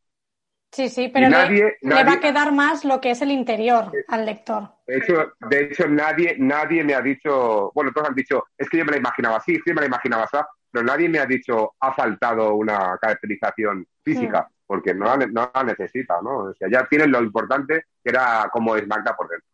Sí, 0.71 0.89
sí, 0.89 1.11
pero 1.13 1.29
le, 1.29 2.05
va 2.05 2.13
a 2.13 2.21
quedar 2.21 2.53
más 2.53 2.85
lo 2.85 3.01
que 3.01 3.11
es 3.11 3.21
el 3.23 3.31
interior 3.31 3.93
al 4.09 4.25
lector. 4.25 4.71
De 4.87 4.99
hecho, 4.99 5.33
de 5.51 5.65
hecho 5.65 5.89
nadie, 5.89 6.37
nadie 6.39 6.85
me 6.85 6.95
ha 6.95 7.03
dicho, 7.03 7.73
bueno, 7.75 7.91
todos 7.93 8.09
han 8.09 8.15
dicho, 8.15 8.45
es 8.57 8.69
que 8.71 8.79
yo 8.79 8.85
me 8.85 8.93
la 8.93 8.99
imaginaba 8.99 9.37
así, 9.37 9.59
sí 9.65 9.73
me 9.73 9.83
la 9.83 9.87
imaginaba 9.87 10.25
así, 10.25 10.39
pero 10.71 10.85
nadie 10.85 11.09
me 11.09 11.19
ha 11.19 11.27
dicho, 11.27 11.75
ha 11.79 11.93
faltado 11.93 12.55
una 12.55 12.97
caracterización 12.99 13.87
física, 14.03 14.49
mm. 14.49 14.55
porque 14.67 14.95
no 14.95 15.05
la, 15.05 15.27
no 15.27 15.51
la 15.55 15.65
necesita, 15.65 16.21
¿no? 16.23 16.39
O 16.39 16.55
sea, 16.55 16.69
ya 16.71 16.87
tienen 16.87 17.13
lo 17.13 17.23
importante, 17.23 17.85
que 18.03 18.11
era 18.11 18.49
cómo 18.51 18.75
es 18.75 18.87
Magda 18.89 19.15
por 19.15 19.29
dentro. 19.29 19.52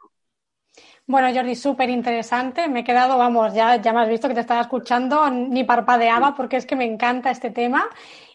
Bueno, 1.08 1.34
Jordi, 1.34 1.54
súper 1.54 1.88
interesante. 1.88 2.68
Me 2.68 2.80
he 2.80 2.84
quedado, 2.84 3.16
vamos, 3.16 3.54
ya, 3.54 3.76
ya 3.76 3.94
me 3.94 4.02
has 4.02 4.10
visto 4.10 4.28
que 4.28 4.34
te 4.34 4.40
estaba 4.40 4.60
escuchando, 4.60 5.30
ni 5.30 5.64
parpadeaba 5.64 6.34
porque 6.34 6.58
es 6.58 6.66
que 6.66 6.76
me 6.76 6.84
encanta 6.84 7.30
este 7.30 7.50
tema. 7.50 7.88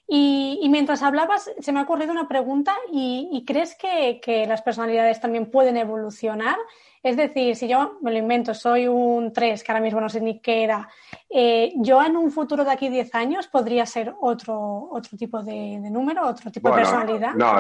Y, 0.08 0.68
mientras 0.70 1.04
hablabas, 1.04 1.52
se 1.60 1.72
me 1.72 1.80
ha 1.80 1.84
ocurrido 1.84 2.12
una 2.12 2.28
pregunta 2.28 2.76
y, 2.92 3.44
crees 3.46 3.76
que, 3.76 4.46
las 4.48 4.64
personalidades 4.64 5.22
también 5.22 5.52
pueden 5.52 5.78
evolucionar? 5.78 6.58
Es 7.04 7.16
decir, 7.16 7.56
si 7.56 7.68
yo 7.68 8.00
me 8.02 8.12
lo 8.12 8.18
invento, 8.18 8.56
soy 8.56 8.88
un 8.88 9.32
3, 9.32 9.64
que 9.64 9.72
ahora 9.72 9.84
mismo 9.84 10.02
no 10.02 10.10
sé 10.10 10.20
ni 10.20 10.40
qué 10.40 10.64
era, 10.64 10.90
eh, 11.30 11.74
yo 11.76 12.04
en 12.04 12.18
un 12.18 12.32
futuro 12.32 12.66
de 12.66 12.72
aquí 12.72 12.90
10 12.90 13.14
años 13.14 13.48
podría 13.48 13.86
ser 13.86 14.16
otro, 14.20 14.90
otro 14.92 15.16
tipo 15.16 15.44
de, 15.44 15.78
número, 15.80 16.28
otro 16.28 16.50
tipo 16.50 16.70
de 16.70 16.76
personalidad. 16.76 17.36
No, 17.36 17.60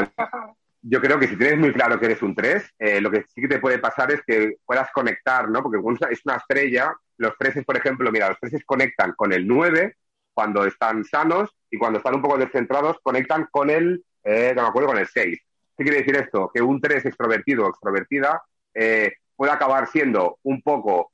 yo 0.85 1.01
creo 1.01 1.17
que 1.17 1.29
si 1.29 1.37
tienes 1.37 1.57
muy 1.57 1.71
claro 1.71 1.97
que 1.97 2.05
eres 2.05 2.21
un 2.21 2.35
3, 2.35 2.75
eh, 2.77 2.99
lo 2.99 3.09
que 3.09 3.23
sí 3.23 3.41
que 3.41 3.47
te 3.47 3.59
puede 3.59 3.79
pasar 3.79 4.11
es 4.11 4.21
que 4.27 4.57
puedas 4.65 4.91
conectar, 4.91 5.49
¿no? 5.49 5.63
Porque 5.63 5.79
es 6.11 6.21
una 6.25 6.35
estrella, 6.35 6.93
los 7.17 7.33
3, 7.39 7.63
por 7.65 7.77
ejemplo, 7.77 8.11
mira, 8.11 8.29
los 8.29 8.37
3 8.41 8.63
conectan 8.65 9.13
con 9.13 9.31
el 9.31 9.47
9 9.47 9.95
cuando 10.33 10.65
están 10.65 11.05
sanos 11.05 11.51
y 11.69 11.77
cuando 11.77 11.99
están 11.99 12.15
un 12.15 12.21
poco 12.21 12.37
descentrados 12.37 12.97
conectan 13.01 13.47
con 13.49 13.69
el, 13.69 14.03
eh, 14.23 14.51
no 14.55 14.63
me 14.63 14.67
acuerdo, 14.67 14.89
con 14.89 14.97
el 14.97 15.07
6. 15.07 15.39
¿Qué 15.77 15.83
quiere 15.83 15.99
decir 15.99 16.17
esto? 16.17 16.51
Que 16.53 16.61
un 16.61 16.81
3 16.81 17.05
extrovertido 17.05 17.65
o 17.65 17.69
extrovertida 17.69 18.43
eh, 18.73 19.13
puede 19.37 19.53
acabar 19.53 19.87
siendo 19.87 20.39
un 20.43 20.61
poco 20.61 21.13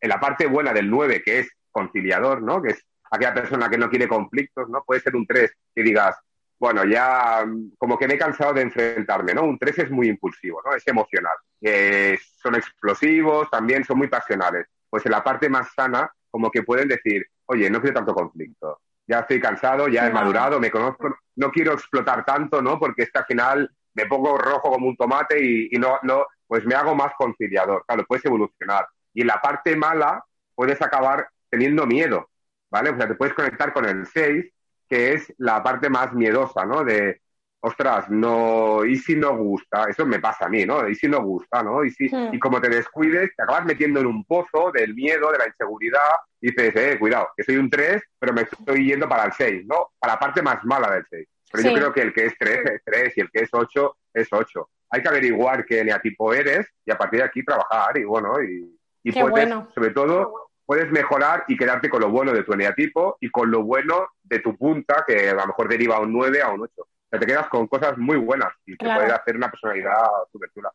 en 0.00 0.10
la 0.10 0.20
parte 0.20 0.46
buena 0.46 0.72
del 0.72 0.88
9, 0.88 1.22
que 1.24 1.40
es 1.40 1.50
conciliador, 1.72 2.40
¿no? 2.40 2.62
Que 2.62 2.70
es 2.70 2.86
aquella 3.10 3.34
persona 3.34 3.68
que 3.68 3.78
no 3.78 3.90
quiere 3.90 4.06
conflictos, 4.06 4.68
¿no? 4.68 4.84
Puede 4.84 5.00
ser 5.00 5.16
un 5.16 5.26
3 5.26 5.52
que 5.74 5.82
digas, 5.82 6.16
bueno, 6.62 6.84
ya 6.84 7.44
como 7.76 7.98
que 7.98 8.06
me 8.06 8.14
he 8.14 8.18
cansado 8.18 8.52
de 8.52 8.62
enfrentarme, 8.62 9.34
¿no? 9.34 9.42
Un 9.42 9.58
3 9.58 9.80
es 9.80 9.90
muy 9.90 10.06
impulsivo, 10.06 10.62
¿no? 10.64 10.72
Es 10.72 10.86
emocional. 10.86 11.34
Eh, 11.60 12.16
son 12.40 12.54
explosivos, 12.54 13.50
también 13.50 13.82
son 13.82 13.98
muy 13.98 14.06
pasionales. 14.06 14.68
Pues 14.88 15.04
en 15.04 15.10
la 15.10 15.24
parte 15.24 15.48
más 15.48 15.74
sana, 15.74 16.08
como 16.30 16.52
que 16.52 16.62
pueden 16.62 16.86
decir, 16.86 17.26
oye, 17.46 17.68
no 17.68 17.80
quiero 17.80 17.96
tanto 17.96 18.14
conflicto. 18.14 18.78
Ya 19.08 19.18
estoy 19.18 19.40
cansado, 19.40 19.88
ya 19.88 20.06
he 20.06 20.12
madurado, 20.12 20.60
me 20.60 20.70
conozco, 20.70 21.16
no 21.34 21.50
quiero 21.50 21.72
explotar 21.72 22.24
tanto, 22.24 22.62
¿no? 22.62 22.78
Porque 22.78 23.02
esta 23.02 23.18
al 23.18 23.26
final 23.26 23.70
me 23.94 24.06
pongo 24.06 24.38
rojo 24.38 24.70
como 24.70 24.86
un 24.86 24.96
tomate 24.96 25.44
y, 25.44 25.68
y 25.72 25.78
no, 25.80 25.98
no, 26.04 26.26
pues 26.46 26.64
me 26.64 26.76
hago 26.76 26.94
más 26.94 27.12
conciliador. 27.18 27.84
Claro, 27.88 28.04
puedes 28.06 28.24
evolucionar. 28.24 28.86
Y 29.12 29.22
en 29.22 29.26
la 29.26 29.40
parte 29.40 29.74
mala 29.74 30.24
puedes 30.54 30.80
acabar 30.80 31.28
teniendo 31.50 31.86
miedo, 31.86 32.30
¿vale? 32.70 32.90
O 32.90 32.96
sea, 32.96 33.08
te 33.08 33.16
puedes 33.16 33.34
conectar 33.34 33.72
con 33.72 33.84
el 33.84 34.06
6 34.06 34.46
que 34.92 35.14
es 35.14 35.32
la 35.38 35.62
parte 35.62 35.88
más 35.88 36.12
miedosa, 36.12 36.66
¿no? 36.66 36.84
De, 36.84 37.22
ostras, 37.60 38.10
no, 38.10 38.84
y 38.84 38.96
si 38.96 39.16
no 39.16 39.34
gusta, 39.34 39.86
eso 39.88 40.04
me 40.04 40.18
pasa 40.20 40.44
a 40.44 40.48
mí, 40.50 40.66
¿no? 40.66 40.86
Y 40.86 40.94
si 40.94 41.08
no 41.08 41.22
gusta, 41.22 41.62
¿no? 41.62 41.82
Y, 41.82 41.90
si, 41.90 42.14
hmm. 42.14 42.34
y 42.34 42.38
como 42.38 42.60
te 42.60 42.68
descuides, 42.68 43.34
te 43.34 43.42
acabas 43.42 43.64
metiendo 43.64 44.00
en 44.00 44.06
un 44.06 44.22
pozo 44.26 44.70
del 44.70 44.94
miedo, 44.94 45.32
de 45.32 45.38
la 45.38 45.46
inseguridad, 45.46 46.12
y 46.42 46.50
dices, 46.50 46.76
eh, 46.76 46.98
cuidado, 46.98 47.28
que 47.34 47.42
soy 47.42 47.56
un 47.56 47.70
3, 47.70 48.02
pero 48.18 48.34
me 48.34 48.42
estoy 48.42 48.86
yendo 48.86 49.08
para 49.08 49.24
el 49.24 49.32
6, 49.32 49.64
¿no? 49.64 49.92
Para 49.98 50.12
la 50.12 50.18
parte 50.18 50.42
más 50.42 50.62
mala 50.64 50.90
del 50.90 51.06
6. 51.08 51.26
Pero 51.50 51.70
yo 51.70 51.74
creo 51.74 51.92
que 51.94 52.02
el 52.02 52.12
que 52.12 52.26
es 52.26 52.34
3 52.38 52.60
es 52.66 52.82
3 52.84 53.16
y 53.16 53.20
el 53.22 53.30
que 53.30 53.40
es 53.44 53.48
8 53.50 53.96
es 54.12 54.28
8. 54.30 54.70
Hay 54.90 55.00
que 55.00 55.08
averiguar 55.08 55.64
qué 55.64 55.82
neatipo 55.82 56.34
eres 56.34 56.66
y 56.84 56.90
a 56.90 56.98
partir 56.98 57.20
de 57.20 57.26
aquí 57.26 57.42
trabajar 57.42 57.96
y 57.96 58.04
bueno, 58.04 58.42
y, 58.42 58.78
y 59.04 59.12
puedes, 59.12 59.48
sobre 59.74 59.90
todo, 59.90 60.50
puedes 60.72 60.90
mejorar 60.90 61.44
y 61.48 61.56
quedarte 61.58 61.90
con 61.90 62.00
lo 62.00 62.08
bueno 62.08 62.32
de 62.32 62.44
tu 62.44 62.54
eneatipo 62.54 63.18
y 63.20 63.28
con 63.28 63.50
lo 63.50 63.62
bueno 63.62 64.06
de 64.22 64.38
tu 64.38 64.56
punta, 64.56 65.04
que 65.06 65.28
a 65.28 65.34
lo 65.34 65.46
mejor 65.48 65.68
deriva 65.68 65.96
a 65.96 66.00
un 66.00 66.10
9 66.10 66.40
a 66.40 66.48
un 66.48 66.62
8. 66.62 66.72
O 66.78 66.86
sea, 67.10 67.20
te 67.20 67.26
quedas 67.26 67.46
con 67.48 67.66
cosas 67.66 67.98
muy 67.98 68.16
buenas 68.16 68.54
y 68.64 68.74
te 68.74 68.86
puede 68.86 69.12
hacer 69.12 69.36
una 69.36 69.50
personalidad 69.50 69.92
súper 70.32 70.50
chula. 70.54 70.72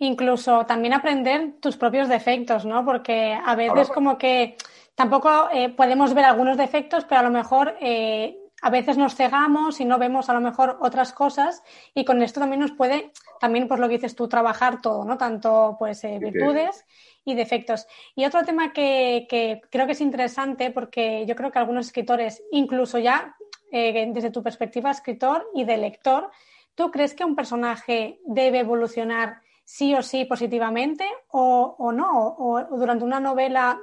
Incluso 0.00 0.66
también 0.66 0.92
aprender 0.92 1.54
tus 1.62 1.78
propios 1.78 2.10
defectos, 2.10 2.66
¿no? 2.66 2.84
Porque 2.84 3.38
a 3.42 3.54
veces 3.54 3.88
como 3.88 4.18
que 4.18 4.58
tampoco 4.94 5.48
eh, 5.50 5.70
podemos 5.70 6.12
ver 6.12 6.26
algunos 6.26 6.58
defectos, 6.58 7.06
pero 7.06 7.20
a 7.20 7.24
lo 7.24 7.30
mejor 7.30 7.74
eh, 7.80 8.36
a 8.60 8.68
veces 8.68 8.98
nos 8.98 9.14
cegamos 9.14 9.80
y 9.80 9.86
no 9.86 9.98
vemos 9.98 10.28
a 10.28 10.34
lo 10.34 10.42
mejor 10.42 10.76
otras 10.82 11.14
cosas 11.14 11.62
y 11.94 12.04
con 12.04 12.20
esto 12.20 12.40
también 12.40 12.60
nos 12.60 12.72
puede, 12.72 13.12
también 13.40 13.66
pues 13.66 13.80
lo 13.80 13.88
que 13.88 13.94
dices 13.94 14.14
tú, 14.14 14.28
trabajar 14.28 14.82
todo, 14.82 15.06
¿no? 15.06 15.16
Tanto 15.16 15.76
pues 15.78 16.04
eh, 16.04 16.18
virtudes 16.20 16.84
y 17.28 17.34
defectos. 17.34 17.86
Y 18.16 18.24
otro 18.24 18.42
tema 18.42 18.72
que, 18.72 19.26
creo 19.70 19.86
que 19.86 19.92
es 19.92 20.00
interesante, 20.00 20.70
porque 20.70 21.26
yo 21.26 21.36
creo 21.36 21.52
que 21.52 21.58
algunos 21.58 21.86
escritores, 21.86 22.42
incluso 22.50 22.98
ya 22.98 23.36
eh, 23.70 24.10
desde 24.14 24.30
tu 24.30 24.42
perspectiva 24.42 24.90
escritor 24.90 25.46
y 25.54 25.64
de 25.64 25.76
lector, 25.76 26.30
¿tú 26.74 26.90
crees 26.90 27.12
que 27.12 27.26
un 27.26 27.36
personaje 27.36 28.18
debe 28.24 28.60
evolucionar 28.60 29.42
sí 29.62 29.94
o 29.94 30.02
sí 30.02 30.24
positivamente 30.24 31.04
o, 31.28 31.92
no? 31.92 32.28
O, 32.38 32.64
durante 32.78 33.04
una 33.04 33.20
novela 33.20 33.78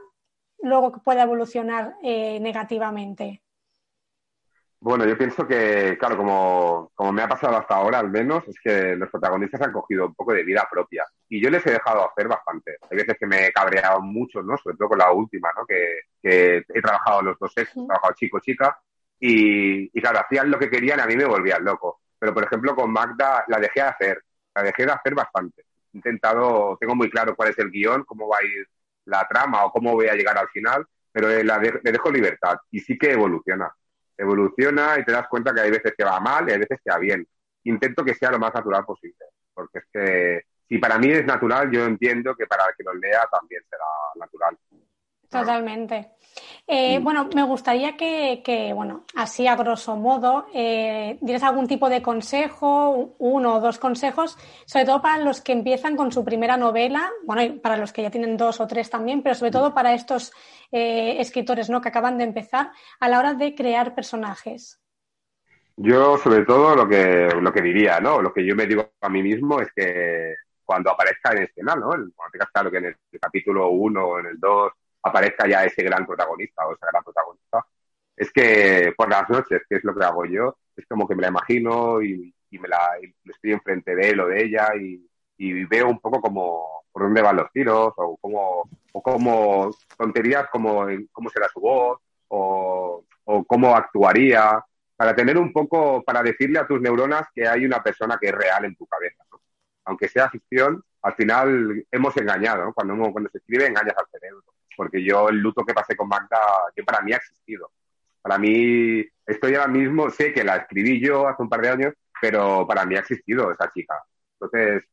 luego 0.63 0.91
puede 1.03 1.21
evolucionar 1.21 1.97
eh, 2.01 2.39
negativamente? 2.39 3.43
Bueno, 4.85 5.03
yo 5.07 5.17
pienso 5.17 5.47
que, 5.47 5.97
claro, 5.97 6.15
como, 6.15 6.91
como 6.93 7.11
me 7.11 7.23
ha 7.23 7.27
pasado 7.27 7.57
hasta 7.57 7.73
ahora 7.73 7.97
al 7.97 8.11
menos, 8.11 8.47
es 8.47 8.55
que 8.63 8.95
los 8.95 9.09
protagonistas 9.09 9.59
han 9.63 9.71
cogido 9.71 10.05
un 10.05 10.13
poco 10.13 10.31
de 10.31 10.43
vida 10.43 10.67
propia. 10.69 11.03
Y 11.27 11.41
yo 11.41 11.49
les 11.49 11.65
he 11.65 11.71
dejado 11.71 12.07
hacer 12.07 12.27
bastante. 12.27 12.77
Hay 12.91 12.97
veces 12.97 13.17
que 13.19 13.25
me 13.25 13.47
he 13.47 13.51
cabreado 13.51 13.99
mucho, 14.01 14.43
¿no? 14.43 14.55
Sobre 14.59 14.77
todo 14.77 14.89
con 14.89 14.99
la 14.99 15.11
última, 15.11 15.49
¿no? 15.57 15.65
Que, 15.65 16.01
he 16.21 16.81
trabajado 16.83 17.23
los 17.23 17.39
dos 17.39 17.51
sexos, 17.51 17.83
he 17.83 17.87
trabajado 17.87 18.13
chico-chica. 18.13 18.77
Y, 19.19 19.89
y, 19.91 20.01
claro, 20.01 20.19
hacían 20.19 20.51
lo 20.51 20.59
que 20.59 20.69
querían 20.69 20.99
y 20.99 21.01
a 21.01 21.07
mí 21.07 21.15
me 21.15 21.25
volvían 21.25 21.65
loco. 21.65 22.01
Pero, 22.19 22.35
por 22.35 22.43
ejemplo, 22.43 22.75
con 22.75 22.91
Magda 22.91 23.43
la 23.47 23.57
dejé 23.57 23.81
de 23.81 23.87
hacer. 23.87 24.23
La 24.53 24.61
dejé 24.61 24.85
de 24.85 24.91
hacer 24.91 25.15
bastante. 25.15 25.63
He 25.93 25.97
intentado, 25.97 26.77
tengo 26.79 26.93
muy 26.93 27.09
claro 27.09 27.35
cuál 27.35 27.49
es 27.49 27.57
el 27.57 27.71
guion, 27.71 28.03
cómo 28.03 28.27
va 28.27 28.37
a 28.37 28.45
ir 28.45 28.67
la 29.05 29.27
trama 29.27 29.65
o 29.65 29.71
cómo 29.71 29.93
voy 29.93 30.09
a 30.09 30.13
llegar 30.13 30.37
al 30.37 30.49
final, 30.49 30.85
pero 31.11 31.27
la 31.43 31.57
le 31.57 31.91
dejo 31.91 32.11
libertad 32.11 32.57
y 32.69 32.81
sí 32.81 32.99
que 32.99 33.13
evoluciona 33.13 33.73
evoluciona 34.17 34.97
y 34.99 35.05
te 35.05 35.11
das 35.11 35.27
cuenta 35.27 35.53
que 35.53 35.61
hay 35.61 35.71
veces 35.71 35.93
que 35.97 36.03
va 36.03 36.19
mal 36.19 36.47
y 36.47 36.53
hay 36.53 36.59
veces 36.59 36.79
que 36.83 36.91
va 36.91 36.97
bien. 36.97 37.27
Intento 37.63 38.03
que 38.03 38.13
sea 38.13 38.31
lo 38.31 38.39
más 38.39 38.53
natural 38.53 38.85
posible, 38.85 39.25
porque 39.53 39.79
es 39.79 39.85
que 39.91 40.41
si 40.67 40.77
para 40.77 40.97
mí 40.97 41.11
es 41.11 41.25
natural, 41.25 41.69
yo 41.71 41.85
entiendo 41.85 42.35
que 42.35 42.47
para 42.47 42.65
el 42.65 42.75
que 42.77 42.83
lo 42.83 42.93
lea 42.93 43.27
también 43.31 43.61
será 43.69 43.85
natural. 44.15 44.57
Totalmente. 45.39 46.15
Eh, 46.67 46.99
bueno, 46.99 47.29
me 47.33 47.43
gustaría 47.43 47.95
que, 47.95 48.71
bueno, 48.73 49.05
así 49.15 49.47
a 49.47 49.55
grosso 49.55 49.95
modo, 49.95 50.47
eh, 50.53 51.17
dieras 51.21 51.43
algún 51.43 51.67
tipo 51.67 51.89
de 51.89 52.01
consejo, 52.01 53.15
uno 53.19 53.55
o 53.55 53.59
dos 53.59 53.77
consejos, 53.77 54.37
sobre 54.65 54.85
todo 54.85 55.01
para 55.01 55.23
los 55.23 55.41
que 55.41 55.51
empiezan 55.51 55.95
con 55.95 56.11
su 56.11 56.25
primera 56.25 56.57
novela, 56.57 57.11
bueno, 57.23 57.43
y 57.43 57.49
para 57.59 57.77
los 57.77 57.93
que 57.93 58.01
ya 58.01 58.09
tienen 58.09 58.35
dos 58.35 58.59
o 58.59 58.67
tres 58.67 58.89
también, 58.89 59.21
pero 59.21 59.35
sobre 59.35 59.51
todo 59.51 59.73
para 59.73 59.93
estos 59.93 60.33
eh, 60.71 61.17
escritores 61.19 61.69
¿no? 61.69 61.81
que 61.81 61.89
acaban 61.89 62.17
de 62.17 62.23
empezar 62.23 62.71
a 62.99 63.09
la 63.09 63.19
hora 63.19 63.33
de 63.33 63.53
crear 63.53 63.93
personajes. 63.93 64.81
Yo, 65.77 66.17
sobre 66.17 66.45
todo, 66.45 66.75
lo 66.75 66.87
que, 66.87 67.29
lo 67.39 67.51
que 67.51 67.61
diría, 67.61 67.99
¿no? 67.99 68.21
Lo 68.21 68.33
que 68.33 68.45
yo 68.45 68.55
me 68.55 68.65
digo 68.65 68.93
a 69.01 69.09
mí 69.09 69.21
mismo 69.21 69.59
es 69.59 69.67
que 69.75 70.33
cuando 70.63 70.89
aparezca 70.89 71.33
en 71.33 71.43
escena, 71.43 71.75
¿no? 71.75 71.89
Cuando 71.89 72.31
tengas 72.31 72.49
claro 72.49 72.71
que 72.71 72.77
en 72.77 72.85
el 72.85 73.19
capítulo 73.19 73.69
1 73.69 74.05
o 74.05 74.19
en 74.19 74.25
el 74.27 74.39
2 74.39 74.71
aparezca 75.05 75.47
ya 75.47 75.63
ese 75.63 75.83
gran 75.83 76.05
protagonista 76.05 76.65
o 76.65 76.73
esa 76.73 76.87
gran 76.87 77.03
protagonista, 77.03 77.65
es 78.15 78.31
que 78.31 78.93
por 78.97 79.09
las 79.09 79.29
noches, 79.29 79.61
que 79.69 79.75
es 79.77 79.83
lo 79.83 79.95
que 79.95 80.03
hago 80.03 80.25
yo, 80.25 80.57
es 80.75 80.85
como 80.87 81.07
que 81.07 81.15
me 81.15 81.21
la 81.21 81.29
imagino 81.29 82.01
y, 82.01 82.33
me 82.51 82.69
la 82.69 82.97
estoy 83.25 83.51
enfrente 83.51 83.93
de 83.93 84.11
él 84.11 84.19
o 84.21 84.27
de 84.27 84.41
ella 84.41 84.69
y, 84.75 85.05
veo 85.65 85.89
un 85.89 85.99
poco 85.99 86.21
como 86.21 86.85
por 86.91 87.03
dónde 87.03 87.21
van 87.21 87.35
los 87.35 87.51
tiros 87.51 87.93
o 87.97 88.15
como, 88.17 88.69
o 88.93 89.01
como 89.01 89.69
tonterías 89.97 90.47
como 90.49 90.87
cómo 91.11 91.29
será 91.29 91.49
su 91.49 91.59
voz 91.59 91.99
o, 92.29 93.03
o 93.25 93.43
cómo 93.43 93.75
actuaría 93.75 94.63
para 94.95 95.13
tener 95.13 95.37
un 95.37 95.51
poco, 95.51 96.01
para 96.03 96.23
decirle 96.23 96.59
a 96.59 96.67
tus 96.67 96.79
neuronas 96.79 97.27
que 97.33 97.47
hay 97.47 97.65
una 97.65 97.83
persona 97.83 98.17
que 98.19 98.29
es 98.29 98.33
real 98.33 98.65
en 98.65 98.75
tu 98.75 98.87
cabeza. 98.87 99.23
Aunque 99.85 100.07
sea 100.07 100.29
ficción, 100.29 100.81
al 101.01 101.13
final 101.13 101.85
hemos 101.91 102.17
engañado, 102.17 102.73
Cuando, 102.73 103.11
cuando 103.11 103.29
se 103.29 103.37
escribe 103.37 103.67
engañas 103.67 103.95
al 103.97 104.07
porque 104.75 105.03
yo 105.03 105.29
el 105.29 105.37
luto 105.37 105.63
que 105.63 105.73
pasé 105.73 105.95
con 105.95 106.07
Magda, 106.07 106.37
que 106.75 106.83
para 106.83 107.01
mí 107.01 107.13
ha 107.13 107.17
existido. 107.17 107.71
Para 108.21 108.37
mí, 108.37 109.03
estoy 109.25 109.55
ahora 109.55 109.67
mismo, 109.67 110.09
sé 110.09 110.33
que 110.33 110.43
la 110.43 110.57
escribí 110.57 110.99
yo 110.99 111.27
hace 111.27 111.41
un 111.43 111.49
par 111.49 111.61
de 111.61 111.69
años, 111.69 111.93
pero 112.21 112.65
para 112.67 112.85
mí 112.85 112.95
ha 112.95 112.99
existido 112.99 113.51
esa 113.51 113.71
chica. 113.71 114.03
Entonces, 114.39 114.83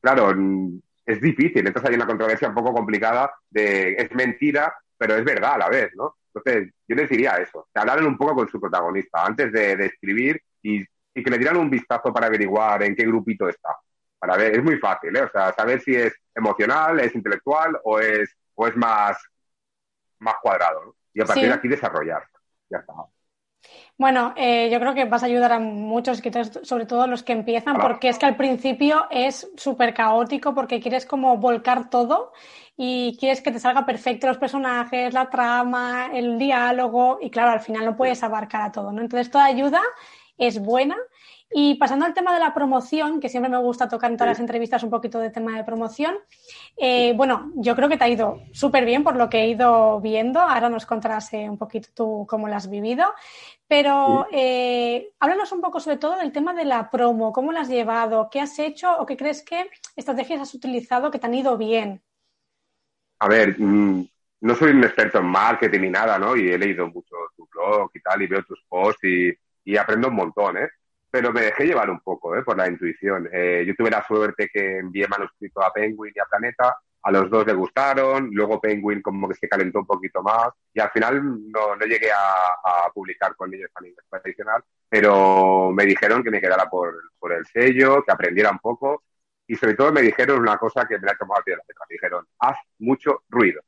claro, 0.00 0.32
es 1.06 1.20
difícil. 1.20 1.66
Entonces 1.66 1.90
hay 1.90 1.96
una 1.96 2.06
controversia 2.06 2.48
un 2.48 2.54
poco 2.54 2.72
complicada 2.74 3.32
de 3.50 3.92
es 3.94 4.12
mentira 4.14 4.74
pero 5.00 5.16
es 5.16 5.24
verdad 5.24 5.54
a 5.54 5.58
la 5.58 5.68
vez, 5.70 5.90
¿no? 5.96 6.16
Entonces, 6.26 6.74
yo 6.86 6.94
les 6.94 7.08
diría 7.08 7.36
eso, 7.36 7.66
que 7.72 7.80
hablaran 7.80 8.04
un 8.04 8.18
poco 8.18 8.34
con 8.34 8.48
su 8.50 8.60
protagonista 8.60 9.24
antes 9.24 9.50
de, 9.50 9.72
escribir 9.86 10.42
y, 10.62 10.84
y, 11.14 11.24
que 11.24 11.30
le 11.30 11.38
dieran 11.38 11.56
un 11.56 11.70
vistazo 11.70 12.12
para 12.12 12.26
averiguar 12.26 12.82
en 12.82 12.94
qué 12.94 13.04
grupito 13.06 13.48
está. 13.48 13.70
Para 14.18 14.36
ver, 14.36 14.54
es 14.56 14.62
muy 14.62 14.76
fácil, 14.76 15.16
¿eh? 15.16 15.22
O 15.22 15.30
sea, 15.30 15.54
saber 15.54 15.80
si 15.80 15.94
es 15.94 16.14
emocional, 16.34 17.00
es 17.00 17.14
intelectual 17.14 17.80
o 17.82 17.98
es, 17.98 18.36
o 18.60 18.66
es 18.66 18.76
más, 18.76 19.16
más 20.18 20.34
cuadrado, 20.42 20.84
¿no? 20.84 20.94
Y 21.14 21.22
a 21.22 21.24
partir 21.24 21.48
de 21.48 21.54
aquí 21.54 21.66
desarrollar. 21.66 22.22
Ya 22.68 22.78
está. 22.78 22.92
Bueno, 23.96 24.34
eh, 24.36 24.68
yo 24.70 24.78
creo 24.78 24.92
que 24.92 25.06
vas 25.06 25.22
a 25.22 25.26
ayudar 25.26 25.52
a 25.52 25.58
muchos 25.58 26.18
escritores, 26.18 26.60
sobre 26.62 26.84
todo 26.84 27.06
los 27.06 27.22
que 27.22 27.32
empiezan, 27.32 27.78
porque 27.78 28.10
es 28.10 28.18
que 28.18 28.26
al 28.26 28.36
principio 28.36 29.06
es 29.10 29.50
súper 29.56 29.94
caótico 29.94 30.54
porque 30.54 30.80
quieres 30.80 31.06
como 31.06 31.38
volcar 31.38 31.88
todo 31.88 32.32
y 32.76 33.16
quieres 33.18 33.40
que 33.40 33.50
te 33.50 33.58
salga 33.58 33.86
perfecto 33.86 34.26
los 34.26 34.38
personajes, 34.38 35.14
la 35.14 35.30
trama, 35.30 36.10
el 36.12 36.38
diálogo 36.38 37.18
y 37.20 37.30
claro, 37.30 37.52
al 37.52 37.60
final 37.60 37.86
no 37.86 37.96
puedes 37.96 38.22
abarcar 38.22 38.62
a 38.62 38.72
todo, 38.72 38.92
¿no? 38.92 39.00
Entonces 39.00 39.30
toda 39.30 39.46
ayuda 39.46 39.80
es 40.36 40.60
buena 40.60 40.96
y 41.52 41.74
pasando 41.74 42.06
al 42.06 42.14
tema 42.14 42.32
de 42.32 42.38
la 42.38 42.54
promoción, 42.54 43.18
que 43.18 43.28
siempre 43.28 43.50
me 43.50 43.58
gusta 43.58 43.88
tocar 43.88 44.10
en 44.10 44.16
todas 44.16 44.32
las 44.32 44.40
entrevistas 44.40 44.84
un 44.84 44.90
poquito 44.90 45.18
de 45.18 45.30
tema 45.30 45.56
de 45.56 45.64
promoción, 45.64 46.14
eh, 46.76 47.12
bueno, 47.16 47.50
yo 47.56 47.74
creo 47.74 47.88
que 47.88 47.96
te 47.96 48.04
ha 48.04 48.08
ido 48.08 48.40
súper 48.52 48.84
bien 48.84 49.02
por 49.02 49.16
lo 49.16 49.28
que 49.28 49.40
he 49.40 49.48
ido 49.48 50.00
viendo. 50.00 50.38
Ahora 50.40 50.68
nos 50.68 50.86
contarás 50.86 51.32
eh, 51.32 51.50
un 51.50 51.58
poquito 51.58 51.88
tú 51.92 52.26
cómo 52.28 52.46
lo 52.46 52.54
has 52.54 52.70
vivido. 52.70 53.04
Pero 53.66 54.28
eh, 54.32 55.12
háblanos 55.18 55.50
un 55.50 55.60
poco 55.60 55.80
sobre 55.80 55.96
todo 55.96 56.16
del 56.16 56.32
tema 56.32 56.54
de 56.54 56.64
la 56.64 56.88
promo, 56.88 57.32
cómo 57.32 57.50
la 57.50 57.62
has 57.62 57.68
llevado, 57.68 58.28
qué 58.30 58.40
has 58.40 58.58
hecho 58.58 58.96
o 58.98 59.04
qué 59.04 59.16
crees 59.16 59.42
que 59.42 59.68
estrategias 59.96 60.40
has 60.40 60.54
utilizado 60.54 61.10
que 61.10 61.18
te 61.18 61.26
han 61.26 61.34
ido 61.34 61.56
bien. 61.56 62.00
A 63.18 63.28
ver, 63.28 63.60
mm, 63.60 64.08
no 64.42 64.54
soy 64.54 64.70
un 64.70 64.84
experto 64.84 65.18
en 65.18 65.26
marketing 65.26 65.80
ni 65.80 65.90
nada, 65.90 66.18
¿no? 66.18 66.36
Y 66.36 66.48
he 66.48 66.58
leído 66.58 66.86
mucho 66.88 67.16
tu 67.36 67.48
blog 67.52 67.90
y 67.92 68.00
tal, 68.00 68.22
y 68.22 68.26
veo 68.28 68.42
tus 68.44 68.62
posts 68.68 69.04
y, 69.04 69.32
y 69.64 69.76
aprendo 69.76 70.08
un 70.08 70.14
montón, 70.14 70.56
¿eh? 70.56 70.68
Pero 71.10 71.32
me 71.32 71.42
dejé 71.42 71.64
llevar 71.66 71.90
un 71.90 72.00
poco 72.00 72.36
¿eh? 72.36 72.42
por 72.42 72.56
la 72.56 72.68
intuición. 72.68 73.28
Eh, 73.32 73.64
yo 73.66 73.74
tuve 73.74 73.90
la 73.90 74.04
suerte 74.06 74.48
que 74.52 74.78
envié 74.78 75.08
manuscrito 75.08 75.62
a 75.62 75.72
Penguin 75.72 76.12
y 76.14 76.20
a 76.20 76.24
Planeta, 76.24 76.76
a 77.02 77.10
los 77.10 77.30
dos 77.30 77.46
le 77.46 77.54
gustaron, 77.54 78.28
luego 78.32 78.60
Penguin 78.60 79.00
como 79.02 79.28
que 79.28 79.34
se 79.34 79.48
calentó 79.48 79.80
un 79.80 79.86
poquito 79.86 80.22
más 80.22 80.48
y 80.72 80.80
al 80.80 80.90
final 80.90 81.50
no, 81.50 81.74
no 81.74 81.86
llegué 81.86 82.10
a, 82.12 82.90
publicar 82.94 83.34
con 83.36 83.52
ellos 83.54 83.70
a 83.74 83.80
nivel 83.80 84.04
tradicional, 84.10 84.62
pero 84.88 85.70
me 85.72 85.84
dijeron 85.86 86.22
que 86.22 86.30
me 86.30 86.40
quedara 86.40 86.68
por, 86.68 86.94
por, 87.18 87.32
el 87.32 87.46
sello, 87.46 88.02
que 88.02 88.12
aprendiera 88.12 88.50
un 88.50 88.58
poco 88.58 89.04
y 89.46 89.54
sobre 89.54 89.74
todo 89.74 89.92
me 89.92 90.02
dijeron 90.02 90.40
una 90.40 90.58
cosa 90.58 90.86
que 90.86 90.98
me 90.98 91.10
ha 91.10 91.16
tomado 91.16 91.40
a 91.40 91.44
pie 91.44 91.56
la 91.56 91.62
letra, 91.66 91.84
me 91.88 91.94
dijeron, 91.94 92.26
haz 92.40 92.58
mucho 92.78 93.22
ruido. 93.28 93.62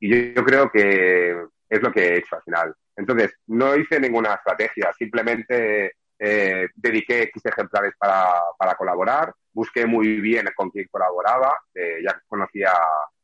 Y 0.00 0.10
yo, 0.10 0.34
yo 0.34 0.44
creo 0.44 0.70
que 0.70 1.46
es 1.68 1.82
lo 1.82 1.92
que 1.92 2.00
he 2.00 2.18
hecho 2.18 2.36
al 2.36 2.42
final. 2.42 2.74
Entonces, 2.96 3.34
no 3.46 3.74
hice 3.76 3.98
ninguna 3.98 4.34
estrategia, 4.34 4.92
simplemente 4.92 5.94
eh, 6.26 6.68
dediqué 6.74 7.24
X 7.24 7.44
ejemplares 7.44 7.92
para, 7.98 8.32
para, 8.56 8.76
colaborar, 8.76 9.34
busqué 9.52 9.84
muy 9.84 10.22
bien 10.22 10.48
con 10.56 10.70
quién 10.70 10.88
colaboraba, 10.90 11.54
eh, 11.74 11.98
ya 12.02 12.18
conocía 12.26 12.72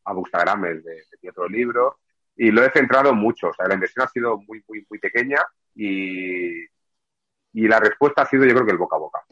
a 0.04 0.12
Bustagrames 0.12 0.84
de, 0.84 1.04
de 1.22 1.30
otro 1.30 1.48
libro, 1.48 2.00
y 2.36 2.50
lo 2.50 2.62
he 2.62 2.70
centrado 2.70 3.14
mucho. 3.14 3.48
O 3.48 3.54
sea, 3.54 3.66
la 3.68 3.74
inversión 3.74 4.04
ha 4.04 4.08
sido 4.10 4.36
muy, 4.36 4.62
muy, 4.68 4.86
muy 4.90 4.98
pequeña 4.98 5.38
y, 5.74 6.60
y 7.54 7.68
la 7.68 7.80
respuesta 7.80 8.22
ha 8.22 8.26
sido, 8.26 8.44
yo 8.44 8.52
creo 8.52 8.66
que 8.66 8.72
el 8.72 8.78
boca 8.78 8.96
a 8.96 8.98
boca. 8.98 9.24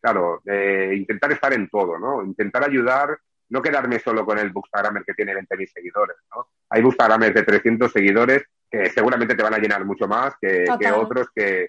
Claro, 0.00 0.42
eh, 0.44 0.92
intentar 0.96 1.30
estar 1.30 1.52
en 1.52 1.68
todo, 1.68 2.00
¿no? 2.00 2.24
Intentar 2.24 2.64
ayudar, 2.64 3.16
no 3.50 3.62
quedarme 3.62 4.00
solo 4.00 4.26
con 4.26 4.36
el 4.36 4.50
Bookstagrammer 4.50 5.04
que 5.04 5.14
tiene 5.14 5.32
20.000 5.32 5.72
seguidores, 5.72 6.16
¿no? 6.34 6.48
Hay 6.70 6.82
Bookstagramers 6.82 7.34
de 7.34 7.44
300 7.44 7.92
seguidores 7.92 8.42
que 8.68 8.90
seguramente 8.90 9.36
te 9.36 9.44
van 9.44 9.54
a 9.54 9.58
llenar 9.58 9.84
mucho 9.84 10.08
más 10.08 10.34
que, 10.40 10.64
que 10.80 10.90
otros 10.90 11.28
que... 11.32 11.68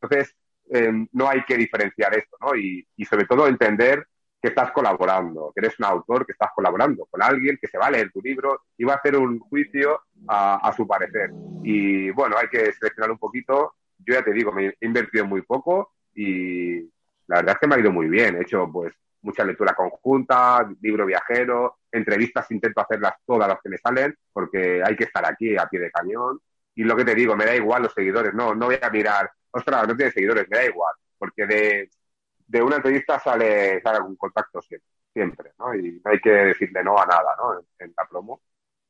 Entonces, 0.00 0.34
Em, 0.70 1.08
no 1.12 1.28
hay 1.28 1.44
que 1.44 1.56
diferenciar 1.56 2.14
esto, 2.16 2.36
¿no? 2.40 2.54
Y, 2.54 2.86
sobre 3.08 3.26
todo 3.26 3.46
entender 3.46 4.06
que 4.40 4.48
estás 4.48 4.70
colaborando, 4.70 5.52
que 5.54 5.64
eres 5.64 5.78
un 5.78 5.86
autor 5.86 6.24
que 6.24 6.32
estás 6.32 6.50
colaborando 6.54 7.06
con 7.06 7.22
alguien 7.22 7.58
que 7.60 7.66
se 7.66 7.78
va 7.78 7.86
a 7.86 7.90
leer 7.90 8.12
tu 8.12 8.20
libro 8.20 8.62
y 8.76 8.84
va 8.84 8.94
a 8.94 8.96
hacer 8.96 9.16
un 9.16 9.40
juicio 9.40 10.02
a, 10.28 10.72
su 10.76 10.86
parecer. 10.86 11.30
Y 11.64 12.10
bueno, 12.10 12.36
hay 12.38 12.48
que 12.48 12.72
seleccionar 12.72 13.10
un 13.10 13.18
poquito. 13.18 13.74
Yo 13.98 14.14
ya 14.14 14.22
te 14.22 14.32
digo, 14.32 14.52
me 14.52 14.66
he 14.66 14.86
invertido 14.86 15.26
muy 15.26 15.42
poco 15.42 15.94
y 16.14 16.82
la 17.26 17.36
verdad 17.36 17.54
es 17.54 17.58
que 17.58 17.66
me 17.66 17.74
ha 17.74 17.80
ido 17.80 17.90
muy 17.90 18.08
bien. 18.08 18.36
He 18.36 18.42
hecho 18.42 18.70
pues 18.70 18.94
mucha 19.22 19.42
lectura 19.42 19.74
conjunta, 19.74 20.68
libro 20.80 21.04
viajero, 21.04 21.78
entrevistas 21.90 22.48
intento 22.52 22.80
hacerlas 22.80 23.14
todas 23.26 23.48
las 23.48 23.60
que 23.60 23.70
me 23.70 23.78
salen 23.78 24.14
porque 24.32 24.82
hay 24.84 24.94
que 24.94 25.04
estar 25.04 25.26
aquí 25.26 25.56
a 25.56 25.66
pie 25.66 25.80
de 25.80 25.90
cañón. 25.90 26.38
Y 26.76 26.84
lo 26.84 26.94
que 26.94 27.04
te 27.04 27.14
digo, 27.16 27.34
me 27.34 27.44
da 27.44 27.56
igual 27.56 27.82
los 27.82 27.92
seguidores, 27.92 28.32
no, 28.34 28.54
no 28.54 28.66
voy 28.66 28.78
a 28.80 28.90
mirar 28.90 29.28
ostras, 29.50 29.88
no 29.88 29.96
tiene 29.96 30.12
seguidores, 30.12 30.48
me 30.48 30.58
da 30.58 30.64
igual, 30.66 30.94
porque 31.18 31.46
de, 31.46 31.90
de 32.46 32.62
una 32.62 32.76
entrevista 32.76 33.18
sale, 33.18 33.80
sale 33.82 33.98
algún 33.98 34.16
contacto 34.16 34.60
siempre, 34.62 34.88
siempre, 35.12 35.52
¿no? 35.58 35.74
Y 35.74 36.00
no 36.04 36.10
hay 36.10 36.20
que 36.20 36.30
decirle 36.30 36.82
no 36.82 36.98
a 36.98 37.06
nada, 37.06 37.36
¿no? 37.36 37.60
En, 37.78 37.92
la 37.96 38.06
promo. 38.08 38.40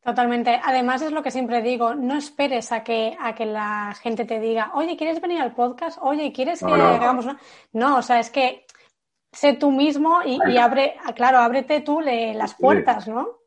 Totalmente. 0.01 0.61
Además 0.65 1.03
es 1.03 1.13
lo 1.13 1.23
que 1.23 1.31
siempre 1.31 1.61
digo, 1.61 1.95
no 1.95 2.17
esperes 2.17 2.71
a 2.73 2.85
que, 2.85 3.17
a 3.21 3.35
que 3.35 3.47
la 3.47 3.95
gente 4.01 4.25
te 4.25 4.39
diga, 4.39 4.71
oye, 4.75 4.97
¿quieres 4.97 5.21
venir 5.21 5.41
al 5.41 5.55
podcast? 5.55 5.99
Oye, 6.01 6.33
¿quieres 6.33 6.61
que 6.61 6.73
hagamos 6.73 7.27
una... 7.27 7.39
No, 7.73 7.99
o 7.99 8.03
sea, 8.03 8.21
es 8.21 8.31
que 8.31 8.65
sé 9.33 9.55
tú 9.55 9.71
mismo 9.71 10.21
y, 10.25 10.57
abre, 10.57 10.97
claro, 11.15 11.39
ábrete 11.39 11.81
tú 11.81 12.01
las 12.01 12.55
puertas, 12.55 13.09
¿no? 13.09 13.39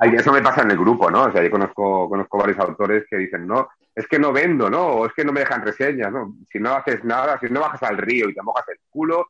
Eso 0.00 0.32
me 0.32 0.42
pasa 0.42 0.62
en 0.62 0.72
el 0.72 0.78
grupo, 0.78 1.10
¿no? 1.10 1.24
O 1.24 1.32
sea, 1.32 1.42
yo 1.42 1.50
conozco, 1.50 2.08
conozco 2.08 2.38
varios 2.38 2.58
autores 2.58 3.04
que 3.08 3.18
dicen, 3.18 3.46
no, 3.46 3.68
es 3.94 4.06
que 4.06 4.18
no 4.18 4.32
vendo, 4.32 4.70
¿no? 4.70 4.86
O 4.86 5.06
es 5.06 5.12
que 5.12 5.24
no 5.24 5.32
me 5.32 5.40
dejan 5.40 5.64
reseñas, 5.64 6.12
¿no? 6.12 6.36
Si 6.50 6.58
no 6.58 6.74
haces 6.74 7.04
nada, 7.04 7.38
si 7.38 7.46
no 7.46 7.60
bajas 7.60 7.82
al 7.82 7.98
río 7.98 8.28
y 8.28 8.34
te 8.34 8.42
mojas 8.42 8.68
el 8.68 8.78
culo, 8.88 9.28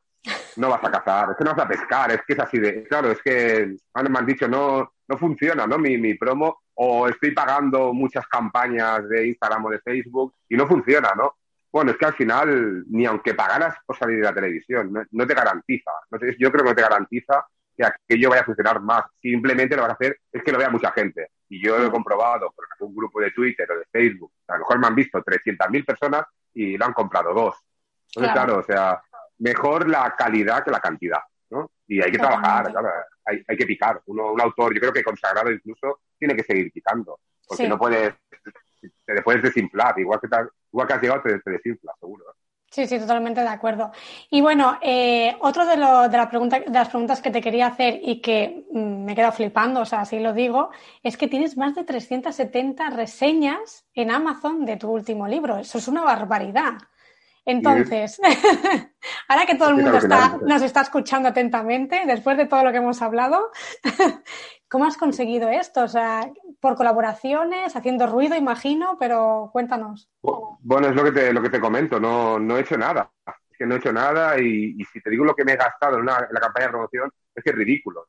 no 0.55 0.69
vas 0.69 0.83
a 0.83 0.91
cazar, 0.91 1.31
es 1.31 1.37
que 1.37 1.43
no 1.43 1.53
vas 1.53 1.65
a 1.65 1.67
pescar, 1.67 2.11
es 2.11 2.21
que 2.25 2.33
es 2.33 2.39
así 2.39 2.59
de... 2.59 2.83
Claro, 2.83 3.11
es 3.11 3.21
que 3.21 3.75
me 3.95 4.19
han 4.19 4.25
dicho, 4.25 4.47
no, 4.47 4.93
no 5.07 5.17
funciona, 5.17 5.67
¿no? 5.67 5.77
Mi, 5.77 5.97
mi 5.97 6.15
promo, 6.15 6.61
o 6.75 7.07
estoy 7.07 7.31
pagando 7.31 7.93
muchas 7.93 8.25
campañas 8.27 9.07
de 9.09 9.27
Instagram 9.27 9.65
o 9.65 9.69
de 9.69 9.79
Facebook 9.79 10.33
y 10.49 10.55
no 10.55 10.67
funciona, 10.67 11.13
¿no? 11.15 11.35
Bueno, 11.71 11.91
es 11.91 11.97
que 11.97 12.05
al 12.05 12.13
final, 12.13 12.85
ni 12.87 13.05
aunque 13.05 13.33
pagaras 13.33 13.75
por 13.85 13.97
salir 13.97 14.17
de 14.17 14.23
la 14.23 14.33
televisión, 14.33 14.93
no, 15.09 15.27
te 15.27 15.33
garantiza. 15.33 15.91
No 16.11 16.19
yo 16.37 16.51
creo 16.51 16.63
que 16.63 16.69
no 16.69 16.75
te 16.75 16.83
garantiza 16.83 17.45
que 17.75 17.83
aquello 17.83 18.29
vaya 18.29 18.43
a 18.43 18.45
funcionar 18.45 18.79
más. 18.79 19.05
Simplemente 19.19 19.75
lo 19.75 19.81
van 19.81 19.91
a 19.91 19.95
hacer 19.95 20.19
es 20.31 20.43
que 20.43 20.51
lo 20.51 20.59
vea 20.59 20.69
mucha 20.69 20.91
gente. 20.91 21.29
Y 21.49 21.63
yo 21.63 21.77
lo 21.77 21.87
he 21.87 21.91
comprobado 21.91 22.51
por 22.51 22.65
un 22.87 22.95
grupo 22.95 23.21
de 23.21 23.31
Twitter 23.31 23.69
o 23.71 23.77
de 23.77 23.85
Facebook. 23.91 24.31
A 24.47 24.53
lo 24.53 24.59
mejor 24.59 24.79
me 24.79 24.87
han 24.87 24.95
visto 24.95 25.23
300.000 25.23 25.85
personas 25.85 26.25
y 26.53 26.77
lo 26.77 26.85
han 26.85 26.93
comprado 26.93 27.33
dos. 27.33 27.55
Entonces, 28.07 28.33
claro. 28.33 28.59
o 28.59 28.63
sea, 28.63 29.01
mejor 29.39 29.89
la 29.89 30.15
calidad 30.17 30.63
que 30.63 30.71
la 30.71 30.79
cantidad. 30.79 31.19
¿no? 31.49 31.71
Y 31.87 32.01
hay 32.01 32.11
que 32.11 32.17
trabajar, 32.17 32.71
claro, 32.71 32.89
hay, 33.25 33.43
hay, 33.47 33.57
que 33.57 33.65
picar. 33.65 34.01
Uno, 34.05 34.31
un 34.31 34.41
autor, 34.41 34.73
yo 34.73 34.79
creo 34.79 34.93
que 34.93 35.03
consagrado 35.03 35.51
incluso, 35.51 36.01
tiene 36.17 36.35
que 36.35 36.43
seguir 36.43 36.71
picando. 36.71 37.19
Porque 37.47 37.67
no 37.67 37.77
puedes, 37.77 38.13
te 39.05 39.21
puedes 39.21 39.43
desinflar. 39.43 39.99
Igual 39.99 40.19
que, 40.19 40.27
igual 40.71 40.87
que 40.87 40.93
has 40.93 41.01
llegado, 41.01 41.21
te, 41.21 41.39
te 41.39 41.51
desinflas, 41.51 41.95
seguro. 41.99 42.25
Sí, 42.73 42.87
sí, 42.87 42.97
totalmente 42.99 43.41
de 43.41 43.47
acuerdo. 43.49 43.91
Y 44.31 44.41
bueno, 44.41 44.79
eh, 44.81 45.35
otro 45.41 45.63
de, 45.67 45.77
lo, 45.77 46.09
de, 46.09 46.17
la 46.17 46.25
de 46.25 46.71
las 46.71 46.89
preguntas 46.89 47.21
que 47.21 47.29
te 47.29 47.39
quería 47.39 47.67
hacer 47.67 47.99
y 48.03 48.19
que 48.19 48.65
mm, 48.71 49.03
me 49.05 49.11
he 49.11 49.15
quedado 49.15 49.31
flipando, 49.33 49.81
o 49.81 49.85
sea, 49.85 50.01
así 50.01 50.19
lo 50.19 50.33
digo, 50.33 50.71
es 51.03 51.15
que 51.15 51.27
tienes 51.27 51.55
más 51.55 51.75
de 51.75 51.83
370 51.83 52.89
reseñas 52.89 53.85
en 53.93 54.09
Amazon 54.09 54.65
de 54.65 54.77
tu 54.77 54.89
último 54.91 55.27
libro. 55.27 55.57
Eso 55.57 55.77
es 55.77 55.87
una 55.87 56.01
barbaridad. 56.03 56.73
Entonces, 57.45 58.21
ahora 59.27 59.45
que 59.45 59.55
todo 59.55 59.69
el 59.69 59.75
mundo 59.75 59.97
está, 59.97 60.37
nos 60.41 60.61
está 60.61 60.81
escuchando 60.81 61.29
atentamente, 61.29 62.03
después 62.05 62.37
de 62.37 62.45
todo 62.45 62.63
lo 62.63 62.71
que 62.71 62.77
hemos 62.77 63.01
hablado, 63.01 63.51
¿cómo 64.69 64.85
has 64.85 64.97
conseguido 64.97 65.49
esto? 65.49 65.83
O 65.83 65.87
sea, 65.87 66.31
por 66.59 66.75
colaboraciones, 66.75 67.75
haciendo 67.75 68.07
ruido, 68.07 68.35
imagino, 68.35 68.97
pero 68.97 69.49
cuéntanos. 69.51 70.09
Bueno, 70.21 70.87
es 70.87 70.95
lo 70.95 71.03
que 71.03 71.11
te, 71.11 71.33
lo 71.33 71.41
que 71.41 71.49
te 71.49 71.59
comento, 71.59 71.99
no, 71.99 72.39
no 72.39 72.57
he 72.57 72.61
hecho 72.61 72.77
nada. 72.77 73.11
Es 73.51 73.57
que 73.57 73.65
no 73.65 73.75
he 73.75 73.79
hecho 73.79 73.91
nada 73.91 74.39
y, 74.39 74.81
si 74.85 75.01
te 75.01 75.09
digo 75.09 75.25
lo 75.25 75.35
que 75.35 75.43
me 75.43 75.53
he 75.53 75.57
gastado 75.57 75.99
en, 75.99 76.05
la 76.05 76.39
campaña 76.39 76.67
de 76.67 76.71
promoción, 76.71 77.11
es 77.35 77.43
que 77.43 77.49
es 77.49 77.55
ridículo. 77.55 78.07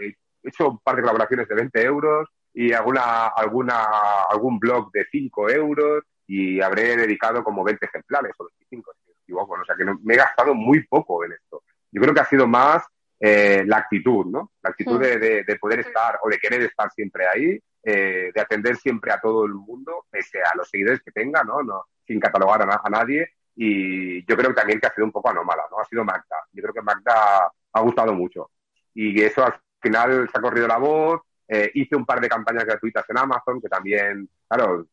He 0.00 0.14
hecho 0.48 0.68
un 0.68 0.78
par 0.80 0.96
de 0.96 1.02
colaboraciones 1.02 1.48
de 1.48 1.54
20 1.54 1.82
euros 1.82 2.28
y 2.52 2.72
alguna, 2.72 3.28
alguna, 3.28 3.86
algún 4.28 4.58
blog 4.58 4.92
de 4.92 5.06
5 5.10 5.50
euros 5.50 6.04
y 6.26 6.60
habré 6.60 6.96
dedicado 6.96 7.42
como 7.44 7.64
20 7.64 7.84
ejemplares 7.86 8.32
o 8.38 8.44
25, 8.44 8.92
si 8.94 9.10
me 9.10 9.14
equivoco. 9.22 9.54
O 9.54 9.64
sea 9.64 9.76
que 9.76 9.84
me 9.84 10.14
he 10.14 10.16
gastado 10.16 10.54
muy 10.54 10.86
poco 10.86 11.24
en 11.24 11.32
esto. 11.32 11.62
Yo 11.90 12.00
creo 12.00 12.14
que 12.14 12.20
ha 12.20 12.26
sido 12.26 12.46
más 12.46 12.84
eh, 13.20 13.64
la 13.66 13.78
actitud, 13.78 14.26
¿no? 14.26 14.52
La 14.62 14.70
actitud 14.70 14.98
hmm. 14.98 15.02
de, 15.02 15.44
de, 15.44 15.56
poder 15.56 15.80
estar 15.80 16.18
o 16.22 16.28
de 16.28 16.38
querer 16.38 16.62
estar 16.62 16.90
siempre 16.90 17.26
ahí 17.26 17.58
eh, 17.86 18.30
de 18.34 18.40
atender 18.40 18.76
siempre 18.76 19.12
a 19.12 19.20
todo 19.20 19.44
el 19.44 19.52
mundo, 19.52 20.06
pese 20.10 20.40
a 20.40 20.56
los 20.56 20.70
seguidores 20.70 21.02
que 21.02 21.12
tenga, 21.12 21.44
¿no? 21.44 21.62
no 21.62 21.84
sin 22.06 22.18
catalogar 22.18 22.62
a, 22.62 22.90
nadie. 22.90 23.28
Y 23.54 24.24
yo 24.26 24.36
creo 24.36 24.50
que 24.50 24.56
también 24.56 24.80
que 24.80 24.86
ha 24.86 24.94
sido 24.94 25.04
un 25.04 25.12
poco 25.12 25.28
anómala, 25.28 25.64
¿no? 25.70 25.78
Ha 25.78 25.84
sido 25.84 26.04
Magda. 26.04 26.36
Yo 26.52 26.62
creo 26.62 26.74
que 26.74 26.82
Magda 26.82 27.52
ha 27.72 27.80
gustado 27.80 28.14
mucho. 28.14 28.50
Y 28.94 29.22
eso 29.22 29.44
al 29.44 29.60
final 29.80 30.28
se 30.30 30.38
ha 30.38 30.40
corrido 30.40 30.66
la 30.66 30.78
voz 30.78 31.20
Eh, 31.46 31.70
hice 31.74 31.94
un 31.94 32.06
par 32.06 32.20
de 32.22 32.28
campañas 32.28 32.64
gratuitas 32.64 33.04
en 33.10 33.18
Amazon 33.18 33.60
que 33.60 33.68
también, 33.68 34.26
claro, 34.48 34.86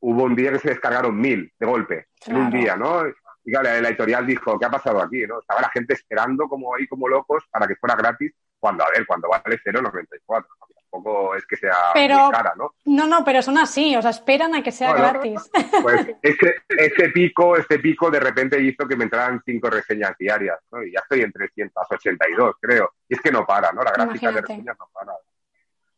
hubo 0.00 0.24
un 0.24 0.34
día 0.34 0.52
que 0.52 0.58
se 0.58 0.70
descargaron 0.70 1.18
mil 1.18 1.52
de 1.58 1.66
golpe, 1.66 2.06
en 2.26 2.36
un 2.36 2.50
día, 2.50 2.76
¿no? 2.76 3.02
Y 3.44 3.50
claro, 3.50 3.80
la 3.80 3.88
editorial 3.88 4.26
dijo, 4.26 4.58
¿qué 4.58 4.66
ha 4.66 4.70
pasado 4.70 5.00
aquí? 5.00 5.26
¿no? 5.26 5.40
Estaba 5.40 5.62
la 5.62 5.70
gente 5.70 5.94
esperando 5.94 6.48
como 6.48 6.74
ahí, 6.74 6.86
como 6.86 7.08
locos, 7.08 7.44
para 7.50 7.66
que 7.66 7.76
fuera 7.76 7.96
gratis, 7.96 8.32
cuando, 8.58 8.84
a 8.84 8.90
ver, 8.90 9.06
cuando 9.06 9.28
vale 9.28 9.58
0,94. 9.64 10.44
Tampoco 10.90 11.34
es 11.34 11.46
que 11.46 11.56
sea 11.56 11.74
pero, 11.92 12.30
cara, 12.30 12.54
¿no? 12.56 12.74
No, 12.86 13.06
no, 13.06 13.22
pero 13.24 13.42
son 13.42 13.58
así, 13.58 13.94
o 13.94 14.00
sea, 14.00 14.10
esperan 14.10 14.54
a 14.54 14.62
que 14.62 14.72
sea 14.72 14.94
gratis. 14.94 15.50
Pues 15.82 16.16
ese, 16.22 16.56
ese, 16.68 17.10
pico, 17.10 17.56
este 17.56 17.78
pico 17.78 18.10
de 18.10 18.20
repente 18.20 18.60
hizo 18.60 18.88
que 18.88 18.96
me 18.96 19.04
entraran 19.04 19.42
cinco 19.44 19.68
reseñas 19.68 20.16
diarias, 20.18 20.58
¿no? 20.72 20.82
Y 20.82 20.92
ya 20.92 21.00
estoy 21.00 21.20
en 21.20 21.32
382, 21.32 22.56
creo. 22.60 22.92
Y 23.08 23.14
es 23.14 23.20
que 23.20 23.30
no 23.30 23.46
para, 23.46 23.70
¿no? 23.72 23.82
La 23.82 23.92
gráfica 23.92 24.32
de 24.32 24.40
reseñas 24.40 24.76
no 24.78 24.88
para 24.92 25.12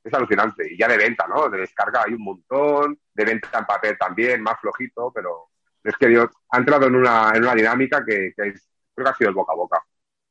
es 0.02 0.14
alucinante. 0.14 0.72
Y 0.72 0.78
ya 0.78 0.88
de 0.88 0.96
venta, 0.96 1.26
¿no? 1.26 1.48
De 1.48 1.58
descarga 1.58 2.04
hay 2.06 2.14
un 2.14 2.24
montón, 2.24 2.98
de 3.14 3.24
venta 3.24 3.58
en 3.58 3.66
papel 3.66 3.96
también, 3.98 4.42
más 4.42 4.60
flojito, 4.60 5.12
pero 5.14 5.48
es 5.82 5.96
que 5.96 6.08
Dios 6.08 6.28
ha 6.50 6.58
entrado 6.58 6.86
en 6.86 6.94
una, 6.94 7.32
en 7.34 7.42
una 7.42 7.54
dinámica 7.54 8.04
que, 8.04 8.32
creo 8.34 8.54
que 8.96 9.08
ha 9.08 9.14
sido 9.14 9.30
el 9.30 9.36
boca 9.36 9.52
a 9.52 9.56
boca. 9.56 9.84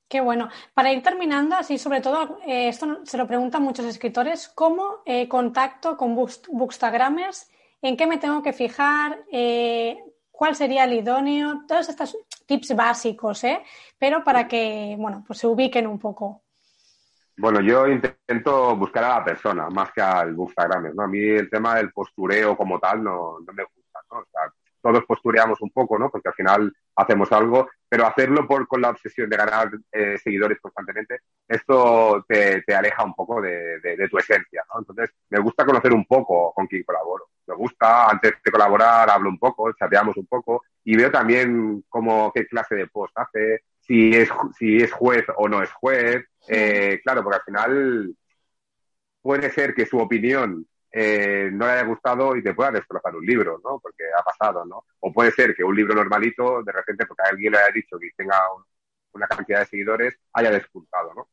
Qué 0.07 0.21
bueno. 0.21 0.49
Para 0.73 0.91
ir 0.91 1.03
terminando, 1.03 1.55
así 1.55 1.77
sobre 1.77 2.01
todo, 2.01 2.39
eh, 2.45 2.69
esto 2.69 3.01
se 3.05 3.17
lo 3.17 3.27
preguntan 3.27 3.61
muchos 3.61 3.85
escritores, 3.85 4.49
¿cómo 4.49 5.03
eh, 5.05 5.27
contacto 5.27 5.95
con 5.97 6.15
bookstagramers? 6.15 7.49
¿En 7.81 7.95
qué 7.95 8.07
me 8.07 8.17
tengo 8.17 8.41
que 8.41 8.53
fijar? 8.53 9.23
Eh, 9.31 9.97
¿Cuál 10.31 10.55
sería 10.55 10.85
el 10.85 10.93
idóneo? 10.93 11.63
Todos 11.67 11.89
estos 11.89 12.17
tips 12.45 12.75
básicos, 12.75 13.43
¿eh? 13.43 13.61
Pero 13.97 14.23
para 14.23 14.47
que, 14.47 14.95
bueno, 14.97 15.23
pues 15.27 15.39
se 15.39 15.47
ubiquen 15.47 15.85
un 15.85 15.99
poco. 15.99 16.43
Bueno, 17.39 17.61
yo 17.61 17.87
intento 17.87 18.75
buscar 18.75 19.05
a 19.05 19.19
la 19.19 19.23
persona 19.23 19.69
más 19.69 19.93
que 19.93 20.01
al 20.01 20.33
Bookstagrammer, 20.33 20.93
¿no? 20.93 21.03
A 21.03 21.07
mí 21.07 21.19
el 21.19 21.49
tema 21.49 21.75
del 21.75 21.89
postureo 21.93 22.57
como 22.57 22.79
tal 22.79 23.01
no, 23.01 23.37
no 23.39 23.53
me 23.53 23.63
gusta, 23.63 23.99
¿no? 24.11 24.17
O 24.17 24.25
sea, 24.29 24.53
todos 24.81 25.05
postureamos 25.05 25.61
un 25.61 25.69
poco, 25.69 25.97
¿no? 25.97 26.09
Porque 26.09 26.27
al 26.27 26.33
final 26.33 26.73
hacemos 26.97 27.31
algo, 27.31 27.69
pero 27.87 28.05
hacerlo 28.05 28.45
por, 28.45 28.67
con 28.67 28.81
la 28.81 28.89
obsesión 28.89 29.29
de 29.29 29.37
ganar 29.37 29.71
eh, 29.89 30.17
seguidores 30.21 30.59
constantemente, 30.59 31.21
esto 31.47 32.25
te, 32.27 32.61
te 32.63 32.75
aleja 32.75 33.05
un 33.05 33.13
poco 33.13 33.41
de, 33.41 33.79
de, 33.79 34.09
tu 34.09 34.17
esencia, 34.17 34.61
¿no? 34.73 34.81
Entonces, 34.81 35.09
me 35.29 35.39
gusta 35.39 35.65
conocer 35.65 35.93
un 35.93 36.05
poco 36.05 36.51
con 36.53 36.67
quién 36.67 36.83
colaboro. 36.83 37.29
Me 37.47 37.55
gusta, 37.55 38.09
antes 38.09 38.33
de 38.43 38.51
colaborar, 38.51 39.09
hablo 39.09 39.29
un 39.29 39.39
poco, 39.39 39.71
chateamos 39.71 40.17
un 40.17 40.27
poco 40.27 40.63
y 40.83 40.97
veo 40.97 41.09
también 41.09 41.85
cómo, 41.87 42.33
qué 42.33 42.45
clase 42.47 42.75
de 42.75 42.87
post 42.87 43.17
hace, 43.17 43.63
si 43.89 44.11
es, 44.11 44.29
si 44.59 44.77
es 44.77 44.91
juez 44.91 45.25
o 45.35 45.49
no 45.49 45.63
es 45.63 45.71
juez. 45.71 46.23
Eh, 46.47 47.01
claro, 47.03 47.23
porque 47.23 47.37
al 47.37 47.43
final 47.43 48.15
puede 49.19 49.49
ser 49.49 49.73
que 49.73 49.87
su 49.87 49.97
opinión 49.97 50.67
eh, 50.91 51.49
no 51.51 51.65
le 51.65 51.71
haya 51.71 51.85
gustado 51.85 52.35
y 52.35 52.43
te 52.43 52.53
pueda 52.53 52.71
destrozar 52.71 53.15
un 53.15 53.25
libro, 53.25 53.59
¿no? 53.63 53.79
Porque 53.79 54.03
ha 54.15 54.23
pasado, 54.23 54.63
¿no? 54.63 54.85
O 54.99 55.11
puede 55.11 55.31
ser 55.31 55.55
que 55.55 55.63
un 55.63 55.75
libro 55.75 55.95
normalito, 55.95 56.61
de 56.61 56.71
repente, 56.71 57.07
porque 57.07 57.23
alguien 57.31 57.51
le 57.51 57.57
haya 57.57 57.71
dicho 57.73 57.97
que 57.97 58.11
tenga 58.15 58.37
una 59.13 59.27
cantidad 59.27 59.61
de 59.61 59.65
seguidores, 59.65 60.19
haya 60.33 60.51
despuntado, 60.51 61.11
¿no? 61.15 61.27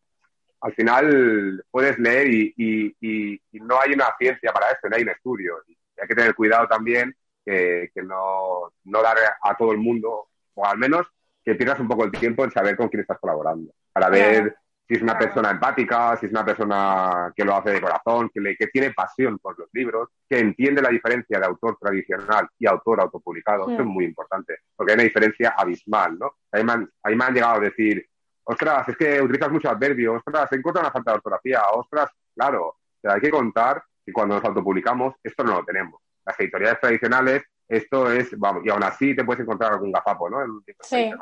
Al 0.63 0.73
final 0.75 1.63
puedes 1.71 1.99
leer 1.99 2.29
y, 2.29 2.55
y, 2.57 3.41
no 3.61 3.81
hay 3.81 3.93
una 3.93 4.17
ciencia 4.19 4.51
para 4.53 4.71
esto, 4.71 4.89
no 4.89 4.97
hay 4.97 5.03
un 5.03 5.11
estudio. 5.11 5.57
Y 5.69 5.77
hay 6.01 6.09
que 6.09 6.15
tener 6.15 6.35
cuidado 6.35 6.67
también 6.69 7.15
que, 7.45 7.91
que 7.95 8.03
no, 8.03 8.73
no 8.85 9.03
dar 9.03 9.19
a 9.43 9.57
todo 9.57 9.73
el 9.73 9.79
mundo, 9.79 10.29
o 10.55 10.67
al 10.67 10.79
menos 10.79 11.07
que 11.47 11.55
pierdas 11.55 11.79
un 11.79 11.87
poco 11.87 12.05
el 12.05 12.11
tiempo 12.11 12.45
en 12.45 12.51
saber 12.51 12.77
con 12.77 12.89
quién 12.89 13.03
estás 13.03 13.21
colaborando, 13.21 13.73
para 13.93 14.11
ver 14.11 14.57
si 14.89 14.95
es 14.95 15.03
una 15.03 15.17
persona 15.17 15.51
empática, 15.51 16.17
si 16.17 16.27
es 16.27 16.33
una 16.33 16.45
persona 16.45 17.33
que 17.35 17.45
lo 17.45 17.57
hace 17.57 17.71
de 17.71 17.81
corazón, 17.81 18.31
que, 18.35 18.41
le, 18.41 18.57
que 18.57 18.67
tiene 18.67 18.93
pasión 18.93 19.39
por 19.39 19.57
los 19.57 19.69
libros, 19.73 20.09
que 20.29 20.41
entiende 20.41 20.83
la 20.83 20.91
diferencia 20.91 21.39
de 21.39 21.47
autor 21.47 21.79
tradicional 21.81 22.49
y 22.59 22.67
autor 22.67 23.01
autopublicado. 23.01 23.71
Eso 23.71 23.83
es 23.83 23.87
muy 23.87 24.05
importante, 24.05 24.59
porque 24.75 24.93
hay 24.93 24.97
una 24.97 25.05
diferencia 25.05 25.55
abismal, 25.57 26.19
¿no? 26.19 26.33
Ahí 26.51 26.65
me, 26.65 26.73
han, 26.73 26.91
ahí 27.05 27.15
me 27.15 27.25
han 27.25 27.35
llegado 27.35 27.55
a 27.55 27.61
decir, 27.61 28.05
ostras, 28.45 28.89
es 28.89 28.97
que 28.97 29.21
utilizas 29.21 29.51
mucho 29.51 29.71
adverbio, 29.71 30.15
ostras, 30.15 30.49
se 30.51 30.57
encuentra 30.57 30.83
una 30.83 30.93
falta 30.93 31.13
de 31.13 31.17
ortografía, 31.17 31.63
ostras, 31.75 32.11
claro, 32.35 32.77
hay 33.05 33.21
que 33.21 33.31
contar 33.31 33.85
que 34.05 34.13
cuando 34.13 34.35
nos 34.35 34.45
autopublicamos 34.45 35.15
esto 35.23 35.45
no 35.45 35.53
lo 35.53 35.65
tenemos. 35.65 36.01
Las 36.25 36.39
editoriales 36.41 36.81
tradicionales 36.81 37.43
esto 37.69 38.11
es, 38.13 38.39
vamos, 38.39 38.65
y 38.65 38.71
aún 38.71 38.83
así 38.85 39.15
te 39.15 39.25
puedes 39.25 39.43
encontrar 39.43 39.73
algún 39.73 39.93
gafapo, 39.93 40.31
¿no? 40.31 40.39
sí. 40.81 41.13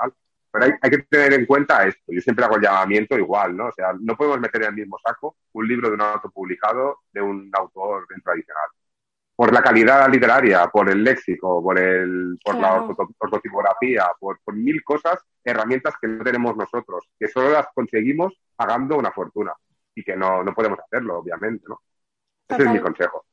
Pero 0.52 0.66
hay, 0.66 0.72
hay, 0.82 0.90
que 0.90 0.98
tener 0.98 1.32
en 1.32 1.46
cuenta 1.46 1.84
esto. 1.84 2.00
Yo 2.06 2.20
siempre 2.20 2.44
hago 2.44 2.54
el 2.54 2.62
llamamiento 2.62 3.18
igual, 3.18 3.56
¿no? 3.56 3.66
O 3.66 3.72
sea, 3.72 3.92
no 3.98 4.16
podemos 4.16 4.38
meter 4.38 4.62
en 4.62 4.68
el 4.68 4.74
mismo 4.74 4.96
saco 5.04 5.36
un 5.52 5.66
libro 5.66 5.88
de 5.88 5.94
un 5.94 6.00
autor 6.00 6.30
publicado 6.32 6.98
de 7.12 7.20
un 7.20 7.50
autor 7.52 8.06
tradicional. 8.22 8.68
Por 9.34 9.52
la 9.52 9.60
calidad 9.60 10.08
literaria, 10.08 10.68
por 10.68 10.88
el 10.88 11.02
léxico, 11.02 11.60
por, 11.60 11.76
el, 11.76 12.38
por 12.44 12.54
la 12.54 12.86
ortotipografía, 13.18 14.06
por, 14.20 14.38
por 14.44 14.54
mil 14.54 14.84
cosas, 14.84 15.18
herramientas 15.42 15.94
que 16.00 16.06
no 16.06 16.22
tenemos 16.22 16.56
nosotros, 16.56 17.04
que 17.18 17.26
solo 17.26 17.50
las 17.50 17.66
conseguimos 17.74 18.32
pagando 18.54 18.96
una 18.96 19.10
fortuna 19.10 19.52
y 19.92 20.04
que 20.04 20.16
no, 20.16 20.44
no 20.44 20.54
podemos 20.54 20.78
hacerlo, 20.78 21.18
obviamente, 21.18 21.64
¿no? 21.68 21.80
Ese 22.48 22.62
es 22.62 22.70
mi 22.70 22.78
consejo. 22.78 23.24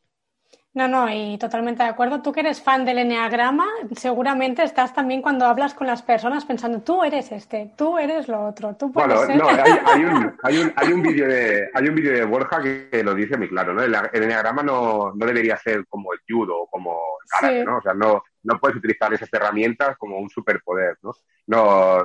No, 0.73 0.87
no, 0.87 1.09
y 1.09 1.37
totalmente 1.37 1.83
de 1.83 1.89
acuerdo. 1.89 2.21
Tú 2.21 2.31
que 2.31 2.39
eres 2.39 2.61
fan 2.61 2.85
del 2.85 2.99
Enneagrama, 2.99 3.67
seguramente 3.93 4.63
estás 4.63 4.93
también 4.93 5.21
cuando 5.21 5.45
hablas 5.45 5.73
con 5.73 5.85
las 5.85 6.01
personas 6.01 6.45
pensando, 6.45 6.81
tú 6.81 7.03
eres 7.03 7.29
este, 7.33 7.73
tú 7.75 7.97
eres 7.97 8.29
lo 8.29 8.45
otro, 8.45 8.73
tú 8.77 8.89
puedes 8.89 9.27
bueno, 9.27 9.35
no, 9.35 9.49
hay, 9.49 10.05
un, 10.05 10.37
hay, 10.43 10.57
un, 10.59 10.73
hay 10.77 10.93
un 10.93 11.01
vídeo 11.01 11.27
de, 11.27 11.69
hay 11.73 11.89
un 11.89 11.95
vídeo 11.95 12.13
de 12.13 12.23
Borja 12.23 12.61
que, 12.61 13.03
lo 13.03 13.13
dice 13.13 13.37
muy 13.37 13.49
claro, 13.49 13.73
¿no? 13.73 13.83
El, 13.83 13.93
Enneagrama 14.13 14.63
no, 14.63 15.11
no 15.13 15.25
debería 15.25 15.57
ser 15.57 15.85
como 15.87 16.13
el 16.13 16.19
judo 16.25 16.61
o 16.61 16.67
como 16.67 16.91
el 16.91 17.29
karate, 17.29 17.65
¿no? 17.65 17.77
O 17.79 17.81
sea, 17.81 17.93
no, 17.93 18.23
no 18.43 18.57
puedes 18.57 18.77
utilizar 18.77 19.13
esas 19.13 19.29
herramientas 19.33 19.97
como 19.97 20.19
un 20.19 20.29
superpoder, 20.29 20.97
¿no? 21.01 21.11
No, 21.47 21.97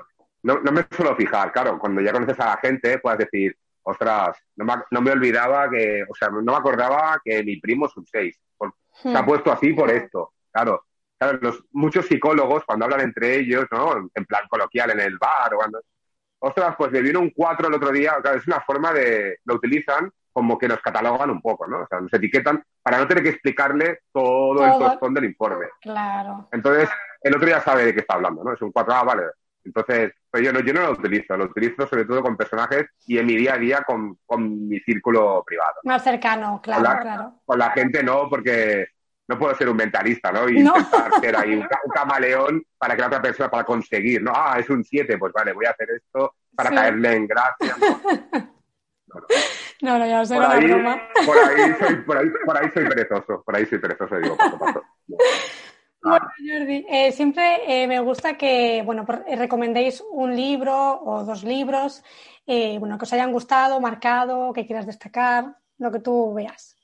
no, 0.42 0.60
no 0.60 0.72
me 0.72 0.84
suelo 0.90 1.14
fijar, 1.14 1.52
claro, 1.52 1.78
cuando 1.78 2.00
ya 2.00 2.12
conoces 2.12 2.40
a 2.40 2.46
la 2.46 2.56
gente 2.56 2.98
puedes 2.98 3.20
decir, 3.20 3.56
ostras, 3.84 4.36
no 4.56 4.64
me, 4.64 4.74
no 4.90 5.00
me 5.00 5.12
olvidaba 5.12 5.70
que, 5.70 6.02
o 6.02 6.14
sea, 6.16 6.30
no 6.30 6.42
me 6.42 6.56
acordaba 6.56 7.20
que 7.24 7.44
mi 7.44 7.60
primo 7.60 7.86
es 7.86 7.96
un 7.96 8.04
6 8.04 8.36
se 9.02 9.16
ha 9.16 9.22
hmm. 9.22 9.26
puesto 9.26 9.52
así 9.52 9.72
por 9.72 9.90
esto. 9.90 10.32
Claro, 10.50 10.84
claro 11.18 11.38
los, 11.40 11.64
muchos 11.72 12.06
psicólogos 12.06 12.64
cuando 12.64 12.84
hablan 12.84 13.00
entre 13.00 13.38
ellos, 13.38 13.66
¿no? 13.70 14.10
En 14.14 14.24
plan 14.24 14.42
coloquial 14.48 14.90
en 14.90 15.00
el 15.00 15.18
bar 15.18 15.54
o 15.54 15.58
cuando... 15.58 15.80
Ostras, 16.38 16.76
pues 16.76 16.92
me 16.92 17.00
vino 17.00 17.20
un 17.20 17.30
4 17.30 17.68
el 17.68 17.74
otro 17.74 17.90
día. 17.90 18.16
Claro, 18.20 18.38
es 18.38 18.46
una 18.46 18.60
forma 18.60 18.92
de... 18.92 19.38
Lo 19.44 19.54
utilizan 19.54 20.10
como 20.32 20.58
que 20.58 20.68
nos 20.68 20.80
catalogan 20.80 21.30
un 21.30 21.40
poco, 21.40 21.66
¿no? 21.66 21.80
O 21.80 21.86
sea, 21.86 21.98
nos 21.98 22.12
etiquetan 22.12 22.62
para 22.82 22.98
no 22.98 23.08
tener 23.08 23.24
que 23.24 23.30
explicarle 23.30 24.00
todo, 24.12 24.66
el 24.66 24.78
tostón 24.78 25.14
del 25.14 25.24
informe. 25.24 25.64
Claro. 25.80 26.48
Entonces, 26.52 26.90
el 27.22 27.34
otro 27.34 27.48
ya 27.48 27.62
sabe 27.62 27.86
de 27.86 27.94
qué 27.94 28.00
está 28.00 28.16
hablando, 28.16 28.44
¿no? 28.44 28.52
Es 28.52 28.60
un 28.60 28.70
4, 28.70 28.94
ah, 28.94 29.02
vale. 29.02 29.22
Entonces, 29.66 30.12
pero 30.30 30.44
yo 30.44 30.52
no, 30.52 30.60
yo 30.60 30.72
no 30.72 30.82
lo 30.82 30.92
utilizo, 30.92 31.36
lo 31.36 31.46
utilizo 31.46 31.86
sobre 31.86 32.04
todo 32.04 32.22
con 32.22 32.36
personajes 32.36 32.86
y 33.06 33.18
en 33.18 33.26
mi 33.26 33.36
día 33.36 33.54
a 33.54 33.58
día 33.58 33.82
con, 33.82 34.18
con 34.24 34.68
mi 34.68 34.78
círculo 34.80 35.42
privado. 35.44 35.74
Más 35.84 36.04
cercano, 36.04 36.60
claro, 36.62 37.00
claro. 37.02 37.34
Con 37.44 37.58
la 37.58 37.70
gente 37.72 38.02
no, 38.02 38.28
porque 38.30 38.86
no 39.28 39.38
puedo 39.38 39.54
ser 39.56 39.68
un 39.68 39.76
mentalista, 39.76 40.30
¿no? 40.30 40.48
Y 40.48 40.58
intentar 40.60 41.20
ser 41.20 41.36
ahí 41.36 41.54
un, 41.56 41.66
camaleón 41.92 42.62
para 42.78 42.94
que 42.94 43.00
la 43.00 43.06
otra 43.08 43.22
persona, 43.22 43.50
para 43.50 43.64
conseguir, 43.64 44.22
¿no? 44.22 44.32
Ah, 44.34 44.56
es 44.58 44.70
un 44.70 44.84
7, 44.84 45.18
pues 45.18 45.32
vale, 45.32 45.52
voy 45.52 45.66
a 45.66 45.70
hacer 45.70 45.88
esto 45.90 46.36
para 46.54 46.70
caerle 46.70 47.16
en 47.16 47.26
gracia, 47.26 47.76
¿no? 47.78 48.56
No, 49.82 50.06
ya 50.06 50.20
os 50.22 50.28
por 50.28 50.42
ahí, 50.42 50.66
broma. 50.66 51.00
Por 51.24 51.38
ahí, 51.38 51.74
soy, 51.78 51.96
por, 51.96 52.18
ahí, 52.18 52.26
por 52.44 52.56
ahí 52.56 52.70
soy 52.72 52.88
perezoso, 52.88 53.42
por 53.44 53.56
ahí 53.56 53.66
soy 53.66 53.78
perezoso, 53.78 54.16
digo, 54.16 54.36
paso, 54.36 54.58
paso. 54.58 54.82
Bueno, 56.08 56.30
Jordi, 56.38 56.86
eh, 56.88 57.10
siempre 57.10 57.62
eh, 57.66 57.88
me 57.88 57.98
gusta 57.98 58.38
que, 58.38 58.80
bueno, 58.84 59.04
eh, 59.26 59.34
recomendéis 59.34 60.04
un 60.12 60.36
libro 60.36 61.02
o 61.02 61.24
dos 61.24 61.42
libros, 61.42 62.04
bueno, 62.46 62.96
que 62.96 63.02
os 63.02 63.12
hayan 63.12 63.32
gustado, 63.32 63.80
marcado, 63.80 64.52
que 64.52 64.64
quieras 64.64 64.86
destacar, 64.86 65.56
lo 65.78 65.90
que 65.90 65.98
tú 65.98 66.32
veas. 66.32 66.76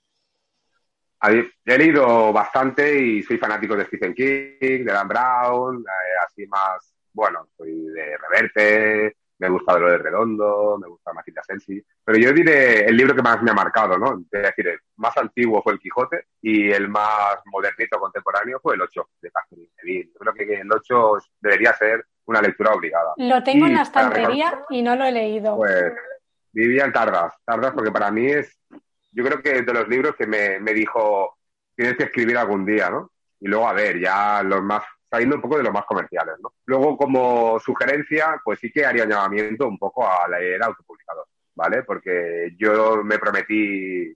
He 1.64 1.78
leído 1.78 2.32
bastante 2.32 3.00
y 3.00 3.22
soy 3.22 3.38
fanático 3.38 3.76
de 3.76 3.84
Stephen 3.84 4.12
King, 4.12 4.84
de 4.84 4.92
Dan 4.92 5.06
Brown, 5.06 5.84
así 6.26 6.44
más, 6.48 6.92
bueno, 7.12 7.46
soy 7.56 7.70
de 7.70 8.16
Reverte, 8.18 9.16
me 9.42 9.48
gusta 9.48 9.76
lo 9.76 9.90
de 9.90 9.98
Redondo, 9.98 10.78
me 10.80 10.86
gusta 10.86 11.12
Matilda 11.12 11.42
Sensi, 11.42 11.84
pero 12.04 12.16
yo 12.16 12.32
diré 12.32 12.86
el 12.86 12.96
libro 12.96 13.12
que 13.12 13.22
más 13.22 13.42
me 13.42 13.50
ha 13.50 13.54
marcado, 13.54 13.98
¿no? 13.98 14.24
Es 14.30 14.42
decir, 14.42 14.68
el 14.68 14.78
más 14.96 15.16
antiguo 15.16 15.60
fue 15.62 15.72
El 15.72 15.80
Quijote 15.80 16.26
y 16.40 16.70
el 16.70 16.88
más 16.88 17.38
modernito 17.46 17.98
contemporáneo 17.98 18.60
fue 18.62 18.76
el 18.76 18.82
8 18.82 19.08
de 19.20 19.30
Catherine 19.32 19.68
Neville. 19.82 20.10
Yo 20.12 20.18
creo 20.20 20.34
que 20.34 20.60
el 20.60 20.72
8 20.72 21.18
debería 21.40 21.74
ser 21.74 22.06
una 22.26 22.40
lectura 22.40 22.72
obligada. 22.72 23.14
Lo 23.16 23.42
tengo 23.42 23.66
en 23.66 23.74
la 23.74 23.82
estantería 23.82 24.64
y 24.70 24.80
no 24.80 24.94
lo 24.94 25.04
he 25.04 25.10
leído. 25.10 25.56
Pues 25.56 25.92
Vivian 26.52 26.92
tardas, 26.92 27.34
tardas 27.44 27.72
porque 27.72 27.90
para 27.90 28.12
mí 28.12 28.26
es, 28.26 28.56
yo 29.10 29.24
creo 29.24 29.42
que 29.42 29.62
de 29.62 29.72
los 29.72 29.88
libros 29.88 30.14
que 30.14 30.26
me, 30.28 30.60
me 30.60 30.72
dijo, 30.72 31.36
tienes 31.74 31.96
que 31.96 32.04
escribir 32.04 32.38
algún 32.38 32.64
día, 32.64 32.90
¿no? 32.90 33.10
Y 33.40 33.48
luego, 33.48 33.66
a 33.66 33.72
ver, 33.72 33.98
ya 33.98 34.40
los 34.44 34.62
más 34.62 34.84
saliendo 35.12 35.36
un 35.36 35.42
poco 35.42 35.58
de 35.58 35.64
los 35.64 35.74
más 35.74 35.84
comerciales, 35.84 36.36
¿no? 36.42 36.54
Luego, 36.64 36.96
como 36.96 37.60
sugerencia, 37.60 38.40
pues 38.42 38.58
sí 38.58 38.72
que 38.72 38.86
haría 38.86 39.04
llamamiento 39.04 39.68
un 39.68 39.78
poco 39.78 40.08
a 40.08 40.26
leer 40.26 40.62
autopublicador, 40.62 41.26
¿vale? 41.54 41.82
Porque 41.82 42.54
yo 42.56 43.04
me 43.04 43.18
prometí 43.18 44.10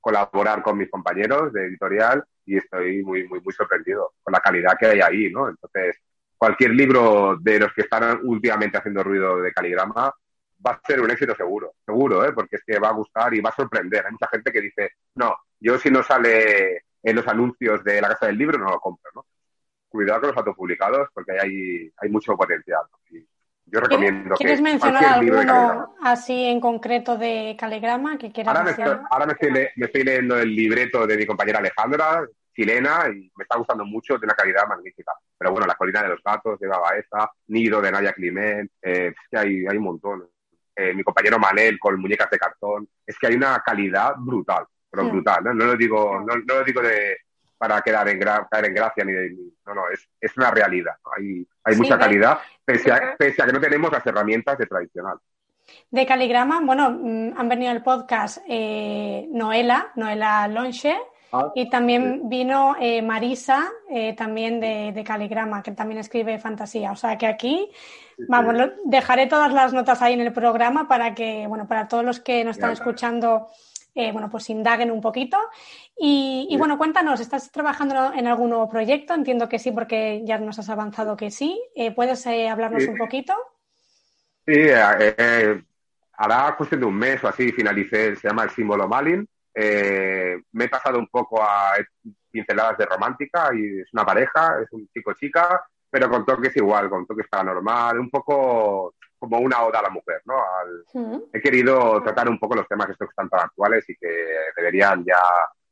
colaborar 0.00 0.60
con 0.64 0.76
mis 0.76 0.90
compañeros 0.90 1.52
de 1.52 1.66
editorial 1.66 2.24
y 2.44 2.56
estoy 2.56 3.00
muy, 3.04 3.28
muy, 3.28 3.40
muy 3.40 3.52
sorprendido 3.52 4.14
con 4.24 4.32
la 4.32 4.40
calidad 4.40 4.76
que 4.76 4.86
hay 4.86 5.00
ahí, 5.00 5.30
¿no? 5.30 5.48
Entonces, 5.48 5.98
cualquier 6.36 6.72
libro 6.72 7.36
de 7.40 7.60
los 7.60 7.72
que 7.72 7.82
están 7.82 8.18
últimamente 8.24 8.76
haciendo 8.76 9.04
ruido 9.04 9.40
de 9.40 9.52
caligrama 9.52 10.12
va 10.66 10.70
a 10.72 10.80
ser 10.84 11.00
un 11.00 11.12
éxito 11.12 11.36
seguro, 11.36 11.74
seguro, 11.86 12.24
¿eh? 12.24 12.32
porque 12.32 12.56
es 12.56 12.64
que 12.66 12.80
va 12.80 12.88
a 12.88 12.92
gustar 12.92 13.32
y 13.34 13.40
va 13.40 13.50
a 13.50 13.56
sorprender. 13.56 14.04
Hay 14.04 14.12
mucha 14.12 14.26
gente 14.26 14.50
que 14.50 14.60
dice, 14.60 14.90
no, 15.14 15.36
yo 15.60 15.78
si 15.78 15.90
no 15.90 16.02
sale 16.02 16.86
en 17.04 17.14
los 17.14 17.28
anuncios 17.28 17.84
de 17.84 18.00
la 18.00 18.08
Casa 18.08 18.26
del 18.26 18.38
Libro 18.38 18.58
no 18.58 18.68
lo 18.68 18.80
compro, 18.80 19.10
¿no? 19.14 19.26
Cuidado 19.90 20.20
con 20.20 20.28
los 20.28 20.36
autopublicados 20.38 21.08
porque 21.12 21.32
hay, 21.32 21.92
hay 21.96 22.08
mucho 22.08 22.36
potencial. 22.36 22.82
yo 23.66 23.80
recomiendo 23.80 24.36
¿Quieres 24.36 24.58
que 24.58 24.62
mencionar 24.62 25.04
alguno 25.04 25.96
así 26.00 26.44
en 26.44 26.60
concreto 26.60 27.18
de 27.18 27.56
caligrama 27.58 28.16
que 28.16 28.30
quieras 28.30 28.56
Ahora, 28.56 28.64
me 28.64 28.70
estoy, 28.70 28.98
ahora 29.10 29.26
me, 29.26 29.32
estoy 29.32 29.50
me 29.50 29.86
estoy 29.86 30.04
leyendo 30.04 30.38
el 30.38 30.54
libreto 30.54 31.08
de 31.08 31.16
mi 31.16 31.26
compañera 31.26 31.58
Alejandra, 31.58 32.24
chilena, 32.54 33.08
y 33.08 33.32
me 33.34 33.42
está 33.42 33.58
gustando 33.58 33.84
mucho, 33.84 34.16
de 34.16 34.26
una 34.26 34.34
calidad 34.34 34.68
magnífica. 34.68 35.12
Pero 35.36 35.50
bueno, 35.50 35.66
La 35.66 35.74
colina 35.74 36.02
de 36.02 36.10
los 36.10 36.22
gatos, 36.22 36.60
de 36.60 36.68
Babaeza, 36.68 37.32
Nido, 37.48 37.80
de 37.80 37.90
Nadia 37.90 38.12
Climent, 38.12 38.70
eh, 38.80 39.08
es 39.08 39.28
que 39.28 39.38
hay, 39.38 39.66
hay 39.66 39.76
un 39.76 39.84
montón. 39.84 40.28
Eh, 40.76 40.94
mi 40.94 41.02
compañero 41.02 41.36
Manel 41.38 41.80
con 41.80 42.00
muñecas 42.00 42.30
de 42.30 42.38
cartón, 42.38 42.88
es 43.04 43.18
que 43.18 43.26
hay 43.26 43.34
una 43.34 43.60
calidad 43.60 44.14
brutal, 44.16 44.66
pero 44.88 45.08
brutal, 45.08 45.42
¿no? 45.42 45.54
No 45.54 45.64
lo 45.66 45.76
digo, 45.76 46.20
no, 46.20 46.36
lo 46.36 46.64
digo 46.64 46.80
de, 46.80 47.16
para 47.60 47.82
quedar 47.82 48.08
en 48.08 48.18
caer 48.18 48.64
en 48.64 48.74
gracia 48.74 49.04
ni 49.04 49.12
de, 49.12 49.36
no, 49.66 49.74
no, 49.74 49.88
es, 49.90 50.08
es 50.18 50.34
una 50.38 50.50
realidad. 50.50 50.94
Hay, 51.14 51.46
hay 51.62 51.76
mucha 51.76 51.98
calidad, 51.98 52.38
pese 52.64 52.90
a, 52.90 53.14
pese 53.18 53.42
a, 53.42 53.46
que 53.46 53.52
no 53.52 53.60
tenemos 53.60 53.92
las 53.92 54.06
herramientas 54.06 54.56
de 54.56 54.66
tradicional. 54.66 55.18
De 55.90 56.06
caligrama, 56.06 56.60
bueno, 56.62 56.90
mm, 56.90 57.38
han 57.38 57.48
venido 57.48 57.70
al 57.70 57.82
podcast 57.82 58.38
eh, 58.48 59.28
Noela, 59.30 59.92
Noela 59.94 60.48
Lonche, 60.48 60.96
Ah, 61.32 61.52
y 61.54 61.70
también 61.70 62.28
vino 62.28 62.74
eh, 62.80 63.02
Marisa, 63.02 63.70
eh, 63.88 64.14
también 64.14 64.58
de, 64.58 65.04
Caligrama, 65.06 65.62
que 65.62 65.70
también 65.72 66.00
escribe 66.00 66.38
fantasía. 66.38 66.90
O 66.90 66.96
sea 66.96 67.16
que 67.16 67.26
aquí, 67.26 67.70
vamos, 68.28 68.56
dejaré 68.84 69.26
todas 69.26 69.52
las 69.52 69.72
notas 69.72 70.02
ahí 70.02 70.14
en 70.14 70.20
el 70.20 70.32
programa 70.32 70.88
para 70.88 71.14
que, 71.14 71.46
bueno, 71.46 71.68
para 71.68 71.86
todos 71.86 72.04
los 72.04 72.18
que 72.18 72.42
nos 72.44 72.56
están 72.56 72.72
escuchando, 72.72 73.48
eh, 73.94 74.12
bueno, 74.12 74.30
pues 74.30 74.48
indaguen 74.50 74.90
un 74.90 75.00
poquito. 75.00 75.38
Y, 75.96 76.54
bueno, 76.58 76.78
cuéntanos, 76.78 77.20
¿estás 77.20 77.50
trabajando 77.50 78.12
en 78.14 78.26
algún 78.26 78.50
nuevo 78.50 78.68
proyecto? 78.68 79.14
Entiendo 79.14 79.48
que 79.48 79.58
sí, 79.58 79.70
porque 79.70 80.22
ya 80.24 80.38
nos 80.38 80.58
has 80.58 80.68
avanzado 80.70 81.16
que 81.16 81.30
sí. 81.30 81.60
¿Puedes 81.94 82.26
hablarnos 82.26 82.86
un 82.88 82.96
poquito? 82.96 83.34
Sí, 84.46 84.70
hará 86.12 86.56
cuestión 86.56 86.80
de 86.80 86.86
un 86.86 86.94
mes 86.94 87.22
o 87.22 87.28
así 87.28 87.52
finalicé, 87.52 88.16
se 88.16 88.28
llama 88.28 88.44
El 88.44 88.50
símbolo 88.50 88.88
Malin 88.88 89.28
eh, 89.54 90.40
me 90.52 90.64
he 90.64 90.68
pasado 90.68 90.98
un 90.98 91.08
poco 91.08 91.42
a 91.42 91.74
pinceladas 92.30 92.78
de 92.78 92.86
romántica 92.86 93.50
y 93.54 93.80
es 93.80 93.92
una 93.92 94.04
pareja, 94.04 94.60
es 94.62 94.72
un 94.72 94.88
chico-chica, 94.88 95.64
pero 95.90 96.08
con 96.08 96.24
toques 96.24 96.56
igual, 96.56 96.88
con 96.88 97.06
toques 97.06 97.26
paranormal, 97.28 97.98
un 97.98 98.10
poco 98.10 98.94
como 99.20 99.38
una 99.38 99.62
oda 99.62 99.78
a 99.78 99.82
la 99.82 99.90
mujer, 99.90 100.22
¿no? 100.24 101.28
He 101.32 101.40
querido 101.40 102.02
tratar 102.02 102.28
un 102.28 102.38
poco 102.38 102.56
los 102.56 102.66
temas 102.66 102.90
estos 102.90 103.06
que 103.06 103.12
están 103.12 103.28
tan 103.28 103.40
actuales 103.40 103.88
y 103.88 103.94
que 103.94 104.26
deberían 104.56 105.04
ya 105.04 105.20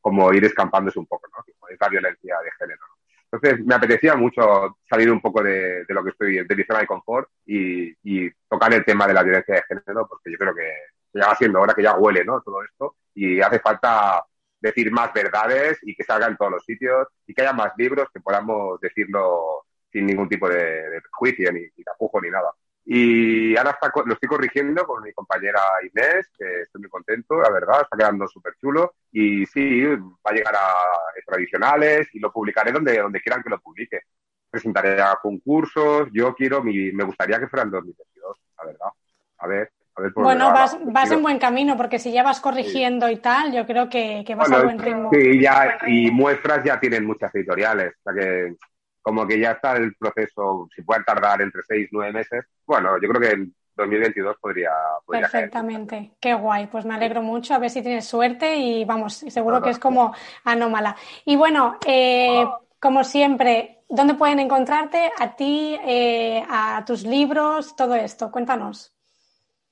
como 0.00 0.32
ir 0.32 0.44
escampándose 0.44 1.00
un 1.00 1.06
poco, 1.06 1.26
¿no? 1.36 1.42
Como 1.42 1.68
es 1.68 1.80
la 1.80 1.88
violencia 1.88 2.36
de 2.44 2.50
género. 2.52 2.82
Entonces, 3.30 3.66
me 3.66 3.74
apetecía 3.74 4.14
mucho 4.14 4.78
salir 4.88 5.10
un 5.10 5.20
poco 5.20 5.42
de, 5.42 5.84
lo 5.88 6.04
que 6.04 6.10
estoy, 6.10 6.46
de 6.46 6.56
mi 6.56 6.64
zona 6.64 6.80
de 6.80 6.86
confort 6.86 7.28
y, 7.44 7.92
y, 8.04 8.30
tocar 8.48 8.72
el 8.72 8.84
tema 8.84 9.06
de 9.06 9.14
la 9.14 9.22
violencia 9.22 9.56
de 9.56 9.62
género, 9.62 10.06
porque 10.06 10.30
yo 10.30 10.38
creo 10.38 10.54
que 10.54 10.70
ya 11.12 11.26
va 11.26 11.34
siendo 11.34 11.60
hora 11.60 11.74
que 11.74 11.82
ya 11.82 11.96
huele, 11.96 12.24
¿no? 12.24 12.40
Todo 12.40 12.62
esto 12.62 12.96
y 13.18 13.40
hace 13.40 13.58
falta 13.58 14.24
decir 14.60 14.92
más 14.92 15.12
verdades 15.12 15.78
y 15.82 15.94
que 15.96 16.04
salga 16.04 16.28
en 16.28 16.36
todos 16.36 16.52
los 16.52 16.64
sitios 16.64 17.08
y 17.26 17.34
que 17.34 17.42
haya 17.42 17.52
más 17.52 17.72
libros 17.76 18.08
que 18.14 18.20
podamos 18.20 18.80
decirlo 18.80 19.64
sin 19.90 20.06
ningún 20.06 20.28
tipo 20.28 20.48
de, 20.48 21.00
juicio, 21.10 21.50
ni, 21.52 21.62
ni 21.76 21.84
tapujo 21.84 22.20
ni 22.20 22.30
nada. 22.30 22.52
Y 22.90 23.54
ahora 23.54 23.72
está, 23.72 23.92
lo 24.02 24.14
estoy 24.14 24.30
corrigiendo 24.30 24.86
con 24.86 25.02
mi 25.02 25.12
compañera 25.12 25.60
Inés, 25.82 26.30
que 26.38 26.62
estoy 26.62 26.80
muy 26.80 26.88
contento, 26.88 27.38
la 27.38 27.50
verdad, 27.50 27.82
está 27.82 27.98
quedando 27.98 28.26
súper 28.26 28.54
chulo. 28.58 28.94
Y 29.12 29.44
sí, 29.44 29.84
va 29.84 30.30
a 30.30 30.32
llegar 30.32 30.54
a 30.56 30.72
tradicionales 31.26 32.08
y 32.14 32.18
lo 32.18 32.32
publicaré 32.32 32.72
donde, 32.72 32.98
donde 32.98 33.20
quieran 33.20 33.42
que 33.42 33.50
lo 33.50 33.60
publique. 33.60 34.00
Presentaré 34.50 35.02
a 35.02 35.18
concursos, 35.22 36.08
yo 36.14 36.34
quiero, 36.34 36.64
mi, 36.64 36.90
me 36.92 37.04
gustaría 37.04 37.38
que 37.38 37.48
fuera 37.48 37.64
en 37.64 37.72
2022, 37.72 38.38
la 38.56 38.64
verdad. 38.64 38.88
A 39.40 39.46
ver, 39.46 39.70
bueno, 40.14 40.52
vas, 40.52 40.78
vas 40.84 41.10
en 41.10 41.22
buen 41.22 41.38
camino, 41.38 41.76
porque 41.76 41.98
si 41.98 42.12
ya 42.12 42.22
vas 42.22 42.40
corrigiendo 42.40 43.10
y 43.10 43.16
tal, 43.16 43.52
yo 43.52 43.66
creo 43.66 43.88
que, 43.88 44.24
vas 44.36 44.50
a 44.50 44.62
buen 44.62 44.78
ritmo. 44.78 45.10
Sí, 45.12 45.40
ya, 45.40 45.78
y 45.86 46.10
muestras 46.10 46.64
ya 46.64 46.78
tienen 46.78 47.04
muchas 47.04 47.34
editoriales, 47.34 47.94
o 47.98 48.02
sea 48.02 48.14
que 48.14 48.54
como 49.08 49.26
que 49.26 49.40
ya 49.40 49.52
está 49.52 49.74
el 49.74 49.94
proceso, 49.94 50.68
si 50.76 50.82
puede 50.82 51.02
tardar 51.02 51.40
entre 51.40 51.62
seis, 51.62 51.88
nueve 51.90 52.12
meses, 52.12 52.44
bueno, 52.66 53.00
yo 53.00 53.08
creo 53.08 53.22
que 53.22 53.36
en 53.36 53.54
2022 53.74 54.36
podría... 54.38 54.70
Perfectamente, 55.06 56.10
qué 56.20 56.34
guay, 56.34 56.66
pues 56.66 56.84
me 56.84 56.92
alegro 56.92 57.22
mucho, 57.22 57.54
a 57.54 57.58
ver 57.58 57.70
si 57.70 57.80
tienes 57.80 58.04
suerte 58.04 58.56
y 58.56 58.84
vamos, 58.84 59.14
seguro 59.14 59.62
que 59.62 59.70
es 59.70 59.78
como 59.78 60.14
anómala. 60.44 60.94
Y 61.24 61.36
bueno, 61.36 61.78
eh, 61.86 62.46
como 62.78 63.02
siempre, 63.02 63.78
¿dónde 63.88 64.12
pueden 64.12 64.40
encontrarte 64.40 65.10
a 65.18 65.34
ti, 65.34 65.80
eh, 65.86 66.44
a 66.46 66.84
tus 66.84 67.04
libros, 67.04 67.74
todo 67.76 67.94
esto? 67.94 68.30
Cuéntanos. 68.30 68.94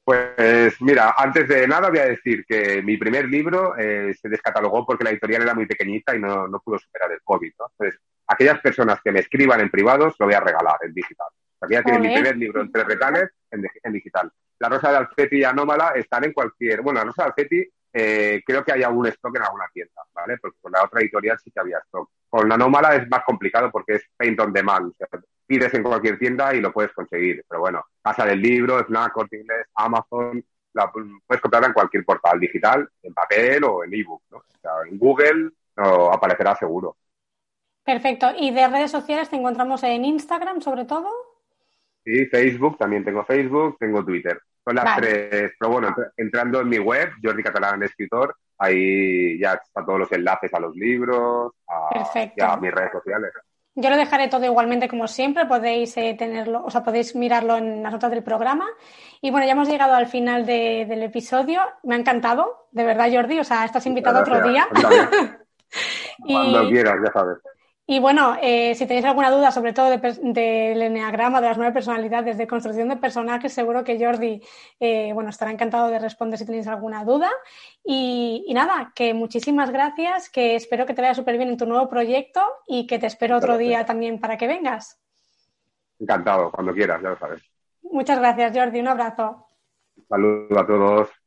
Pues 0.03 0.81
mira, 0.81 1.15
antes 1.19 1.47
de 1.47 1.69
nada 1.69 1.91
voy 1.91 1.99
a 1.99 2.07
decir 2.07 2.47
que 2.47 2.81
mi 2.81 2.97
primer 2.97 3.27
libro 3.27 3.77
eh, 3.77 4.15
se 4.15 4.31
descatalogó 4.31 4.87
porque 4.87 5.05
la 5.05 5.11
editorial 5.11 5.43
era 5.43 5.55
muy 5.55 5.67
pequeñita 5.67 6.17
y 6.17 6.21
no, 6.21 6.49
no 6.49 6.59
pudo 6.61 6.79
superar 6.79 7.13
el 7.13 7.21
COVID. 7.23 7.53
¿no? 7.59 7.67
Entonces, 7.79 8.01
aquellas 8.27 8.61
personas 8.61 9.01
que 9.03 9.13
me 9.13 9.21
escriban 9.21 9.61
en 9.61 9.71
privados 9.71 10.15
lo 10.19 10.27
voy 10.27 10.35
a 10.35 10.41
regalar 10.41 10.77
en 10.83 10.93
digital. 10.93 11.29
Aquí 11.61 11.75
ya 11.75 11.83
tiene 11.83 11.99
mi 12.01 12.15
primer 12.15 12.37
libro 12.37 12.61
en 12.61 12.71
tres 12.71 12.85
retales 12.85 13.31
en, 13.51 13.65
en, 13.83 13.93
digital. 13.93 14.31
La 14.59 14.69
Rosa 14.69 14.91
de 14.91 14.99
Alfeti 14.99 15.39
y 15.39 15.45
Anómala 15.45 15.93
están 15.95 16.25
en 16.25 16.33
cualquier... 16.33 16.83
Bueno, 16.83 17.01
la 17.01 17.07
Rosa 17.07 17.25
de 17.25 17.29
Alfeti 17.29 17.69
eh, 17.93 18.43
creo 18.45 18.63
que 18.63 18.73
hay 18.73 18.83
algún 18.83 19.07
stock 19.07 19.35
en 19.37 19.43
alguna 19.43 19.65
tienda, 19.73 20.03
¿vale? 20.15 20.37
Porque 20.39 20.59
con 20.61 20.73
la 20.73 20.85
otra 20.85 21.01
editorial 21.01 21.39
sí 21.39 21.51
que 21.51 21.61
había 21.61 21.79
stock. 21.79 22.11
Con 22.29 22.49
la 22.49 22.57
Anómala 22.57 22.95
es 22.95 23.09
más 23.09 23.25
complicado 23.25 23.71
porque 23.71 23.95
es 23.95 24.05
paint 24.17 24.39
on 24.39 24.53
demand. 24.53 24.93
O 24.93 24.95
sea, 24.99 25.09
pides 25.47 25.73
en 25.73 25.83
cualquier 25.83 26.19
tienda 26.19 26.55
y 26.55 26.61
lo 26.61 26.73
puedes 26.73 26.93
conseguir. 26.93 27.43
Pero 27.49 27.61
bueno, 27.61 27.85
Casa 28.03 28.27
del 28.27 28.43
Libro, 28.43 28.85
Snack, 28.85 29.13
Corte 29.13 29.39
Inglés, 29.41 29.67
Amazon, 29.75 30.45
la, 30.75 30.93
puedes 30.93 31.41
comprarla 31.41 31.69
en 31.69 31.73
cualquier 31.73 32.05
portal 32.05 32.39
digital, 32.39 32.87
en 33.03 33.15
papel 33.15 33.65
o 33.65 33.83
en 33.83 33.95
ebook, 33.95 34.23
¿no? 34.31 34.39
O 34.39 34.61
sea, 34.61 34.73
en 34.87 34.99
Google 34.99 35.51
no, 35.77 36.13
aparecerá 36.13 36.55
seguro. 36.55 36.97
Perfecto. 37.87 38.33
¿Y 38.37 38.51
de 38.51 38.67
redes 38.67 38.91
sociales 38.91 39.31
te 39.31 39.37
encontramos 39.37 39.81
en 39.85 40.05
Instagram 40.05 40.61
sobre 40.61 40.85
todo? 40.87 41.09
Sí, 42.05 42.27
Facebook, 42.27 42.77
también 42.77 43.05
tengo 43.05 43.25
Facebook, 43.25 43.77
tengo 43.79 44.05
Twitter. 44.05 44.41
Son 44.65 44.75
las 44.75 44.97
tres. 44.97 45.53
Pero 45.57 45.71
bueno, 45.71 45.95
entrando 46.17 46.61
en 46.61 46.69
mi 46.69 46.79
web, 46.79 47.11
Jordi 47.23 47.45
Catalán 47.45 47.85
Escritor, 47.85 48.35
ahí 48.59 49.39
ya 49.39 49.55
están 49.55 49.87
todos 49.87 50.01
los 50.01 50.13
enlaces 50.13 50.53
a 50.53 50.59
los 50.59 50.75
libros, 50.75 51.53
a 51.69 52.57
mis 52.57 52.73
redes 52.73 52.91
sociales. 52.91 53.31
Yo 53.77 53.91
lo 53.91 53.97
dejaré 53.97 54.27
todo 54.29 54.45
igualmente 54.45 54.89
como 54.89 55.07
siempre, 55.07 55.47
podéis 55.47 55.97
eh, 55.97 56.17
tenerlo, 56.19 56.65
o 56.65 56.71
sea, 56.71 56.83
podéis 56.83 57.15
mirarlo 57.15 57.57
en 57.57 57.85
las 57.85 57.93
notas 57.93 58.11
del 58.11 58.25
programa. 58.25 58.67
Y 59.21 59.31
bueno, 59.31 59.47
ya 59.47 59.53
hemos 59.53 59.69
llegado 59.69 59.95
al 59.95 60.07
final 60.07 60.45
del 60.45 61.03
episodio. 61.05 61.61
Me 61.85 61.95
ha 61.95 61.99
encantado, 61.99 62.69
de 62.73 62.85
verdad, 62.85 63.13
Jordi. 63.13 63.39
O 63.39 63.45
sea, 63.45 63.65
estás 63.65 63.87
invitado 63.87 64.21
otro 64.21 64.49
día. 64.49 64.67
Cuando 66.19 66.69
quieras, 66.69 66.97
ya 67.05 67.13
sabes. 67.13 67.39
Y 67.89 68.01
bueno, 68.01 68.37
eh, 68.43 68.75
si 68.75 68.85
tenéis 68.87 69.05
alguna 69.05 69.31
duda, 69.31 69.53
sobre 69.53 69.73
todo 69.73 69.91
del 69.91 70.01
de, 70.01 70.73
enneagrama, 70.87 71.41
de 71.41 71.47
las 71.47 71.57
nueve 71.57 71.73
personalidades, 71.73 72.37
de 72.37 72.47
construcción 72.49 72.89
de 72.89 72.97
personajes, 72.97 73.53
seguro 73.53 73.85
que 73.85 73.97
Jordi 74.05 74.43
eh, 74.81 75.13
bueno, 75.15 75.31
estará 75.31 75.53
encantado 75.53 75.87
de 75.87 76.01
responder 76.01 76.37
si 76.37 76.47
tenéis 76.47 76.67
alguna 76.67 77.05
duda. 77.05 77.31
Y, 77.85 78.51
nada, 78.55 78.93
que 78.93 79.15
muchísimas 79.15 79.71
gracias, 79.71 80.29
que 80.31 80.57
espero 80.57 80.85
que 80.85 80.95
te 80.95 81.03
vaya 81.03 81.15
súper 81.15 81.37
bien 81.37 81.51
en 81.51 81.57
tu 81.57 81.67
nuevo 81.67 81.89
proyecto 81.89 82.41
y 82.67 82.89
que 82.89 82.99
te 82.99 83.07
espero 83.07 83.37
otro 83.37 83.57
día 83.57 83.87
también 83.87 84.19
para 84.19 84.37
que 84.37 84.49
vengas. 84.49 85.01
Encantado, 86.01 86.51
cuando 86.51 86.75
quieras, 86.75 87.01
ya 87.01 87.11
lo 87.11 87.19
sabes. 87.19 87.43
Muchas 87.83 88.19
gracias, 88.19 88.57
Jordi. 88.57 88.81
Un 88.81 88.89
abrazo. 88.89 89.47
Saludos 90.09 90.59
a 90.59 90.67
todos. 90.67 91.26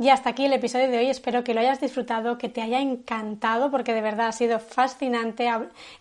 Y 0.00 0.10
hasta 0.10 0.30
aquí 0.30 0.44
el 0.44 0.52
episodio 0.52 0.88
de 0.88 0.98
hoy. 0.98 1.06
Espero 1.06 1.42
que 1.42 1.54
lo 1.54 1.60
hayas 1.60 1.80
disfrutado, 1.80 2.38
que 2.38 2.48
te 2.48 2.62
haya 2.62 2.80
encantado, 2.80 3.72
porque 3.72 3.92
de 3.92 4.00
verdad 4.00 4.28
ha 4.28 4.32
sido 4.32 4.60
fascinante 4.60 5.50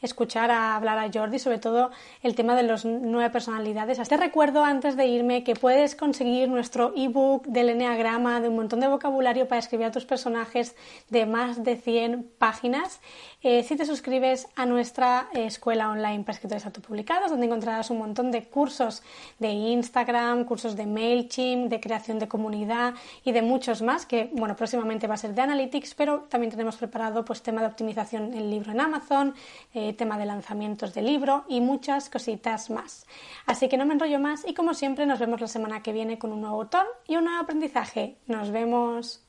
escuchar 0.04 0.52
a 0.52 0.76
hablar 0.76 1.00
a 1.00 1.10
Jordi, 1.12 1.40
sobre 1.40 1.58
todo 1.58 1.90
el 2.22 2.36
tema 2.36 2.56
de 2.56 2.62
las 2.62 2.86
nueve 2.86 3.32
personalidades. 3.32 3.98
Te 4.08 4.18
recuerdo 4.18 4.64
antes 4.64 4.98
de 4.98 5.08
irme 5.08 5.44
que 5.44 5.56
puedes 5.56 5.96
conseguir 5.96 6.48
nuestro 6.48 6.94
ebook 6.96 7.48
del 7.48 7.70
Enneagrama, 7.70 8.40
de 8.40 8.50
un 8.50 8.58
montón 8.58 8.82
de 8.82 8.88
vocabulario 8.88 9.48
para 9.48 9.58
escribir 9.58 9.88
a 9.88 9.92
tus 9.92 10.06
personajes 10.06 10.76
de 11.10 11.26
más 11.26 11.64
de 11.64 11.76
100 11.76 12.34
páginas. 12.38 13.02
Eh, 13.42 13.64
si 13.64 13.76
te 13.76 13.86
suscribes 13.86 14.48
a 14.56 14.68
nuestra 14.68 15.28
escuela 15.34 15.90
online 15.90 16.24
para 16.24 16.34
escritores 16.34 16.68
autopublicados, 16.68 17.32
donde 17.32 17.48
encontrarás 17.48 17.90
un 17.90 17.98
montón 17.98 18.30
de 18.30 18.44
cursos 18.44 19.02
de 19.40 19.50
Instagram, 19.50 20.44
cursos 20.46 20.76
de 20.76 20.86
MailChimp, 20.86 21.70
de 21.70 21.80
creación 21.80 22.20
de 22.20 22.28
comunidad 22.28 22.94
y 23.24 23.32
de 23.32 23.42
muchos 23.42 23.82
que 24.06 24.30
bueno, 24.34 24.56
próximamente 24.56 25.08
va 25.08 25.16
a 25.16 25.18
ser 25.18 25.34
de 25.34 25.42
Analytics, 25.42 25.96
pero 25.96 26.22
también 26.30 26.52
tenemos 26.52 26.76
preparado 26.76 27.24
pues 27.24 27.42
tema 27.42 27.62
de 27.62 27.68
optimización 27.68 28.34
el 28.34 28.50
libro 28.50 28.72
en 28.72 28.82
Amazon, 28.82 29.34
eh, 29.74 29.94
tema 29.94 30.18
de 30.18 30.26
lanzamientos 30.26 30.94
de 30.94 31.02
libro 31.02 31.46
y 31.48 31.62
muchas 31.62 32.10
cositas 32.10 32.70
más. 32.70 33.06
Así 33.46 33.70
que 33.70 33.78
no 33.78 33.86
me 33.86 33.94
enrollo 33.94 34.20
más 34.20 34.46
y 34.48 34.54
como 34.54 34.74
siempre 34.74 35.06
nos 35.06 35.20
vemos 35.20 35.40
la 35.40 35.48
semana 35.48 35.82
que 35.82 35.94
viene 35.94 36.20
con 36.20 36.32
un 36.32 36.42
nuevo 36.42 36.62
autor 36.62 36.86
y 37.08 37.16
un 37.16 37.26
nuevo 37.26 37.40
aprendizaje. 37.40 38.18
Nos 38.28 38.52
vemos. 38.52 39.24